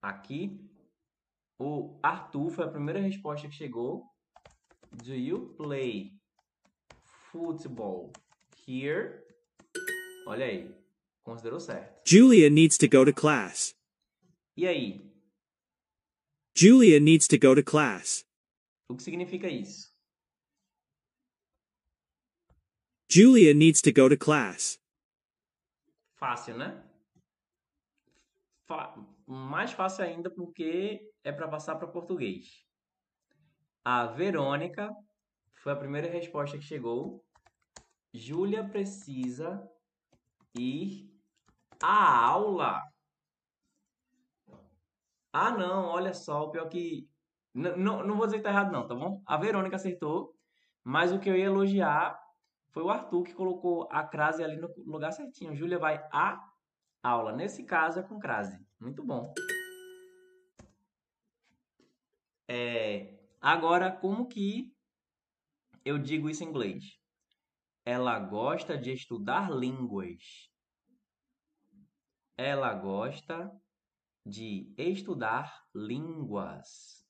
aqui? 0.01 0.65
O 1.59 1.99
Arthur 2.01 2.49
foi 2.51 2.63
a 2.63 2.69
primeira 2.69 3.01
resposta 3.01 3.49
que 3.49 3.53
chegou. 3.53 4.05
Do 4.93 5.13
you 5.13 5.53
play 5.57 6.17
football 7.03 8.13
here? 8.65 9.25
Olha 10.25 10.45
aí. 10.45 10.73
Considerou 11.21 11.59
certo. 11.59 12.09
Julia 12.09 12.49
needs 12.49 12.77
to 12.77 12.87
go 12.87 13.03
to 13.03 13.13
class. 13.13 13.75
E 14.55 14.65
aí? 14.65 15.01
Julia 16.55 16.97
needs 16.97 17.27
to 17.27 17.37
go 17.37 17.53
to 17.53 17.61
class. 17.61 18.25
O 18.87 18.95
que 18.95 19.03
significa 19.03 19.49
isso? 19.49 19.93
Julia 23.09 23.53
needs 23.53 23.81
to 23.81 23.91
go 23.91 24.07
to 24.07 24.17
class. 24.17 24.79
Fácil, 26.25 26.57
né? 26.57 26.83
Fa- 28.67 28.95
Mais 29.27 29.71
fácil 29.73 30.05
ainda 30.05 30.27
porque 30.27 31.13
é 31.23 31.31
para 31.31 31.47
passar 31.47 31.75
para 31.75 31.87
português. 31.87 32.65
A 33.83 34.07
Verônica 34.07 34.91
foi 35.53 35.71
a 35.71 35.75
primeira 35.75 36.09
resposta 36.09 36.57
que 36.57 36.63
chegou. 36.63 37.23
Júlia 38.11 38.67
precisa 38.67 39.69
ir 40.55 41.13
à 41.79 42.25
aula. 42.25 42.81
Ah, 45.31 45.51
não, 45.51 45.89
olha 45.89 46.15
só, 46.15 46.45
o 46.45 46.49
pior 46.49 46.67
que. 46.69 47.07
N- 47.53 47.75
não, 47.75 48.03
não 48.03 48.17
vou 48.17 48.25
dizer 48.25 48.37
que 48.37 48.43
tá 48.45 48.49
errado, 48.49 48.71
não, 48.71 48.87
tá 48.87 48.95
bom? 48.95 49.21
A 49.27 49.37
Verônica 49.37 49.75
acertou, 49.75 50.35
mas 50.83 51.11
o 51.13 51.19
que 51.19 51.29
eu 51.29 51.37
ia 51.37 51.45
elogiar 51.45 52.19
foi 52.75 52.83
o 52.83 52.89
Arthur 52.89 53.23
que 53.23 53.33
colocou 53.33 53.87
a 53.89 54.05
crase 54.05 54.43
ali 54.43 54.57
no 54.57 54.67
lugar 54.85 55.13
certinho. 55.13 55.55
Júlia 55.55 55.79
vai 55.79 55.95
à 56.11 56.45
aula. 57.01 57.31
Nesse 57.31 57.63
caso 57.63 58.01
é 58.01 58.03
com 58.03 58.19
crase. 58.19 58.59
Muito 58.77 59.01
bom. 59.01 59.33
É, 62.49 63.17
agora, 63.39 63.89
como 63.89 64.27
que 64.27 64.75
eu 65.85 65.97
digo 65.97 66.29
isso 66.29 66.43
em 66.43 66.47
inglês? 66.47 66.99
Ela 67.85 68.19
gosta 68.19 68.77
de 68.77 68.91
estudar 68.91 69.49
línguas. 69.49 70.51
Ela 72.35 72.73
gosta 72.73 73.49
de 74.25 74.75
estudar 74.77 75.63
línguas. 75.73 77.07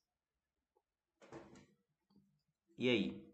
E 2.77 2.87
aí? 2.87 3.24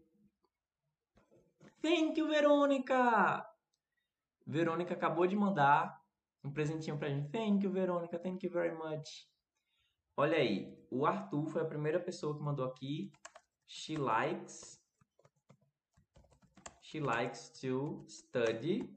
Thank 1.82 2.18
you, 2.18 2.28
Verônica! 2.28 3.44
Verônica 4.46 4.94
acabou 4.94 5.26
de 5.26 5.34
mandar 5.34 6.00
um 6.44 6.52
presentinho 6.52 6.96
pra 6.96 7.08
gente. 7.08 7.28
Thank 7.30 7.64
you, 7.64 7.72
Verônica. 7.72 8.18
Thank 8.18 8.46
you 8.46 8.52
very 8.52 8.72
much. 8.74 9.28
Olha 10.16 10.36
aí, 10.36 10.72
o 10.90 11.04
Arthur 11.04 11.46
foi 11.48 11.62
a 11.62 11.64
primeira 11.64 11.98
pessoa 11.98 12.36
que 12.36 12.42
mandou 12.42 12.66
aqui. 12.66 13.10
She 13.66 13.96
likes 13.96 14.80
She 16.82 17.00
likes 17.00 17.48
to 17.62 18.04
study 18.06 18.88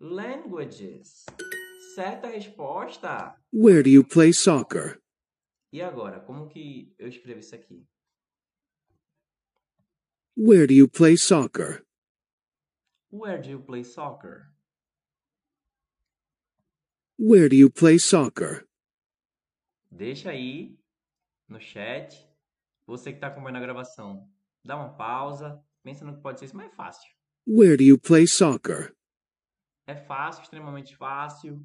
languages. 0.00 1.26
Certa 1.94 2.28
resposta. 2.28 3.36
Where 3.52 3.82
do 3.82 3.90
you 3.90 4.04
play 4.04 4.32
soccer? 4.32 5.02
E 5.72 5.82
agora, 5.82 6.20
como 6.20 6.48
que 6.48 6.94
eu 6.98 7.08
escrevo 7.08 7.40
isso 7.40 7.54
aqui? 7.54 7.84
Where 10.36 10.66
do 10.66 10.72
you 10.72 10.88
play 10.88 11.16
soccer? 11.16 11.84
Where 13.12 13.38
do 13.42 13.50
you 13.50 13.60
play 13.60 13.84
soccer? 13.84 14.50
Where 17.18 17.46
do 17.46 17.54
you 17.54 17.68
play 17.70 17.98
soccer? 17.98 18.66
Deixa 19.90 20.30
aí 20.30 20.78
no 21.46 21.60
chat. 21.60 22.26
Você 22.86 23.10
que 23.10 23.18
está 23.18 23.26
acompanhando 23.26 23.58
a 23.58 23.60
gravação, 23.60 24.26
dá 24.64 24.76
uma 24.76 24.94
pausa, 24.94 25.62
pensa 25.82 26.06
no 26.06 26.16
que 26.16 26.22
pode 26.22 26.38
ser 26.38 26.46
isso, 26.46 26.56
mas 26.56 26.72
é 26.72 26.74
fácil. 26.74 27.12
Where 27.46 27.76
do 27.76 27.82
you 27.82 27.98
play 27.98 28.26
soccer? 28.26 28.96
É 29.86 29.94
fácil, 29.94 30.44
extremamente 30.44 30.96
fácil. 30.96 31.62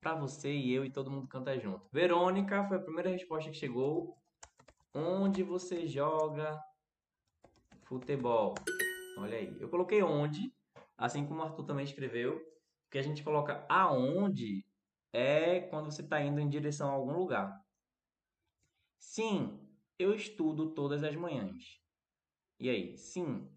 Pra 0.00 0.14
você 0.14 0.50
e 0.50 0.72
eu 0.72 0.82
e 0.82 0.90
todo 0.90 1.10
mundo 1.10 1.28
canta 1.28 1.60
junto. 1.60 1.86
Verônica 1.92 2.66
foi 2.66 2.78
a 2.78 2.82
primeira 2.82 3.10
resposta 3.10 3.50
que 3.50 3.56
chegou. 3.56 4.16
Onde 4.94 5.42
você 5.42 5.86
joga 5.86 6.58
futebol? 7.82 8.54
Olha 9.18 9.36
aí. 9.36 9.54
Eu 9.60 9.68
coloquei 9.68 10.02
onde, 10.02 10.50
assim 11.00 11.26
como 11.26 11.40
o 11.40 11.44
Arthur 11.44 11.64
também 11.64 11.84
escreveu. 11.84 12.40
Que 12.90 12.98
a 12.98 13.02
gente 13.02 13.22
coloca 13.24 13.66
aonde 13.68 14.64
é 15.12 15.60
quando 15.60 15.90
você 15.90 16.02
está 16.02 16.20
indo 16.22 16.40
em 16.40 16.48
direção 16.48 16.90
a 16.90 16.92
algum 16.92 17.12
lugar. 17.12 17.60
Sim, 18.98 19.68
eu 19.98 20.14
estudo 20.14 20.74
todas 20.74 21.02
as 21.02 21.16
manhãs. 21.16 21.64
E 22.60 22.70
aí? 22.70 22.96
Sim, 22.96 23.50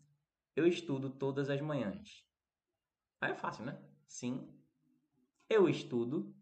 eu 0.56 0.68
estudo 0.68 1.10
todas 1.18 1.50
as 1.50 1.62
manhãs. 1.62 2.24
Aí 3.22 3.32
é 3.32 3.36
fácil, 3.36 3.66
né? 3.66 3.82
Sim, 4.08 4.64
eu 5.50 5.70
estudo 5.70 6.36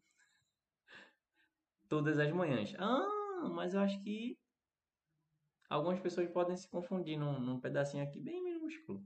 todas 1.87 2.17
as 2.19 2.31
manhãs. 2.31 2.73
Ah, 2.79 3.49
mas 3.53 3.73
eu 3.73 3.81
acho 3.81 4.01
que 4.03 4.37
algumas 5.69 5.99
pessoas 5.99 6.29
podem 6.29 6.55
se 6.55 6.69
confundir 6.69 7.17
num, 7.17 7.39
num 7.39 7.59
pedacinho 7.59 8.03
aqui 8.03 8.19
bem 8.19 8.43
minúsculo. 8.43 9.03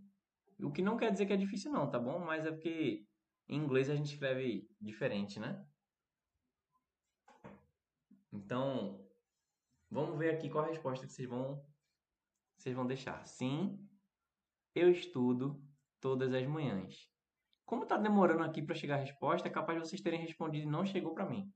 O 0.60 0.72
que 0.72 0.82
não 0.82 0.98
quer 0.98 1.12
dizer 1.12 1.26
que 1.26 1.34
é 1.34 1.38
difícil 1.38 1.72
não, 1.72 1.90
tá 1.90 2.00
bom? 2.00 2.20
Mas 2.20 2.46
é 2.46 2.52
porque 2.52 3.06
em 3.48 3.58
inglês 3.58 3.90
a 3.90 3.96
gente 3.96 4.14
escreve 4.14 4.70
diferente, 4.80 5.40
né? 5.40 5.66
Então, 8.32 9.06
vamos 9.90 10.18
ver 10.18 10.34
aqui 10.34 10.50
qual 10.50 10.66
a 10.66 10.68
resposta 10.68 11.06
que 11.06 11.14
vocês 11.14 11.28
vão 11.28 11.64
vocês 12.58 12.76
vão 12.76 12.88
deixar. 12.88 13.26
Sim, 13.26 13.78
eu 14.74 14.90
estudo 14.90 15.62
todas 16.00 16.34
as 16.34 16.48
manhãs. 16.48 17.10
Como 17.66 17.86
tá 17.86 17.98
demorando 17.98 18.44
aqui 18.44 18.62
para 18.62 18.76
chegar 18.76 18.96
a 18.96 19.00
resposta, 19.00 19.48
é 19.48 19.52
capaz 19.52 19.82
de 19.82 19.88
vocês 19.88 20.02
terem 20.02 20.20
respondido 20.20 20.68
e 20.68 20.72
não 20.72 20.86
chegou 20.86 21.14
para 21.14 21.26
mim. 21.26 21.52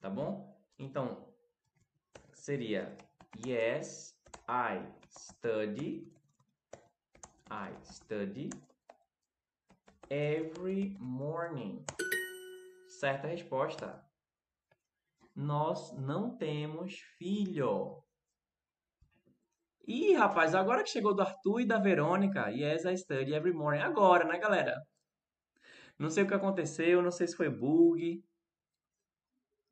Tá 0.00 0.10
bom? 0.10 0.60
Então, 0.78 1.32
seria 2.32 2.96
Yes, 3.46 4.14
I 4.48 4.82
study. 5.08 6.06
I 7.50 7.70
study 7.84 8.50
every 10.10 10.96
morning. 10.98 11.84
Certa 12.88 13.28
resposta. 13.28 14.04
Nós 15.34 15.92
não 15.98 16.36
temos 16.36 16.98
filho. 17.18 18.02
Ih, 19.86 20.14
rapaz, 20.14 20.54
agora 20.54 20.82
que 20.82 20.90
chegou 20.90 21.14
do 21.14 21.22
Arthur 21.22 21.60
e 21.60 21.66
da 21.66 21.78
Verônica. 21.78 22.50
Yes, 22.50 22.84
I 22.84 22.96
study 22.96 23.34
every 23.34 23.52
morning. 23.52 23.80
Agora, 23.80 24.24
né, 24.24 24.38
galera? 24.38 24.80
Não 25.98 26.10
sei 26.10 26.24
o 26.24 26.28
que 26.28 26.34
aconteceu, 26.34 27.02
não 27.02 27.10
sei 27.10 27.26
se 27.26 27.36
foi 27.36 27.48
bug. 27.48 28.22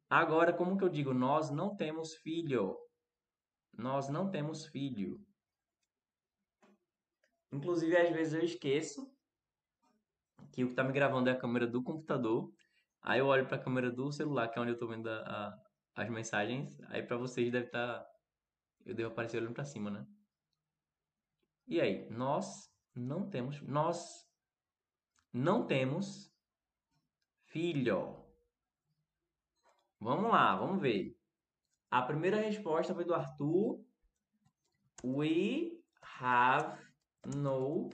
Agora, 0.08 0.52
como 0.52 0.76
que 0.76 0.84
eu 0.84 0.88
digo? 0.88 1.14
Nós 1.14 1.50
não 1.50 1.76
temos 1.76 2.14
filho. 2.16 2.76
Nós 3.76 4.08
não 4.08 4.30
temos 4.30 4.66
filho. 4.66 5.24
Inclusive, 7.52 7.96
às 7.96 8.10
vezes 8.10 8.34
eu 8.34 8.42
esqueço 8.42 9.12
que 10.52 10.64
o 10.64 10.66
que 10.66 10.72
está 10.72 10.84
me 10.84 10.92
gravando 10.92 11.28
é 11.28 11.32
a 11.32 11.38
câmera 11.38 11.66
do 11.66 11.82
computador. 11.82 12.52
Aí 13.02 13.18
eu 13.18 13.26
olho 13.26 13.46
para 13.46 13.56
a 13.56 13.62
câmera 13.62 13.90
do 13.90 14.12
celular, 14.12 14.48
que 14.48 14.58
é 14.58 14.62
onde 14.62 14.70
eu 14.70 14.74
estou 14.74 14.88
vendo 14.88 15.08
a, 15.08 15.20
a, 15.94 16.02
as 16.02 16.10
mensagens. 16.10 16.78
Aí 16.88 17.02
para 17.02 17.16
vocês 17.16 17.50
deve 17.50 17.66
estar. 17.66 18.00
Tá... 18.00 18.10
Eu 18.84 18.94
devo 18.94 19.10
aparecer 19.10 19.38
olhando 19.38 19.54
para 19.54 19.64
cima, 19.64 19.90
né? 19.90 20.06
E 21.66 21.80
aí? 21.80 22.08
Nós 22.10 22.72
não 22.94 23.28
temos. 23.28 23.60
Nós 23.62 24.26
não 25.32 25.66
temos 25.66 26.32
filho. 27.44 28.24
Vamos 29.98 30.30
lá, 30.30 30.56
vamos 30.56 30.80
ver. 30.80 31.16
A 31.90 32.02
primeira 32.02 32.38
resposta 32.38 32.94
foi 32.94 33.04
do 33.04 33.14
Arthur. 33.14 33.84
We 35.04 35.80
have 36.20 36.79
no 37.26 37.90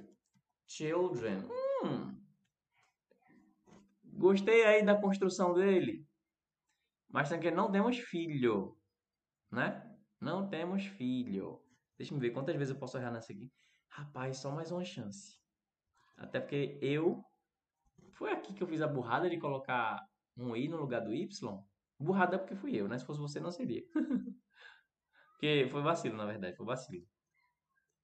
children. 0.67 1.43
Hum. 1.83 2.17
Gostei 4.05 4.65
aí 4.65 4.85
da 4.85 5.01
construção 5.01 5.55
dele. 5.55 6.07
Mas 7.09 7.29
também 7.29 7.51
não 7.51 7.71
temos 7.71 7.99
filho, 7.99 8.77
né? 9.51 9.83
Não 10.21 10.49
temos 10.49 10.85
filho. 10.87 11.63
Deixa 11.97 12.15
eu 12.15 12.19
ver 12.19 12.31
quantas 12.31 12.57
vezes 12.57 12.75
eu 12.75 12.81
posso 12.81 12.99
errar 12.99 13.11
nessa 13.11 13.33
aqui. 13.33 13.51
Rapaz, 13.89 14.39
só 14.39 14.51
mais 14.51 14.71
uma 14.71 14.85
chance. 14.85 15.39
Até 16.17 16.41
porque 16.41 16.79
eu 16.81 17.23
foi 18.13 18.33
aqui 18.33 18.53
que 18.53 18.63
eu 18.63 18.67
fiz 18.67 18.81
a 18.81 18.89
burrada 18.89 19.29
de 19.29 19.39
colocar 19.39 20.03
um 20.37 20.57
i 20.57 20.69
no 20.69 20.77
lugar 20.77 21.01
do 21.01 21.15
y. 21.15 21.29
Burrada 21.99 22.39
porque 22.39 22.55
fui 22.55 22.77
eu, 22.77 22.89
né? 22.89 22.99
Se 22.99 23.07
fosse 23.07 23.21
você, 23.21 23.41
não 23.41 23.51
seria. 23.51 23.83
porque 25.33 25.69
foi 25.71 25.83
vacilo, 25.83 26.17
na 26.17 26.27
verdade. 26.27 26.57
Foi 26.57 26.67
vacilo. 26.67 27.07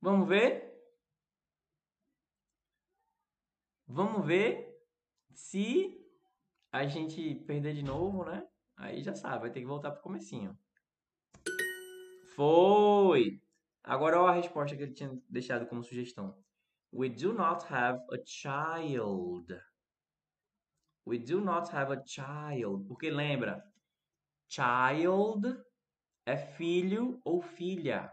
Vamos 0.00 0.28
ver? 0.28 0.71
Vamos 3.94 4.26
ver 4.26 4.74
se 5.34 6.02
a 6.72 6.86
gente 6.86 7.34
perder 7.46 7.74
de 7.74 7.82
novo, 7.82 8.24
né? 8.24 8.48
Aí 8.74 9.02
já 9.02 9.14
sabe, 9.14 9.42
vai 9.42 9.50
ter 9.50 9.60
que 9.60 9.66
voltar 9.66 9.90
pro 9.90 10.00
comecinho. 10.00 10.58
Foi! 12.34 13.38
Agora 13.84 14.18
olha 14.18 14.32
a 14.32 14.36
resposta 14.36 14.74
que 14.74 14.82
ele 14.82 14.94
tinha 14.94 15.14
deixado 15.28 15.66
como 15.66 15.84
sugestão. 15.84 16.42
We 16.90 17.10
do 17.10 17.34
not 17.34 17.66
have 17.70 18.02
a 18.10 18.16
child. 18.24 19.54
We 21.06 21.18
do 21.18 21.42
not 21.42 21.70
have 21.70 21.92
a 21.92 22.02
child. 22.02 22.88
Porque 22.88 23.10
lembra, 23.10 23.62
child 24.48 25.62
é 26.24 26.38
filho 26.38 27.20
ou 27.26 27.42
filha. 27.42 28.10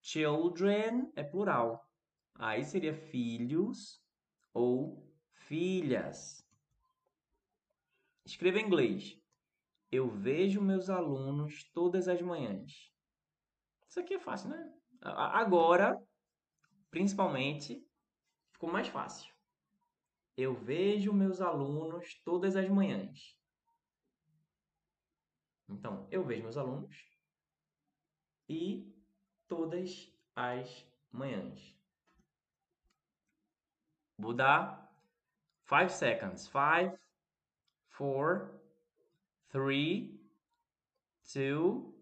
Children 0.00 1.12
é 1.14 1.22
plural. 1.22 1.86
Aí 2.34 2.64
seria 2.64 2.94
filhos 2.94 4.05
ou 4.56 5.06
filhas. 5.34 6.42
Escreva 8.24 8.58
em 8.58 8.64
inglês. 8.64 9.20
Eu 9.92 10.08
vejo 10.08 10.62
meus 10.62 10.88
alunos 10.88 11.62
todas 11.74 12.08
as 12.08 12.22
manhãs. 12.22 12.90
Isso 13.86 14.00
aqui 14.00 14.14
é 14.14 14.18
fácil, 14.18 14.48
né? 14.48 14.74
Agora, 15.02 16.02
principalmente, 16.90 17.86
ficou 18.50 18.72
mais 18.72 18.88
fácil. 18.88 19.30
Eu 20.38 20.54
vejo 20.54 21.12
meus 21.12 21.42
alunos 21.42 22.14
todas 22.24 22.56
as 22.56 22.68
manhãs. 22.68 23.38
Então, 25.68 26.08
eu 26.10 26.24
vejo 26.24 26.42
meus 26.42 26.56
alunos 26.56 26.96
e 28.48 28.90
todas 29.46 30.10
as 30.34 30.86
manhãs. 31.12 31.75
Vou 34.18 34.32
dar 34.32 34.90
5 35.68 35.90
seconds. 35.90 36.48
5, 36.48 36.98
4, 37.96 38.60
3, 39.50 40.20
2, 41.34 41.94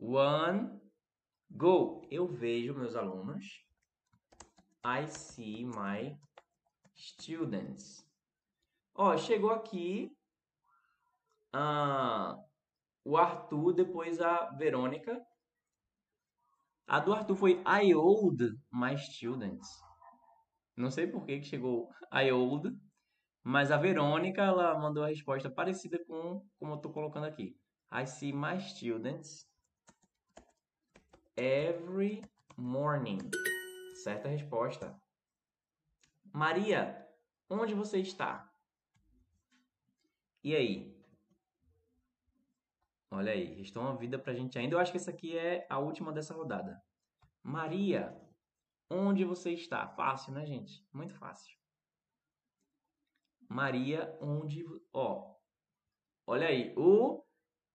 1, 0.00 0.80
go. 1.50 2.06
Eu 2.10 2.26
vejo 2.26 2.74
meus 2.74 2.94
alunos. 2.94 3.64
I 4.84 5.06
see 5.06 5.64
my 5.64 6.16
students. 6.94 8.06
Ó, 8.94 9.16
chegou 9.16 9.50
aqui 9.50 10.14
ah, 11.52 12.36
o 13.04 13.16
Arthur, 13.16 13.72
depois 13.72 14.20
a 14.20 14.50
Verônica. 14.56 15.24
A 16.86 17.00
do 17.00 17.12
Arthur 17.12 17.36
foi 17.36 17.62
I 17.64 17.94
old 17.94 18.42
my 18.72 18.96
students. 18.98 19.83
Não 20.76 20.90
sei 20.90 21.06
por 21.06 21.24
que, 21.24 21.40
que 21.40 21.46
chegou 21.46 21.88
I 22.12 22.30
old, 22.32 22.70
mas 23.42 23.70
a 23.70 23.76
Verônica 23.76 24.42
ela 24.42 24.78
mandou 24.78 25.04
a 25.04 25.08
resposta 25.08 25.50
parecida 25.50 25.98
com 26.06 26.44
como 26.58 26.72
eu 26.72 26.76
estou 26.76 26.92
colocando 26.92 27.26
aqui. 27.26 27.56
I 27.92 28.06
see 28.06 28.32
my 28.32 28.60
students 28.60 29.46
every 31.36 32.22
morning. 32.56 33.18
Certa 34.02 34.28
resposta. 34.28 34.98
Maria, 36.32 37.06
onde 37.48 37.74
você 37.74 37.98
está? 37.98 38.50
E 40.42 40.54
aí? 40.54 40.94
Olha 43.10 43.32
aí, 43.32 43.54
restou 43.54 43.82
uma 43.82 43.96
vida 43.96 44.18
pra 44.18 44.34
gente 44.34 44.58
ainda. 44.58 44.74
Eu 44.74 44.80
acho 44.80 44.90
que 44.90 44.98
essa 44.98 45.10
aqui 45.10 45.38
é 45.38 45.64
a 45.70 45.78
última 45.78 46.12
dessa 46.12 46.34
rodada. 46.34 46.82
Maria, 47.42 48.12
onde 48.90 49.24
você 49.24 49.52
está? 49.52 49.88
Fácil, 49.88 50.32
né, 50.32 50.44
gente? 50.46 50.86
Muito 50.92 51.14
fácil. 51.14 51.56
Maria, 53.48 54.16
onde. 54.20 54.64
Ó. 54.92 55.34
Olha 56.26 56.48
aí. 56.48 56.74
O 56.76 57.24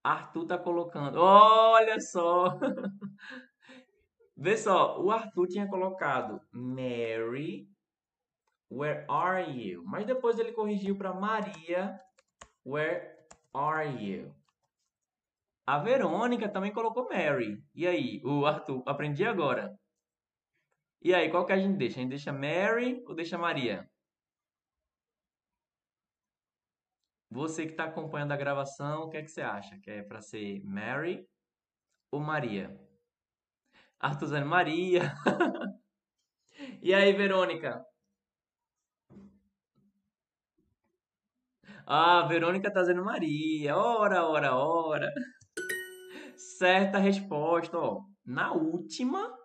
Arthur 0.03 0.45
tá 0.45 0.57
colocando. 0.57 1.19
Olha 1.19 1.99
só! 1.99 2.57
Vê 4.35 4.57
só. 4.57 4.99
O 5.01 5.11
Arthur 5.11 5.47
tinha 5.47 5.67
colocado 5.67 6.41
Mary, 6.51 7.67
where 8.71 9.05
are 9.09 9.51
you? 9.51 9.83
Mas 9.85 10.05
depois 10.05 10.39
ele 10.39 10.53
corrigiu 10.53 10.97
para 10.97 11.13
Maria, 11.13 11.99
where 12.65 13.17
are 13.53 13.89
you? 14.03 14.33
A 15.67 15.77
Verônica 15.77 16.49
também 16.49 16.73
colocou 16.73 17.07
Mary. 17.09 17.61
E 17.75 17.85
aí, 17.85 18.21
o 18.25 18.45
Arthur, 18.45 18.81
aprendi 18.87 19.23
agora. 19.23 19.78
E 21.01 21.13
aí, 21.13 21.29
qual 21.29 21.45
que 21.45 21.53
a 21.53 21.57
gente 21.57 21.77
deixa? 21.77 21.99
A 21.99 22.01
gente 22.01 22.09
deixa 22.09 22.31
Mary 22.33 23.01
ou 23.07 23.15
deixa 23.15 23.37
Maria? 23.37 23.89
Você 27.31 27.65
que 27.65 27.71
está 27.71 27.85
acompanhando 27.85 28.31
a 28.33 28.37
gravação, 28.37 29.03
o 29.03 29.09
que 29.09 29.17
é 29.17 29.21
que 29.21 29.29
você 29.29 29.41
acha? 29.41 29.77
Que 29.79 29.91
é 29.91 30.03
para 30.03 30.21
ser 30.21 30.61
Mary 30.65 31.25
ou 32.11 32.19
Maria? 32.19 32.75
Arthur 33.99 34.25
dizendo 34.25 34.45
Maria. 34.47 35.13
e 36.81 36.93
aí, 36.93 37.13
Verônica? 37.13 37.85
Ah, 41.85 42.25
Verônica 42.27 42.71
tá 42.71 42.81
dizendo 42.81 43.03
Maria. 43.03 43.75
Ora, 43.77 44.25
ora, 44.25 44.55
ora. 44.55 45.11
Certa 46.37 46.97
resposta, 46.97 47.77
ó. 47.77 48.01
Na 48.25 48.53
última, 48.53 49.38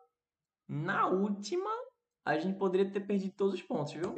na 0.68 1.06
última, 1.06 1.70
a 2.24 2.38
gente 2.38 2.58
poderia 2.58 2.90
ter 2.90 3.00
perdido 3.00 3.34
todos 3.34 3.54
os 3.54 3.62
pontos, 3.62 3.92
viu? 3.92 4.14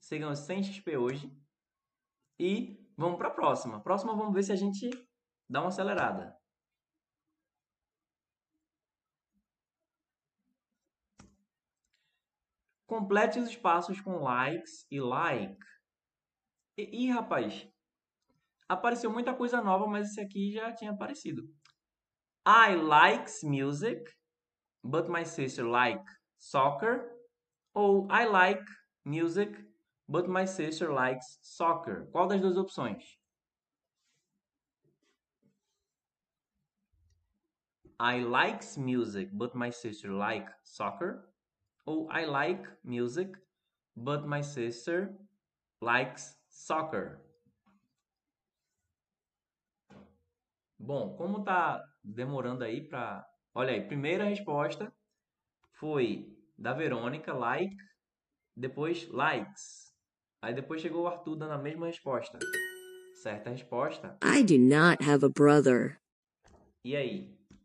Você 0.00 0.18
ganhou 0.18 0.34
100 0.34 0.62
XP 0.64 0.96
hoje. 0.96 1.30
E 2.38 2.84
vamos 2.96 3.18
para 3.18 3.28
a 3.28 3.32
próxima. 3.32 3.82
Próxima, 3.82 4.16
vamos 4.16 4.34
ver 4.34 4.42
se 4.42 4.52
a 4.52 4.56
gente 4.56 4.90
dá 5.48 5.60
uma 5.60 5.68
acelerada. 5.68 6.36
Complete 12.86 13.38
os 13.38 13.48
espaços 13.48 14.00
com 14.00 14.16
likes 14.16 14.86
e 14.90 15.00
like. 15.00 15.64
E, 16.76 17.06
e 17.06 17.10
rapaz, 17.10 17.66
apareceu 18.68 19.10
muita 19.10 19.34
coisa 19.34 19.62
nova, 19.62 19.86
mas 19.86 20.10
esse 20.10 20.20
aqui 20.20 20.52
já 20.52 20.72
tinha 20.74 20.90
aparecido. 20.90 21.42
I 22.44 22.74
likes 22.74 23.44
music, 23.44 24.16
but 24.82 25.08
my 25.08 25.22
sister 25.22 25.64
like 25.64 26.02
soccer. 26.38 27.12
Ou 27.76 28.06
I 28.10 28.26
like 28.26 28.62
music, 29.04 29.54
but 30.08 30.28
my 30.28 30.44
sister 30.44 30.92
likes 30.92 31.38
soccer. 31.42 32.08
Qual 32.12 32.28
das 32.28 32.40
duas 32.40 32.56
opções? 32.56 33.02
I 38.00 38.18
likes 38.18 38.76
music, 38.76 39.28
but 39.32 39.54
my 39.54 39.70
sister 39.70 40.10
like 40.10 40.48
soccer. 40.64 41.28
Ou 41.86 42.08
I 42.10 42.24
like 42.24 42.66
music, 42.84 43.28
but 43.96 44.26
my 44.26 44.40
sister 44.40 45.14
likes 45.80 46.34
soccer. 46.48 47.20
Bom, 50.78 51.14
como 51.16 51.44
tá 51.44 51.80
demorando 52.02 52.64
aí 52.64 52.86
para. 52.86 53.26
Olha 53.54 53.72
aí, 53.72 53.86
primeira 53.86 54.24
resposta 54.24 54.92
foi 55.72 56.36
da 56.56 56.72
Verônica, 56.72 57.32
like, 57.32 57.76
depois 58.56 59.08
likes. 59.08 59.92
Aí 60.40 60.54
depois 60.54 60.80
chegou 60.80 61.02
o 61.02 61.06
Arthur 61.06 61.36
dando 61.36 61.52
a 61.52 61.58
mesma 61.58 61.86
resposta. 61.86 62.38
Certa 63.14 63.50
resposta. 63.50 64.18
I 64.22 64.42
do 64.42 64.58
not 64.58 65.02
have 65.02 65.24
a 65.24 65.28
brother. 65.28 66.00
E 66.84 66.96
aí? 66.96 67.38
O 67.52 67.56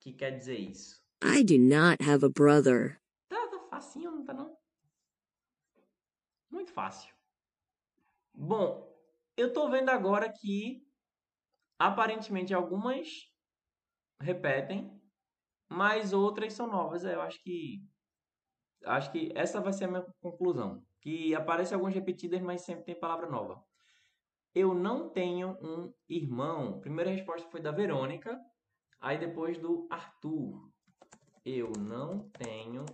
que 0.00 0.12
quer 0.12 0.36
dizer 0.36 0.58
isso? 0.58 1.02
I 1.24 1.42
do 1.42 1.58
not 1.58 2.02
have 2.02 2.24
a 2.24 2.28
brother. 2.28 3.00
Tá, 3.28 3.48
tá 3.48 3.58
facinho, 3.70 4.10
não 4.10 4.24
tá 4.24 4.32
não? 4.32 4.56
Muito 6.50 6.72
fácil. 6.72 7.12
Bom, 8.34 8.92
eu 9.36 9.52
tô 9.52 9.68
vendo 9.70 9.88
agora 9.88 10.32
que 10.32 10.86
aparentemente 11.78 12.54
algumas 12.54 13.31
repetem, 14.22 14.90
mas 15.68 16.12
outras 16.12 16.52
são 16.52 16.66
novas. 16.66 17.04
É, 17.04 17.14
eu 17.14 17.22
acho 17.22 17.42
que 17.42 17.84
acho 18.84 19.12
que 19.12 19.30
essa 19.34 19.60
vai 19.60 19.72
ser 19.72 19.84
a 19.84 19.88
minha 19.88 20.06
conclusão, 20.20 20.84
que 21.00 21.34
aparecem 21.34 21.74
algumas 21.74 21.94
repetidas, 21.94 22.40
mas 22.40 22.62
sempre 22.62 22.84
tem 22.84 22.98
palavra 22.98 23.28
nova. 23.28 23.62
Eu 24.54 24.74
não 24.74 25.08
tenho 25.08 25.56
um 25.62 25.92
irmão. 26.08 26.80
Primeira 26.80 27.10
resposta 27.10 27.48
foi 27.48 27.60
da 27.60 27.70
Verônica, 27.70 28.38
aí 29.00 29.18
depois 29.18 29.58
do 29.58 29.86
Arthur. 29.90 30.70
Eu 31.44 31.72
não 31.78 32.28
tenho. 32.30 32.84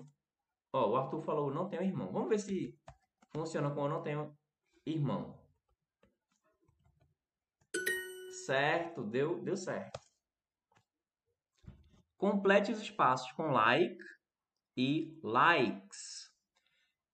Ó, 0.72 0.90
o 0.90 0.96
Arthur 0.96 1.20
falou 1.22 1.52
não 1.52 1.68
tenho 1.68 1.82
irmão. 1.82 2.12
Vamos 2.12 2.28
ver 2.28 2.38
se 2.38 2.78
funciona 3.30 3.70
com 3.70 3.82
eu 3.82 3.88
não 3.88 4.02
tenho 4.02 4.36
irmão. 4.86 5.38
Certo, 8.46 9.02
deu, 9.02 9.42
deu 9.42 9.56
certo. 9.56 10.07
Complete 12.18 12.72
os 12.72 12.80
espaços 12.80 13.30
com 13.32 13.52
like 13.52 13.96
e 14.76 15.16
likes. 15.22 16.28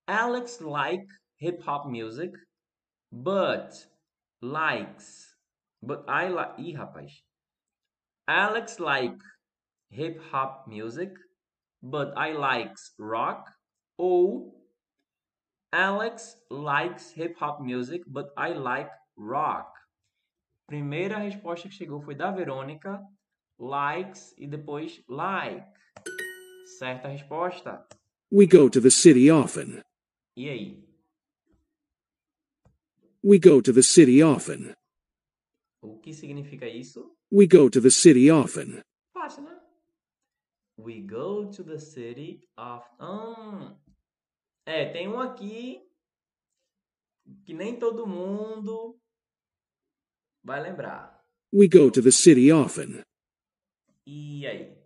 Alex 0.06 0.60
like 0.60 1.06
hip 1.38 1.62
hop 1.62 1.86
music, 1.90 2.32
but 3.12 3.70
likes. 4.42 5.36
But 5.82 6.04
I 6.08 6.28
like. 6.28 6.60
Ih, 6.60 6.74
rapaz. 6.74 7.22
Alex 8.26 8.78
like 8.78 9.18
hip 9.90 10.18
hop 10.32 10.66
music, 10.66 11.12
but 11.82 12.14
I 12.16 12.32
likes 12.32 12.94
rock. 12.98 13.50
Ou 13.98 14.58
Alex 15.70 16.36
likes 16.50 17.10
hip 17.10 17.36
hop 17.38 17.60
music, 17.60 18.02
but 18.06 18.32
I 18.38 18.54
like 18.54 18.90
rock. 19.16 19.70
Primeira 20.66 21.18
resposta 21.18 21.68
que 21.68 21.74
chegou 21.74 22.00
foi 22.00 22.14
da 22.14 22.32
Verônica, 22.32 22.98
likes 23.58 24.34
e 24.38 24.46
depois 24.46 25.02
like. 25.08 25.66
Certa 26.78 27.08
resposta. 27.08 27.86
We 28.30 28.46
go 28.46 28.68
to 28.68 28.80
the 28.80 28.90
city 28.90 29.30
often. 29.30 29.82
E 30.36 30.48
aí? 30.48 30.84
We 33.22 33.38
go 33.38 33.62
to 33.62 33.72
the 33.72 33.82
city 33.82 34.22
often. 34.22 34.74
O 35.80 35.98
que 35.98 36.12
significa 36.12 36.66
isso? 36.66 37.16
We 37.30 37.46
go 37.46 37.68
to 37.70 37.80
the 37.80 37.90
city 37.90 38.30
often. 38.30 38.82
Fácil, 39.12 39.44
né? 39.44 39.60
We 40.76 41.00
go 41.00 41.50
to 41.50 41.62
the 41.62 41.78
city 41.78 42.48
of. 42.56 42.84
Hum. 43.00 43.76
É, 44.66 44.90
tem 44.92 45.08
um 45.08 45.20
aqui 45.20 45.80
que 47.44 47.54
nem 47.54 47.78
todo 47.78 48.06
mundo 48.06 48.98
vai 50.42 50.60
lembrar. 50.60 51.22
We 51.52 51.68
go 51.68 51.90
to 51.90 52.02
the 52.02 52.10
city 52.10 52.50
often. 52.50 53.03
E 54.06 54.46
aí? 54.46 54.76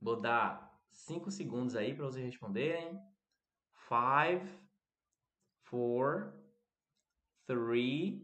Vou 0.00 0.20
dar 0.20 0.80
5 0.90 1.30
segundos 1.30 1.76
aí 1.76 1.94
para 1.94 2.06
vocês 2.06 2.24
responderem. 2.24 2.98
5, 3.88 4.46
4, 5.68 6.32
3, 7.46 8.22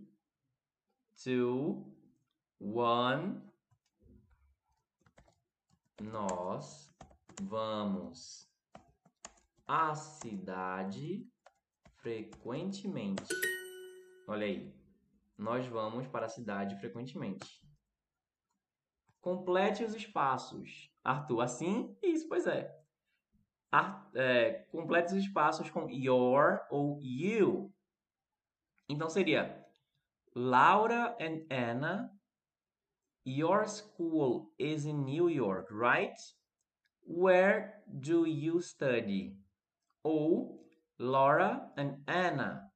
2, 1.25 1.85
1. 2.61 3.51
Nós 6.03 6.91
vamos 7.43 8.51
à 9.67 9.95
cidade 9.95 11.31
frequentemente. 11.97 13.35
Olha 14.27 14.47
aí. 14.47 14.75
Nós 15.37 15.67
vamos 15.67 16.07
para 16.07 16.27
a 16.27 16.31
cidade 16.31 16.79
frequentemente. 16.81 17.61
Complete 19.21 19.85
os 19.85 19.95
espaços. 19.95 20.91
Arthur, 21.05 21.43
assim? 21.43 21.97
Isso, 22.03 22.29
pois 22.29 22.47
é. 22.47 22.75
Ar, 23.71 24.11
é 24.15 24.65
complete 24.71 25.13
os 25.13 25.25
espaços 25.25 25.71
com 25.71 25.89
your 25.89 26.61
ou 26.71 26.99
you. 27.01 27.73
Então 28.89 29.09
seria 29.09 29.65
Laura 30.35 31.17
and 31.21 31.47
Anna. 31.51 32.11
Your 33.25 33.69
school 33.69 34.53
is 34.59 34.87
in 34.87 35.05
New 35.05 35.29
York, 35.29 35.71
right? 35.71 36.17
Where 37.07 37.83
do 37.87 38.27
you 38.27 38.61
study? 38.61 39.37
Ou 40.03 40.65
Laura 40.99 41.71
and 41.77 42.03
Anna. 42.07 42.71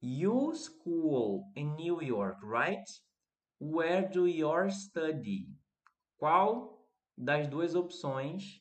You 0.00 0.54
school 0.54 1.50
in 1.54 1.76
New 1.76 2.02
York, 2.02 2.38
right? 2.42 2.84
Where 3.60 4.08
do 4.08 4.26
you 4.26 4.70
study? 4.70 5.48
Qual 6.18 6.86
das 7.16 7.46
duas 7.48 7.74
opções 7.74 8.60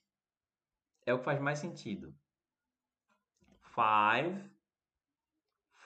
é 1.05 1.13
o 1.13 1.19
que 1.19 1.25
faz 1.25 1.39
mais 1.39 1.59
sentido? 1.59 2.13
Five, 3.75 4.49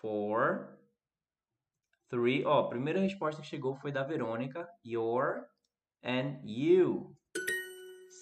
four, 0.01 0.77
three. 2.09 2.43
Ó, 2.45 2.65
a 2.65 2.69
primeira 2.69 2.99
resposta 2.99 3.41
que 3.41 3.47
chegou 3.47 3.75
foi 3.75 3.91
da 3.91 4.03
Verônica. 4.03 4.67
Your 4.83 5.47
and 6.03 6.39
you. 6.43 7.15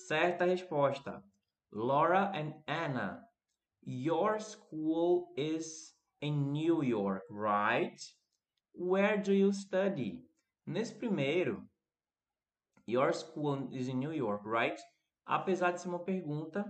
Certa 0.07 0.45
resposta. 0.45 1.23
Laura 1.71 2.31
and 2.33 2.53
Anna. 2.67 3.21
Your 3.81 4.39
school 4.39 5.33
is 5.35 5.93
in 6.21 6.51
New 6.51 6.83
York, 6.83 7.23
right? 7.29 7.99
Where 8.73 9.17
do 9.17 9.33
you 9.33 9.51
study? 9.51 10.23
Nesse 10.65 10.95
primeiro, 10.95 11.67
Your 12.87 13.13
school 13.13 13.69
is 13.71 13.87
in 13.87 13.99
New 13.99 14.13
York, 14.13 14.43
right? 14.45 14.79
Apesar 15.25 15.71
de 15.71 15.81
ser 15.81 15.89
uma 15.89 16.03
pergunta, 16.03 16.65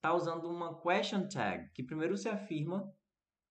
tá 0.00 0.14
usando 0.14 0.48
uma 0.48 0.80
question 0.80 1.28
tag, 1.28 1.70
que 1.74 1.82
primeiro 1.82 2.16
você 2.16 2.28
afirma, 2.28 2.92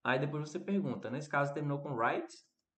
aí 0.03 0.19
depois 0.19 0.49
você 0.49 0.59
pergunta. 0.59 1.09
Nesse 1.09 1.29
caso, 1.29 1.53
terminou 1.53 1.81
com 1.81 1.95
right. 1.95 2.27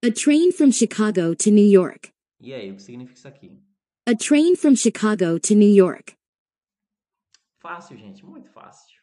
A 0.04 0.10
train 0.12 0.52
from 0.52 0.72
Chicago 0.72 1.34
to 1.36 1.50
New 1.50 1.68
York. 1.70 2.12
E 2.40 2.52
aí, 2.52 2.70
o 2.70 2.76
que 2.76 2.82
significa 2.82 3.18
isso 3.18 3.28
aqui? 3.28 3.60
A 4.06 4.14
train 4.16 4.56
from 4.56 4.74
Chicago 4.74 5.38
to 5.40 5.54
New 5.54 5.72
York. 5.72 6.16
Fácil, 7.60 7.96
gente, 7.96 8.24
muito 8.24 8.50
fácil. 8.50 8.96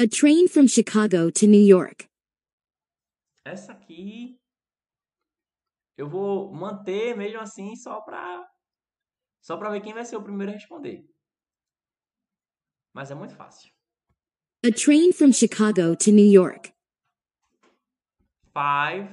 A 0.00 0.06
train 0.06 0.46
from 0.46 0.68
Chicago 0.68 1.30
to 1.32 1.46
New 1.46 1.66
York. 1.66 2.08
Essa 3.44 3.72
aqui 3.72 4.38
eu 5.96 6.08
vou 6.08 6.52
manter 6.52 7.16
mesmo 7.16 7.40
assim 7.40 7.74
só 7.74 8.00
para 8.00 8.46
só 9.40 9.56
para 9.56 9.70
ver 9.70 9.80
quem 9.80 9.94
vai 9.94 10.04
ser 10.04 10.16
o 10.16 10.22
primeiro 10.22 10.52
a 10.52 10.54
responder. 10.54 11.08
Mas 12.92 13.10
é 13.10 13.14
muito 13.14 13.34
fácil. 13.34 13.72
A 14.64 14.72
train 14.72 15.12
from 15.12 15.32
Chicago 15.32 15.94
to 15.96 16.10
New 16.10 16.26
York. 16.26 16.74
Five, 18.52 19.08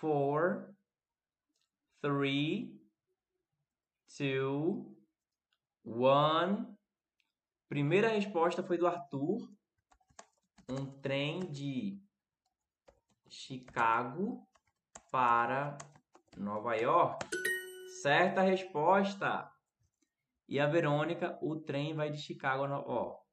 four, 0.00 0.74
three, 2.00 2.80
two, 4.16 4.96
one. 5.84 6.76
Primeira 7.68 8.08
resposta 8.08 8.62
foi 8.62 8.78
do 8.78 8.86
Arthur. 8.86 9.50
Um 10.68 10.86
trem 11.00 11.40
de 11.50 12.00
Chicago 13.28 14.46
para 15.10 15.76
Nova 16.36 16.74
York. 16.76 17.26
Certa 18.02 18.42
resposta. 18.42 19.50
E 20.48 20.58
a 20.58 20.66
Verônica, 20.66 21.38
o 21.42 21.56
trem 21.56 21.94
vai 21.94 22.10
de 22.10 22.18
Chicago 22.18 22.64
a 22.64 22.68
Nova 22.68 22.90
York. 22.90 23.28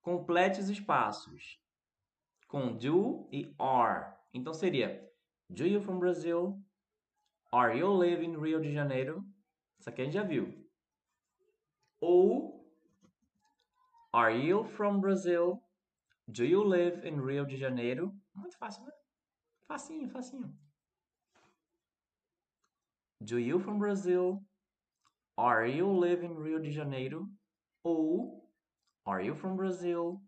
Complete 0.00 0.60
os 0.60 0.68
espaços 0.68 1.60
com 2.46 2.76
do 2.76 3.28
e 3.32 3.54
are. 3.58 4.14
Então 4.32 4.52
seria 4.52 5.10
Do 5.48 5.66
you 5.66 5.80
from 5.80 5.98
Brazil? 5.98 6.62
Are 7.52 7.76
you 7.76 7.88
live 7.88 8.24
in 8.24 8.38
Rio 8.38 8.60
de 8.60 8.72
Janeiro? 8.72 9.24
Isso 9.78 9.88
aqui 9.88 10.02
a 10.02 10.04
gente 10.04 10.14
já 10.14 10.22
viu. 10.22 10.68
Ou 12.00 12.64
Are 14.12 14.32
you 14.32 14.64
from 14.64 15.00
Brazil? 15.00 15.60
Do 16.28 16.44
you 16.44 16.62
live 16.62 17.04
in 17.04 17.20
Rio 17.20 17.44
de 17.44 17.56
Janeiro? 17.56 18.14
Muito 18.34 18.56
fácil, 18.56 18.84
né? 18.84 18.92
Facinho, 19.68 20.08
facinho. 20.08 20.52
Do 23.20 23.38
you 23.38 23.58
from 23.58 23.78
Brazil? 23.78 24.42
Are 25.36 25.66
you 25.66 25.90
live 25.90 26.22
in 26.22 26.34
Rio 26.34 26.58
de 26.58 26.70
Janeiro? 26.70 27.28
Ou 27.84 28.44
Are 29.06 29.22
you 29.22 29.34
from 29.34 29.56
Brazil? 29.56 30.20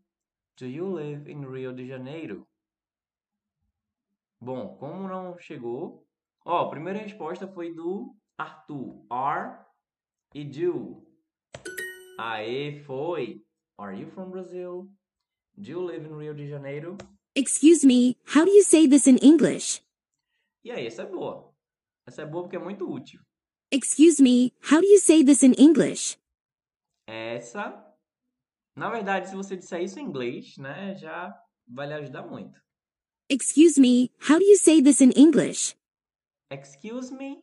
Do 0.56 0.66
you 0.66 0.88
live 0.88 1.28
in 1.28 1.44
Rio 1.44 1.72
de 1.72 1.86
Janeiro? 1.86 2.46
Bom, 4.40 4.76
como 4.78 5.08
não 5.08 5.38
chegou... 5.38 6.06
Ó, 6.44 6.66
a 6.66 6.70
primeira 6.70 7.00
resposta 7.00 7.48
foi 7.48 7.74
do 7.74 8.14
Arthur. 8.38 9.04
Are 9.10 9.66
e 10.34 10.44
do. 10.44 11.04
Aê, 12.18 12.82
foi. 12.84 13.42
Are 13.78 13.98
you 13.98 14.08
from 14.10 14.30
Brazil? 14.30 14.88
Do 15.56 15.70
you 15.70 15.80
live 15.80 16.06
in 16.06 16.16
Rio 16.16 16.34
de 16.34 16.46
Janeiro? 16.48 16.96
Excuse 17.36 17.84
me, 17.84 18.16
how 18.24 18.46
do 18.46 18.50
you 18.50 18.62
say 18.62 18.88
this 18.88 19.06
in 19.06 19.18
English? 19.18 19.82
E 20.64 20.70
aí, 20.70 20.86
essa 20.86 21.02
é 21.02 21.06
boa. 21.06 21.54
Essa 22.06 22.22
é 22.22 22.26
boa 22.26 22.44
porque 22.44 22.56
é 22.56 22.58
muito 22.58 22.90
útil. 22.90 23.20
Excuse 23.70 24.22
me, 24.22 24.54
how 24.62 24.80
do 24.80 24.86
you 24.86 24.98
say 24.98 25.22
this 25.22 25.42
in 25.42 25.52
English? 25.58 26.16
Essa, 27.06 27.94
na 28.74 28.88
verdade, 28.88 29.28
se 29.28 29.36
você 29.36 29.54
disser 29.54 29.82
isso 29.82 30.00
em 30.00 30.04
inglês, 30.04 30.56
né, 30.56 30.94
já 30.94 31.38
vai 31.68 31.86
lhe 31.86 31.94
ajudar 31.94 32.26
muito. 32.26 32.58
Excuse 33.28 33.78
me, 33.78 34.10
how 34.30 34.38
do 34.38 34.44
you 34.44 34.56
say 34.56 34.80
this 34.80 35.02
in 35.02 35.10
English? 35.10 35.76
Excuse 36.50 37.12
me. 37.12 37.42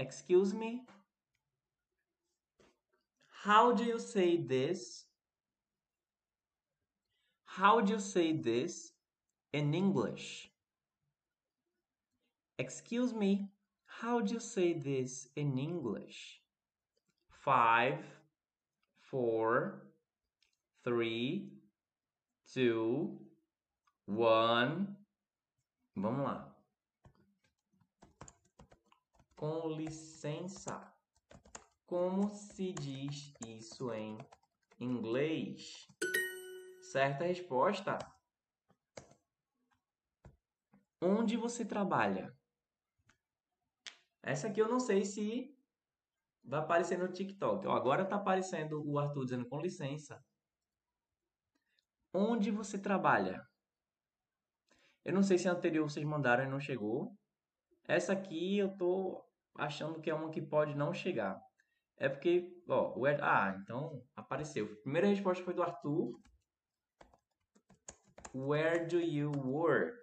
Excuse 0.00 0.52
me. 0.52 0.84
How 3.44 3.72
do 3.72 3.84
you 3.84 4.00
say 4.00 4.36
this? 4.36 5.07
How 7.58 7.80
do 7.80 7.94
you 7.94 7.98
say 7.98 8.30
this 8.34 8.92
in 9.52 9.74
English? 9.74 10.48
Excuse 12.56 13.12
me, 13.12 13.48
how 13.84 14.20
do 14.20 14.34
you 14.34 14.38
say 14.38 14.74
this 14.74 15.26
in 15.34 15.58
English? 15.58 16.40
Five, 17.28 17.98
four, 19.00 19.88
three, 20.84 21.50
two, 22.54 23.18
one. 24.06 24.86
Vamos 25.96 26.26
lá. 26.26 26.54
Com 29.34 29.70
licença. 29.70 30.80
Como 31.88 32.30
se 32.30 32.72
diz 32.72 33.34
isso 33.44 33.92
em 33.92 34.16
inglês? 34.78 35.88
Certa 36.90 37.24
resposta. 37.24 37.98
Onde 41.02 41.36
você 41.36 41.62
trabalha? 41.62 42.34
Essa 44.22 44.48
aqui 44.48 44.58
eu 44.62 44.68
não 44.70 44.80
sei 44.80 45.04
se 45.04 45.54
vai 46.42 46.60
aparecer 46.60 46.98
no 46.98 47.12
TikTok. 47.12 47.66
Ó, 47.66 47.72
agora 47.72 48.04
está 48.04 48.16
aparecendo 48.16 48.82
o 48.82 48.98
Arthur 48.98 49.24
dizendo 49.24 49.46
com 49.46 49.60
licença. 49.60 50.18
Onde 52.10 52.50
você 52.50 52.78
trabalha? 52.78 53.46
Eu 55.04 55.12
não 55.12 55.22
sei 55.22 55.36
se 55.36 55.46
a 55.46 55.52
anterior 55.52 55.90
vocês 55.90 56.06
mandaram 56.06 56.44
e 56.44 56.48
não 56.48 56.58
chegou. 56.58 57.14
Essa 57.84 58.14
aqui 58.14 58.56
eu 58.56 58.74
tô 58.78 59.22
achando 59.54 60.00
que 60.00 60.08
é 60.08 60.14
uma 60.14 60.30
que 60.30 60.40
pode 60.40 60.74
não 60.74 60.94
chegar. 60.94 61.38
É 61.98 62.08
porque, 62.08 62.50
ó, 62.66 62.98
where, 62.98 63.20
ah, 63.22 63.54
então 63.60 64.02
apareceu. 64.16 64.72
A 64.72 64.82
primeira 64.82 65.06
resposta 65.06 65.44
foi 65.44 65.52
do 65.52 65.62
Arthur. 65.62 66.18
Where 68.38 68.86
do 68.86 69.00
you 69.00 69.32
work? 69.32 69.98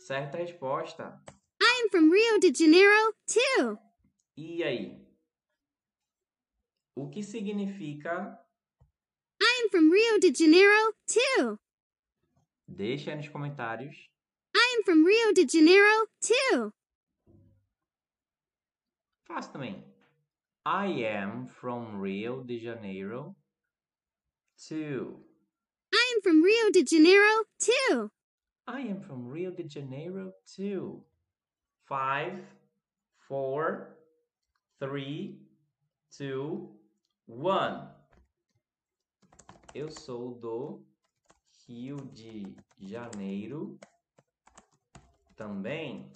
Certa 0.00 0.38
resposta. 0.38 1.20
I'm 1.60 1.88
from 1.90 2.10
Rio 2.10 2.40
de 2.40 2.52
Janeiro, 2.52 3.14
too. 3.24 3.78
E 4.36 4.64
aí? 4.64 5.06
O 6.96 7.08
que 7.08 7.22
significa? 7.22 8.36
I'm 9.40 9.70
from 9.70 9.92
Rio 9.92 10.18
de 10.18 10.34
Janeiro, 10.34 10.92
too. 11.06 11.56
Deixa 12.66 13.12
aí 13.12 13.16
nos 13.16 13.28
comentários. 13.28 14.10
I'm 14.56 14.82
from 14.84 15.04
Rio 15.06 15.32
de 15.32 15.46
Janeiro, 15.46 16.08
too. 16.20 16.72
Fácil 19.24 19.52
também. 19.52 19.84
I 20.66 21.04
am 21.06 21.46
from 21.46 22.02
Rio 22.02 22.42
de 22.42 22.58
Janeiro, 22.58 23.36
too. 24.56 25.27
I'm 26.18 26.22
from 26.22 26.42
Rio 26.42 26.70
de 26.72 26.84
Janeiro, 26.84 27.44
too. 27.60 28.10
I 28.66 28.80
am 28.80 29.00
from 29.00 29.30
Rio 29.30 29.52
de 29.52 29.68
Janeiro, 29.68 30.32
too. 30.56 31.04
Five, 31.84 32.42
four, 33.28 33.96
three, 34.80 35.38
two, 36.10 36.70
one. 37.26 37.88
Eu 39.72 39.88
sou 39.92 40.34
do 40.34 40.84
Rio 41.68 41.98
de 42.12 42.56
Janeiro 42.80 43.78
também. 45.36 46.10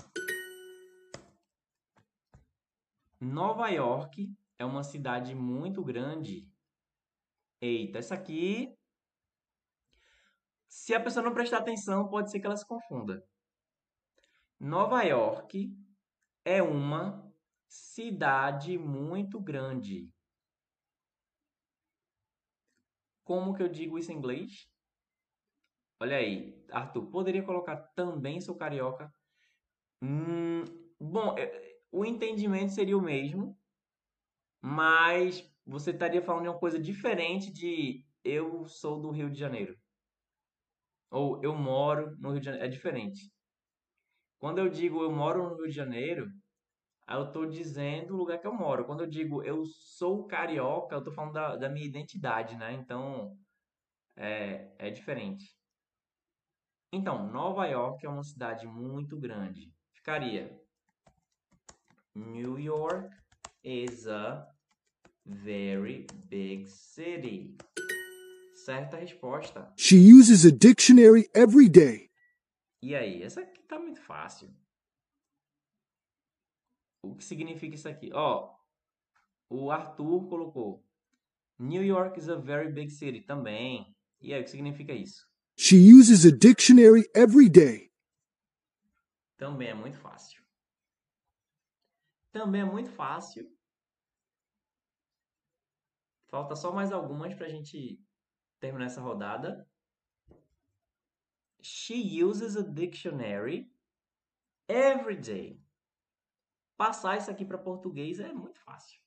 Nova 3.20 3.68
York 3.68 4.34
é 4.58 4.64
uma 4.64 4.82
cidade 4.82 5.32
muito 5.32 5.80
grande. 5.84 6.50
Eita, 7.60 8.00
essa 8.00 8.16
aqui. 8.16 8.76
Se 10.72 10.94
a 10.94 11.00
pessoa 11.00 11.22
não 11.22 11.34
prestar 11.34 11.58
atenção, 11.58 12.08
pode 12.08 12.30
ser 12.30 12.40
que 12.40 12.46
ela 12.46 12.56
se 12.56 12.66
confunda. 12.66 13.22
Nova 14.58 15.02
York 15.02 15.70
é 16.46 16.62
uma 16.62 17.30
cidade 17.68 18.78
muito 18.78 19.38
grande. 19.38 20.10
Como 23.22 23.54
que 23.54 23.62
eu 23.62 23.68
digo 23.68 23.98
isso 23.98 24.10
em 24.12 24.16
inglês? 24.16 24.66
Olha 26.00 26.16
aí, 26.16 26.64
Arthur, 26.70 27.06
poderia 27.10 27.44
colocar 27.44 27.76
também 27.94 28.40
sou 28.40 28.56
carioca? 28.56 29.14
Hum, 30.00 30.64
bom, 30.98 31.36
é, 31.36 31.80
o 31.92 32.02
entendimento 32.02 32.72
seria 32.72 32.96
o 32.96 33.02
mesmo, 33.02 33.54
mas 34.58 35.46
você 35.66 35.90
estaria 35.90 36.22
falando 36.22 36.44
de 36.44 36.48
uma 36.48 36.58
coisa 36.58 36.80
diferente 36.80 37.52
de 37.52 38.06
eu 38.24 38.66
sou 38.66 38.98
do 38.98 39.10
Rio 39.10 39.30
de 39.30 39.38
Janeiro. 39.38 39.81
Ou 41.12 41.42
eu 41.44 41.54
moro 41.54 42.16
no 42.18 42.30
Rio 42.30 42.40
de 42.40 42.46
Janeiro. 42.46 42.66
É 42.66 42.68
diferente. 42.68 43.30
Quando 44.38 44.58
eu 44.58 44.68
digo 44.68 45.02
eu 45.02 45.12
moro 45.12 45.50
no 45.50 45.56
Rio 45.56 45.68
de 45.68 45.74
Janeiro, 45.74 46.26
eu 47.08 47.24
estou 47.24 47.46
dizendo 47.46 48.14
o 48.14 48.16
lugar 48.16 48.38
que 48.40 48.46
eu 48.46 48.54
moro. 48.54 48.84
Quando 48.84 49.02
eu 49.02 49.06
digo 49.06 49.42
eu 49.44 49.64
sou 49.64 50.26
carioca, 50.26 50.94
eu 50.94 51.00
estou 51.00 51.12
falando 51.12 51.34
da, 51.34 51.56
da 51.56 51.68
minha 51.68 51.86
identidade, 51.86 52.56
né? 52.56 52.72
Então, 52.72 53.36
é, 54.16 54.72
é 54.78 54.90
diferente. 54.90 55.44
Então, 56.92 57.30
Nova 57.30 57.66
York 57.66 58.04
é 58.04 58.08
uma 58.08 58.24
cidade 58.24 58.66
muito 58.66 59.18
grande. 59.18 59.72
Ficaria 59.94 60.58
New 62.14 62.58
York 62.58 63.14
is 63.64 64.06
a 64.06 64.46
very 65.24 66.06
big 66.28 66.66
city. 66.66 67.56
Certa 68.64 68.96
resposta. 68.96 69.72
She 69.76 69.96
uses 69.96 70.46
a 70.46 70.52
dictionary 70.52 71.28
every 71.34 71.68
day. 71.68 72.12
E 72.80 72.94
aí, 72.94 73.20
essa 73.20 73.40
aqui 73.40 73.60
tá 73.64 73.76
muito 73.76 74.00
fácil. 74.00 74.54
O 77.02 77.16
que 77.16 77.24
significa 77.24 77.74
isso 77.74 77.88
aqui? 77.88 78.12
Ó, 78.12 78.54
o 79.50 79.72
Arthur 79.72 80.28
colocou 80.28 80.86
New 81.58 81.82
York 81.82 82.16
is 82.20 82.28
a 82.28 82.36
very 82.36 82.70
big 82.72 82.88
city 82.92 83.20
também. 83.20 83.96
E 84.20 84.32
aí, 84.32 84.40
o 84.40 84.44
que 84.44 84.50
significa 84.50 84.92
isso? 84.92 85.26
She 85.56 85.92
uses 85.92 86.24
a 86.24 86.30
dictionary 86.30 87.10
every 87.16 87.48
day. 87.48 87.92
Também 89.36 89.70
é 89.70 89.74
muito 89.74 89.98
fácil. 89.98 90.40
Também 92.30 92.60
é 92.60 92.64
muito 92.64 92.92
fácil. 92.92 93.44
Falta 96.28 96.54
só 96.54 96.72
mais 96.72 96.92
algumas 96.92 97.34
para 97.34 97.46
a 97.46 97.50
gente 97.50 98.01
terminar 98.62 98.86
essa 98.86 99.00
rodada. 99.00 99.68
She 101.60 102.22
uses 102.22 102.56
a 102.56 102.62
dictionary 102.62 103.68
every 104.68 105.16
day. 105.16 105.60
Passar 106.76 107.18
isso 107.18 107.30
aqui 107.30 107.44
para 107.44 107.58
português 107.58 108.20
é 108.20 108.32
muito 108.32 108.60
fácil. 108.60 109.00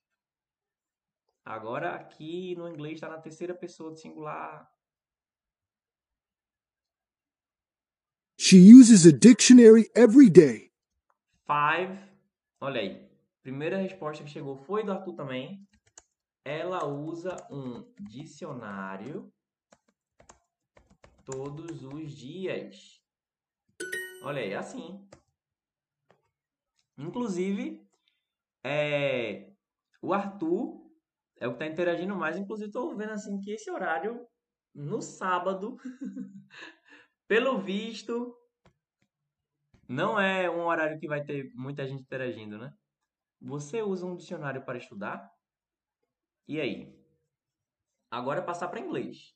Agora 1.44 1.96
aqui 1.96 2.56
no 2.56 2.68
inglês 2.68 2.96
está 2.96 3.10
na 3.10 3.18
terceira 3.18 3.56
pessoa 3.56 3.92
do 3.92 3.98
singular. 3.98 4.70
She 8.38 8.74
uses 8.74 9.06
a 9.06 9.12
dictionary 9.12 9.90
every 9.96 10.30
day. 10.30 10.74
Five. 11.46 11.98
Olha 12.60 12.82
aí. 12.82 13.10
Primeira 13.42 13.78
resposta 13.78 14.24
que 14.24 14.30
chegou 14.30 14.58
foi 14.58 14.84
do 14.84 14.92
Arthur 14.92 15.16
também. 15.16 15.66
Ela 16.44 16.86
usa 16.86 17.36
um 17.50 17.84
dicionário 18.00 19.32
todos 21.26 21.84
os 21.84 22.12
dias. 22.12 23.02
Olha 24.24 24.42
aí, 24.42 24.54
assim. 24.54 25.06
Inclusive, 26.98 27.86
é, 28.64 29.52
o 30.02 30.14
Arthur 30.14 30.86
é 31.38 31.48
o 31.48 31.52
que 31.52 31.56
está 31.56 31.66
interagindo 31.66 32.16
mais. 32.16 32.38
Inclusive, 32.38 32.70
estou 32.70 32.96
vendo 32.96 33.12
assim 33.12 33.40
que 33.42 33.52
esse 33.52 33.70
horário, 33.70 34.26
no 34.74 35.02
sábado, 35.02 35.78
pelo 37.28 37.60
visto, 37.60 38.36
não 39.88 40.20
é 40.20 40.50
um 40.50 40.66
horário 40.66 41.00
que 41.00 41.08
vai 41.08 41.24
ter 41.24 41.52
muita 41.54 41.86
gente 41.88 42.02
interagindo, 42.02 42.58
né? 42.58 42.74
Você 43.42 43.82
usa 43.82 44.06
um 44.06 44.16
dicionário 44.16 44.64
para 44.64 44.78
estudar? 44.78 45.30
E 46.48 46.60
aí? 46.60 46.96
Agora 48.10 48.40
é 48.40 48.44
passar 48.44 48.70
para 48.70 48.80
inglês. 48.80 49.36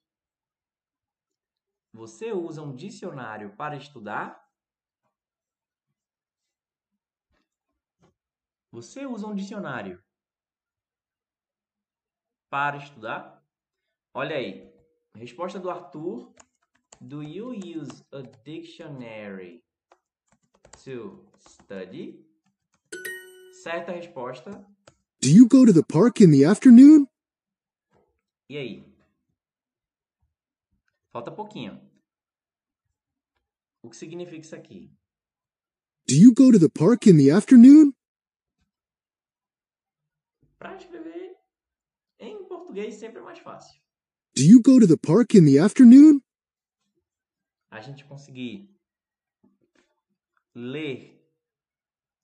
Você 1.93 2.31
usa 2.31 2.61
um 2.61 2.75
dicionário 2.75 3.55
para 3.55 3.75
estudar? 3.75 4.47
Você 8.71 9.05
usa 9.05 9.27
um 9.27 9.35
dicionário 9.35 10.01
para 12.49 12.77
estudar? 12.77 13.43
Olha 14.13 14.35
aí. 14.35 14.71
Resposta 15.15 15.59
do 15.59 15.69
Arthur. 15.69 16.31
Do 17.01 17.23
you 17.23 17.51
use 17.53 18.03
a 18.11 18.21
dictionary 18.43 19.63
to 20.83 21.25
study? 21.39 22.25
Certa 23.63 23.91
resposta. 23.91 24.51
Do 25.21 25.29
you 25.29 25.47
go 25.47 25.65
to 25.65 25.73
the 25.73 25.83
park 25.83 26.21
in 26.21 26.31
the 26.31 26.45
afternoon? 26.45 27.07
E 28.49 28.57
aí? 28.57 28.98
Falta 31.11 31.31
pouquinho. 31.31 31.79
O 33.83 33.89
que 33.89 33.95
significa 33.95 34.41
isso 34.41 34.55
aqui? 34.55 34.91
Do 36.07 36.15
you 36.15 36.33
go 36.33 36.51
to 36.51 36.59
the 36.59 36.69
park 36.69 37.07
in 37.07 37.17
the 37.17 37.31
afternoon? 37.31 37.93
Para 40.57 40.75
escrever 40.75 41.37
em 42.19 42.47
português 42.47 42.95
sempre 42.95 43.19
é 43.19 43.23
mais 43.23 43.39
fácil. 43.39 43.81
Do 44.35 44.43
you 44.43 44.61
go 44.61 44.79
to 44.79 44.87
the 44.87 44.97
park 44.97 45.35
in 45.35 45.45
the 45.45 45.59
afternoon? 45.59 46.21
A 47.71 47.81
gente 47.81 48.03
conseguir 48.05 48.69
ler 50.55 51.23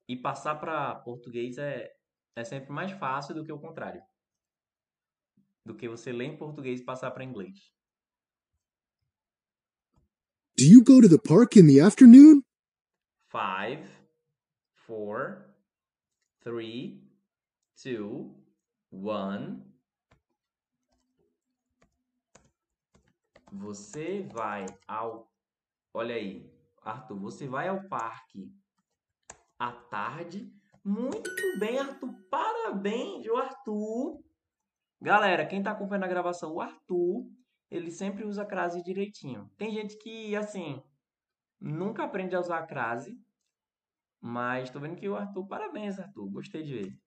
e 0.08 0.18
passar 0.18 0.56
para 0.56 0.96
português 0.96 1.58
é, 1.58 1.96
é 2.36 2.44
sempre 2.44 2.72
mais 2.72 2.92
fácil 2.92 3.34
do 3.36 3.46
que 3.46 3.52
o 3.52 3.60
contrário. 3.60 4.04
do 5.66 5.76
que 5.76 5.90
você 5.90 6.12
ler 6.12 6.26
em 6.26 6.38
português 6.38 6.80
e 6.80 6.86
passar 6.86 7.10
para 7.10 7.24
inglês. 7.24 7.74
Do 10.66 10.72
you 10.72 10.82
go 10.82 11.00
to 11.00 11.08
the 11.08 11.20
park 11.20 11.58
in 11.58 11.68
the 11.68 11.80
afternoon? 11.80 12.42
Five, 13.30 13.86
four, 14.74 15.46
three, 16.44 17.04
two, 17.80 18.34
one. 18.90 19.62
Você 23.52 24.28
vai 24.34 24.66
ao. 24.88 25.32
Olha 25.94 26.16
aí, 26.16 26.52
Arthur, 26.82 27.20
você 27.20 27.48
vai 27.48 27.68
ao 27.68 27.88
parque 27.88 28.52
à 29.60 29.72
tarde? 29.72 30.52
Muito 30.84 31.60
bem, 31.60 31.78
Arthur. 31.78 32.12
Parabéns, 32.28 33.24
o 33.28 33.38
Arthur. 33.38 34.20
Galera, 35.00 35.46
quem 35.46 35.62
tá 35.62 35.74
acompanhando 35.74 36.06
a 36.06 36.08
gravação, 36.08 36.56
o 36.56 36.60
Arthur, 36.60 37.30
ele 37.78 37.92
sempre 37.92 38.26
usa 38.26 38.44
a 38.44 38.46
crase 38.46 38.84
direitinho. 38.84 39.50
Tem 39.58 39.72
gente 39.72 39.98
que, 39.98 40.36
assim, 40.36 40.82
nunca 41.60 42.04
aprende 42.04 42.36
a 42.36 42.40
usar 42.40 42.60
a 42.60 42.66
crase, 42.66 43.20
mas 44.22 44.70
tô 44.70 44.80
vendo 44.80 44.96
que 44.96 45.08
o 45.08 45.16
Arthur, 45.16 45.48
parabéns, 45.48 46.00
Arthur. 46.00 46.30
Gostei 46.30 46.64
de 46.64 46.74
ver. 46.74 47.00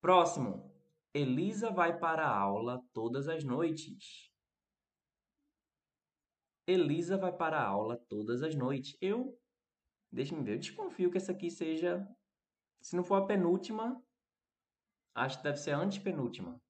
Próximo. 0.00 0.70
Elisa 1.12 1.70
vai 1.70 1.98
para 1.98 2.24
a 2.24 2.38
aula 2.38 2.80
todas 2.92 3.26
as 3.26 3.42
noites. 3.42 4.30
Elisa 6.66 7.18
vai 7.18 7.36
para 7.36 7.58
a 7.58 7.66
aula 7.66 7.96
todas 8.08 8.42
as 8.42 8.54
noites. 8.54 8.96
Eu, 9.00 9.36
deixa-me 10.12 10.44
ver, 10.44 10.54
eu 10.54 10.58
desconfio 10.58 11.10
que 11.10 11.16
essa 11.16 11.32
aqui 11.32 11.50
seja, 11.50 12.06
se 12.80 12.94
não 12.94 13.02
for 13.02 13.16
a 13.16 13.26
penúltima, 13.26 14.00
acho 15.14 15.38
que 15.38 15.44
deve 15.44 15.58
ser 15.58 15.72
a 15.72 15.78
antepenúltima. 15.78 16.60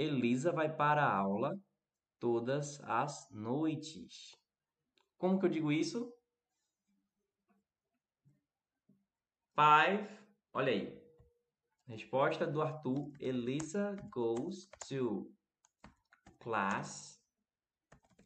Elisa 0.00 0.50
vai 0.50 0.74
para 0.74 1.04
a 1.04 1.14
aula 1.14 1.60
todas 2.18 2.80
as 2.84 3.28
noites. 3.30 4.34
Como 5.18 5.38
que 5.38 5.44
eu 5.44 5.50
digo 5.50 5.70
isso? 5.70 6.10
Five. 9.54 10.08
Olha 10.54 10.72
aí. 10.72 10.98
Resposta 11.86 12.46
do 12.46 12.62
Arthur. 12.62 13.12
Elisa 13.20 13.94
goes 14.10 14.70
to 14.88 15.30
class 16.38 17.22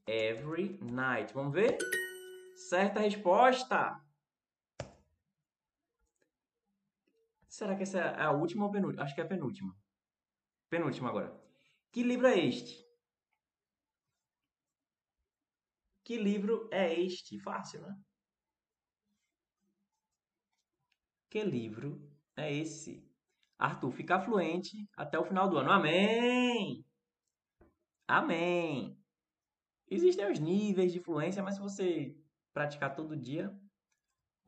every 0.06 0.78
night. 0.80 1.34
Vamos 1.34 1.54
ver? 1.54 1.76
Certa 2.54 3.00
resposta. 3.00 4.00
Será 7.48 7.74
que 7.74 7.82
essa 7.82 7.98
é 7.98 8.22
a 8.22 8.30
última 8.30 8.64
ou 8.64 8.70
penúltima? 8.70 9.02
Acho 9.02 9.12
que 9.12 9.20
é 9.20 9.24
a 9.24 9.28
penúltima. 9.28 9.76
Penúltima 10.70 11.08
agora. 11.08 11.43
Que 11.94 12.02
livro 12.02 12.26
é 12.26 12.36
este? 12.36 12.84
Que 16.02 16.18
livro 16.18 16.68
é 16.72 16.92
este? 16.92 17.38
Fácil, 17.38 17.82
né? 17.82 17.96
Que 21.30 21.44
livro 21.44 22.04
é 22.36 22.52
esse? 22.52 23.08
Arthur, 23.56 23.92
ficar 23.92 24.20
fluente 24.22 24.88
até 24.96 25.16
o 25.20 25.24
final 25.24 25.48
do 25.48 25.56
ano. 25.56 25.70
Amém! 25.70 26.84
Amém! 28.08 29.00
Existem 29.88 30.28
os 30.32 30.40
níveis 30.40 30.92
de 30.92 30.98
fluência, 30.98 31.44
mas 31.44 31.54
se 31.54 31.60
você 31.60 32.18
praticar 32.52 32.96
todo 32.96 33.16
dia. 33.16 33.56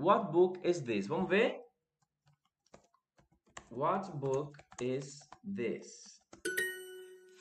What 0.00 0.32
book 0.32 0.60
is 0.68 0.80
this? 0.80 1.06
Vamos 1.06 1.30
ver? 1.30 1.64
What 3.70 4.10
book 4.16 4.58
is 4.82 5.20
this? 5.44 6.15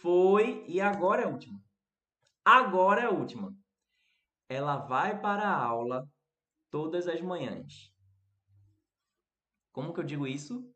Foi 0.06 0.64
e 0.68 0.80
agora 0.80 1.24
é 1.24 1.26
a 1.26 1.30
última. 1.30 1.60
Agora 2.46 3.02
é 3.02 3.06
a 3.06 3.10
última. 3.10 3.52
Ela 4.48 4.78
vai 4.78 5.20
para 5.20 5.50
a 5.50 5.58
aula 5.58 6.08
todas 6.70 7.08
as 7.08 7.20
manhãs. 7.22 7.92
Como 9.72 9.96
que 9.96 10.00
eu 10.00 10.04
digo 10.04 10.28
isso? 10.28 10.72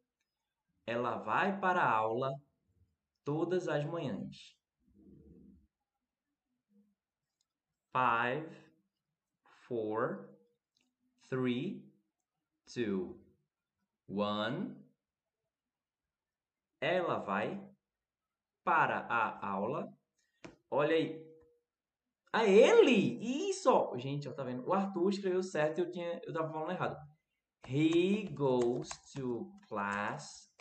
Ela 0.88 1.18
vai 1.18 1.60
para 1.60 1.80
a 1.80 1.92
aula 1.92 2.34
todas 3.24 3.68
as 3.68 3.86
manhãs. 3.86 4.58
Five, 7.92 8.50
four, 9.68 10.28
three, 11.30 11.88
two, 12.66 13.24
one. 14.08 14.76
Ela 16.82 17.20
vai 17.20 17.69
para 18.70 19.00
a 19.10 19.48
aula. 19.50 19.92
Olha 20.70 20.96
aí. 20.96 21.20
A 22.32 22.46
ele! 22.46 23.50
Isso! 23.50 23.98
Gente, 23.98 24.30
ó, 24.30 24.32
tá 24.32 24.44
vendo? 24.44 24.64
O 24.68 24.74
Arthur 24.76 25.10
escreveu 25.10 25.42
certo 25.42 25.80
e 25.80 25.82
eu, 25.82 25.92
tinha, 25.92 26.22
eu 26.24 26.32
tava 26.32 26.54
falando 26.54 26.70
errado. 26.70 26.96
He 27.68 28.28
goes 28.32 28.88
to 29.16 29.52
class 29.68 30.52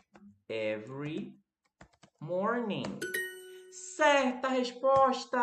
every 0.48 1.38
morning. 2.18 2.98
Certa 3.94 4.48
resposta! 4.48 5.38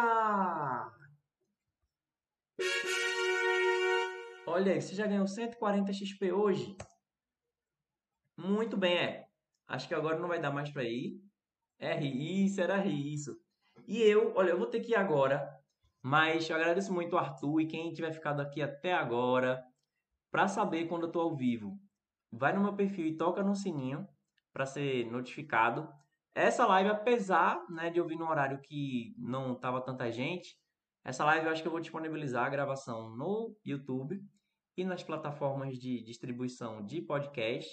Olha 4.48 4.74
aí, 4.74 4.82
você 4.82 4.96
já 4.96 5.06
ganhou 5.06 5.28
140 5.28 5.94
XP 5.94 6.32
hoje? 6.32 6.76
Muito 8.36 8.76
bem, 8.76 8.98
é. 8.98 9.28
Acho 9.68 9.88
que 9.88 9.94
agora 9.94 10.18
não 10.18 10.28
vai 10.28 10.42
dar 10.42 10.52
mais 10.52 10.72
para 10.72 10.84
ir. 10.84 11.25
É 11.80 12.02
isso 12.02 12.62
era 12.62 12.86
isso. 12.86 13.38
E 13.88 14.02
eu, 14.02 14.34
olha, 14.36 14.52
eu 14.52 14.58
vou 14.58 14.68
ter 14.68 14.80
que 14.80 14.92
ir 14.92 14.96
agora, 14.96 15.48
mas 16.02 16.50
eu 16.50 16.56
agradeço 16.56 16.94
muito 16.94 17.18
Arthur 17.18 17.62
e 17.62 17.68
quem 17.68 17.94
tiver 17.94 18.12
ficado 18.12 18.40
aqui 18.40 18.62
até 18.62 18.94
agora 18.94 19.64
para 20.32 20.48
saber 20.48 20.88
quando 20.88 21.04
eu 21.04 21.12
tô 21.12 21.22
ao 21.22 21.36
vivo. 21.36 21.80
Vai 22.32 22.54
no 22.54 22.62
meu 22.62 22.76
perfil 22.76 23.06
e 23.06 23.18
toca 23.18 23.44
no 23.44 23.56
sininho 23.56 24.08
para 24.52 24.66
ser 24.66 25.10
notificado. 25.12 25.88
Essa 26.34 26.66
live, 26.66 26.90
apesar 26.90 27.64
né, 27.70 27.90
de 27.90 28.00
eu 28.00 28.08
vir 28.08 28.18
num 28.18 28.28
horário 28.28 28.60
que 28.62 29.16
não 29.18 29.56
tava 29.56 29.82
tanta 29.82 30.12
gente, 30.12 30.58
essa 31.04 31.24
live 31.24 31.46
eu 31.46 31.52
acho 31.52 31.62
que 31.62 31.68
eu 31.68 31.72
vou 31.72 31.80
disponibilizar 31.80 32.46
a 32.46 32.50
gravação 32.50 33.10
no 33.16 33.56
YouTube 33.64 34.22
e 34.76 34.84
nas 34.84 35.04
plataformas 35.04 35.78
de 35.78 36.04
distribuição 36.04 36.84
de 36.84 37.02
podcast. 37.02 37.70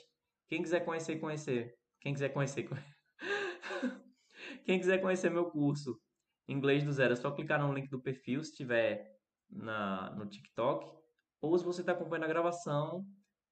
Quem 0.48 0.62
quiser 0.62 0.84
conhecer, 0.84 1.18
conhecer. 1.18 1.74
Quem 2.00 2.12
quiser 2.12 2.28
conhecer, 2.28 2.68
quem 4.64 4.78
quiser 4.78 5.00
conhecer 5.00 5.30
meu 5.30 5.50
curso 5.50 6.00
Inglês 6.48 6.84
do 6.84 6.92
Zero, 6.92 7.12
é 7.12 7.16
só 7.16 7.30
clicar 7.30 7.60
no 7.60 7.72
link 7.72 7.88
do 7.88 8.00
perfil 8.00 8.42
se 8.42 8.50
estiver 8.50 9.16
na, 9.50 10.14
no 10.14 10.26
TikTok. 10.26 10.90
Ou 11.40 11.58
se 11.58 11.64
você 11.64 11.80
está 11.80 11.92
acompanhando 11.92 12.24
a 12.24 12.28
gravação, 12.28 13.04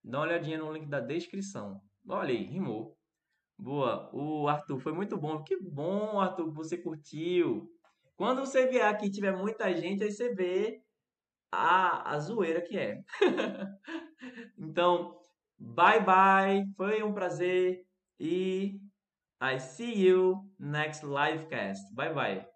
dá 0.02 0.18
uma 0.18 0.26
olhadinha 0.26 0.58
no 0.58 0.72
link 0.72 0.86
da 0.86 1.00
descrição. 1.00 1.80
Olha 2.08 2.30
aí, 2.30 2.44
rimou. 2.44 2.96
Boa. 3.58 4.10
O 4.14 4.48
Arthur 4.48 4.78
foi 4.78 4.92
muito 4.92 5.16
bom. 5.16 5.42
Que 5.42 5.56
bom, 5.60 6.20
Arthur, 6.20 6.48
que 6.48 6.56
você 6.56 6.78
curtiu. 6.78 7.68
Quando 8.16 8.40
você 8.40 8.66
vier 8.66 8.86
aqui 8.86 9.06
e 9.06 9.10
tiver 9.10 9.36
muita 9.36 9.74
gente, 9.74 10.02
aí 10.04 10.12
você 10.12 10.34
vê 10.34 10.80
a, 11.52 12.14
a 12.14 12.18
zoeira 12.18 12.62
que 12.62 12.76
é. 12.76 13.02
então, 14.58 15.18
bye 15.58 16.02
bye. 16.04 16.64
Foi 16.76 17.02
um 17.02 17.12
prazer. 17.12 17.84
E 18.18 18.78
I 19.40 19.58
see 19.58 19.92
you 19.94 20.50
next 20.58 21.02
livecast. 21.02 21.94
Bye 21.94 22.12
bye. 22.12 22.46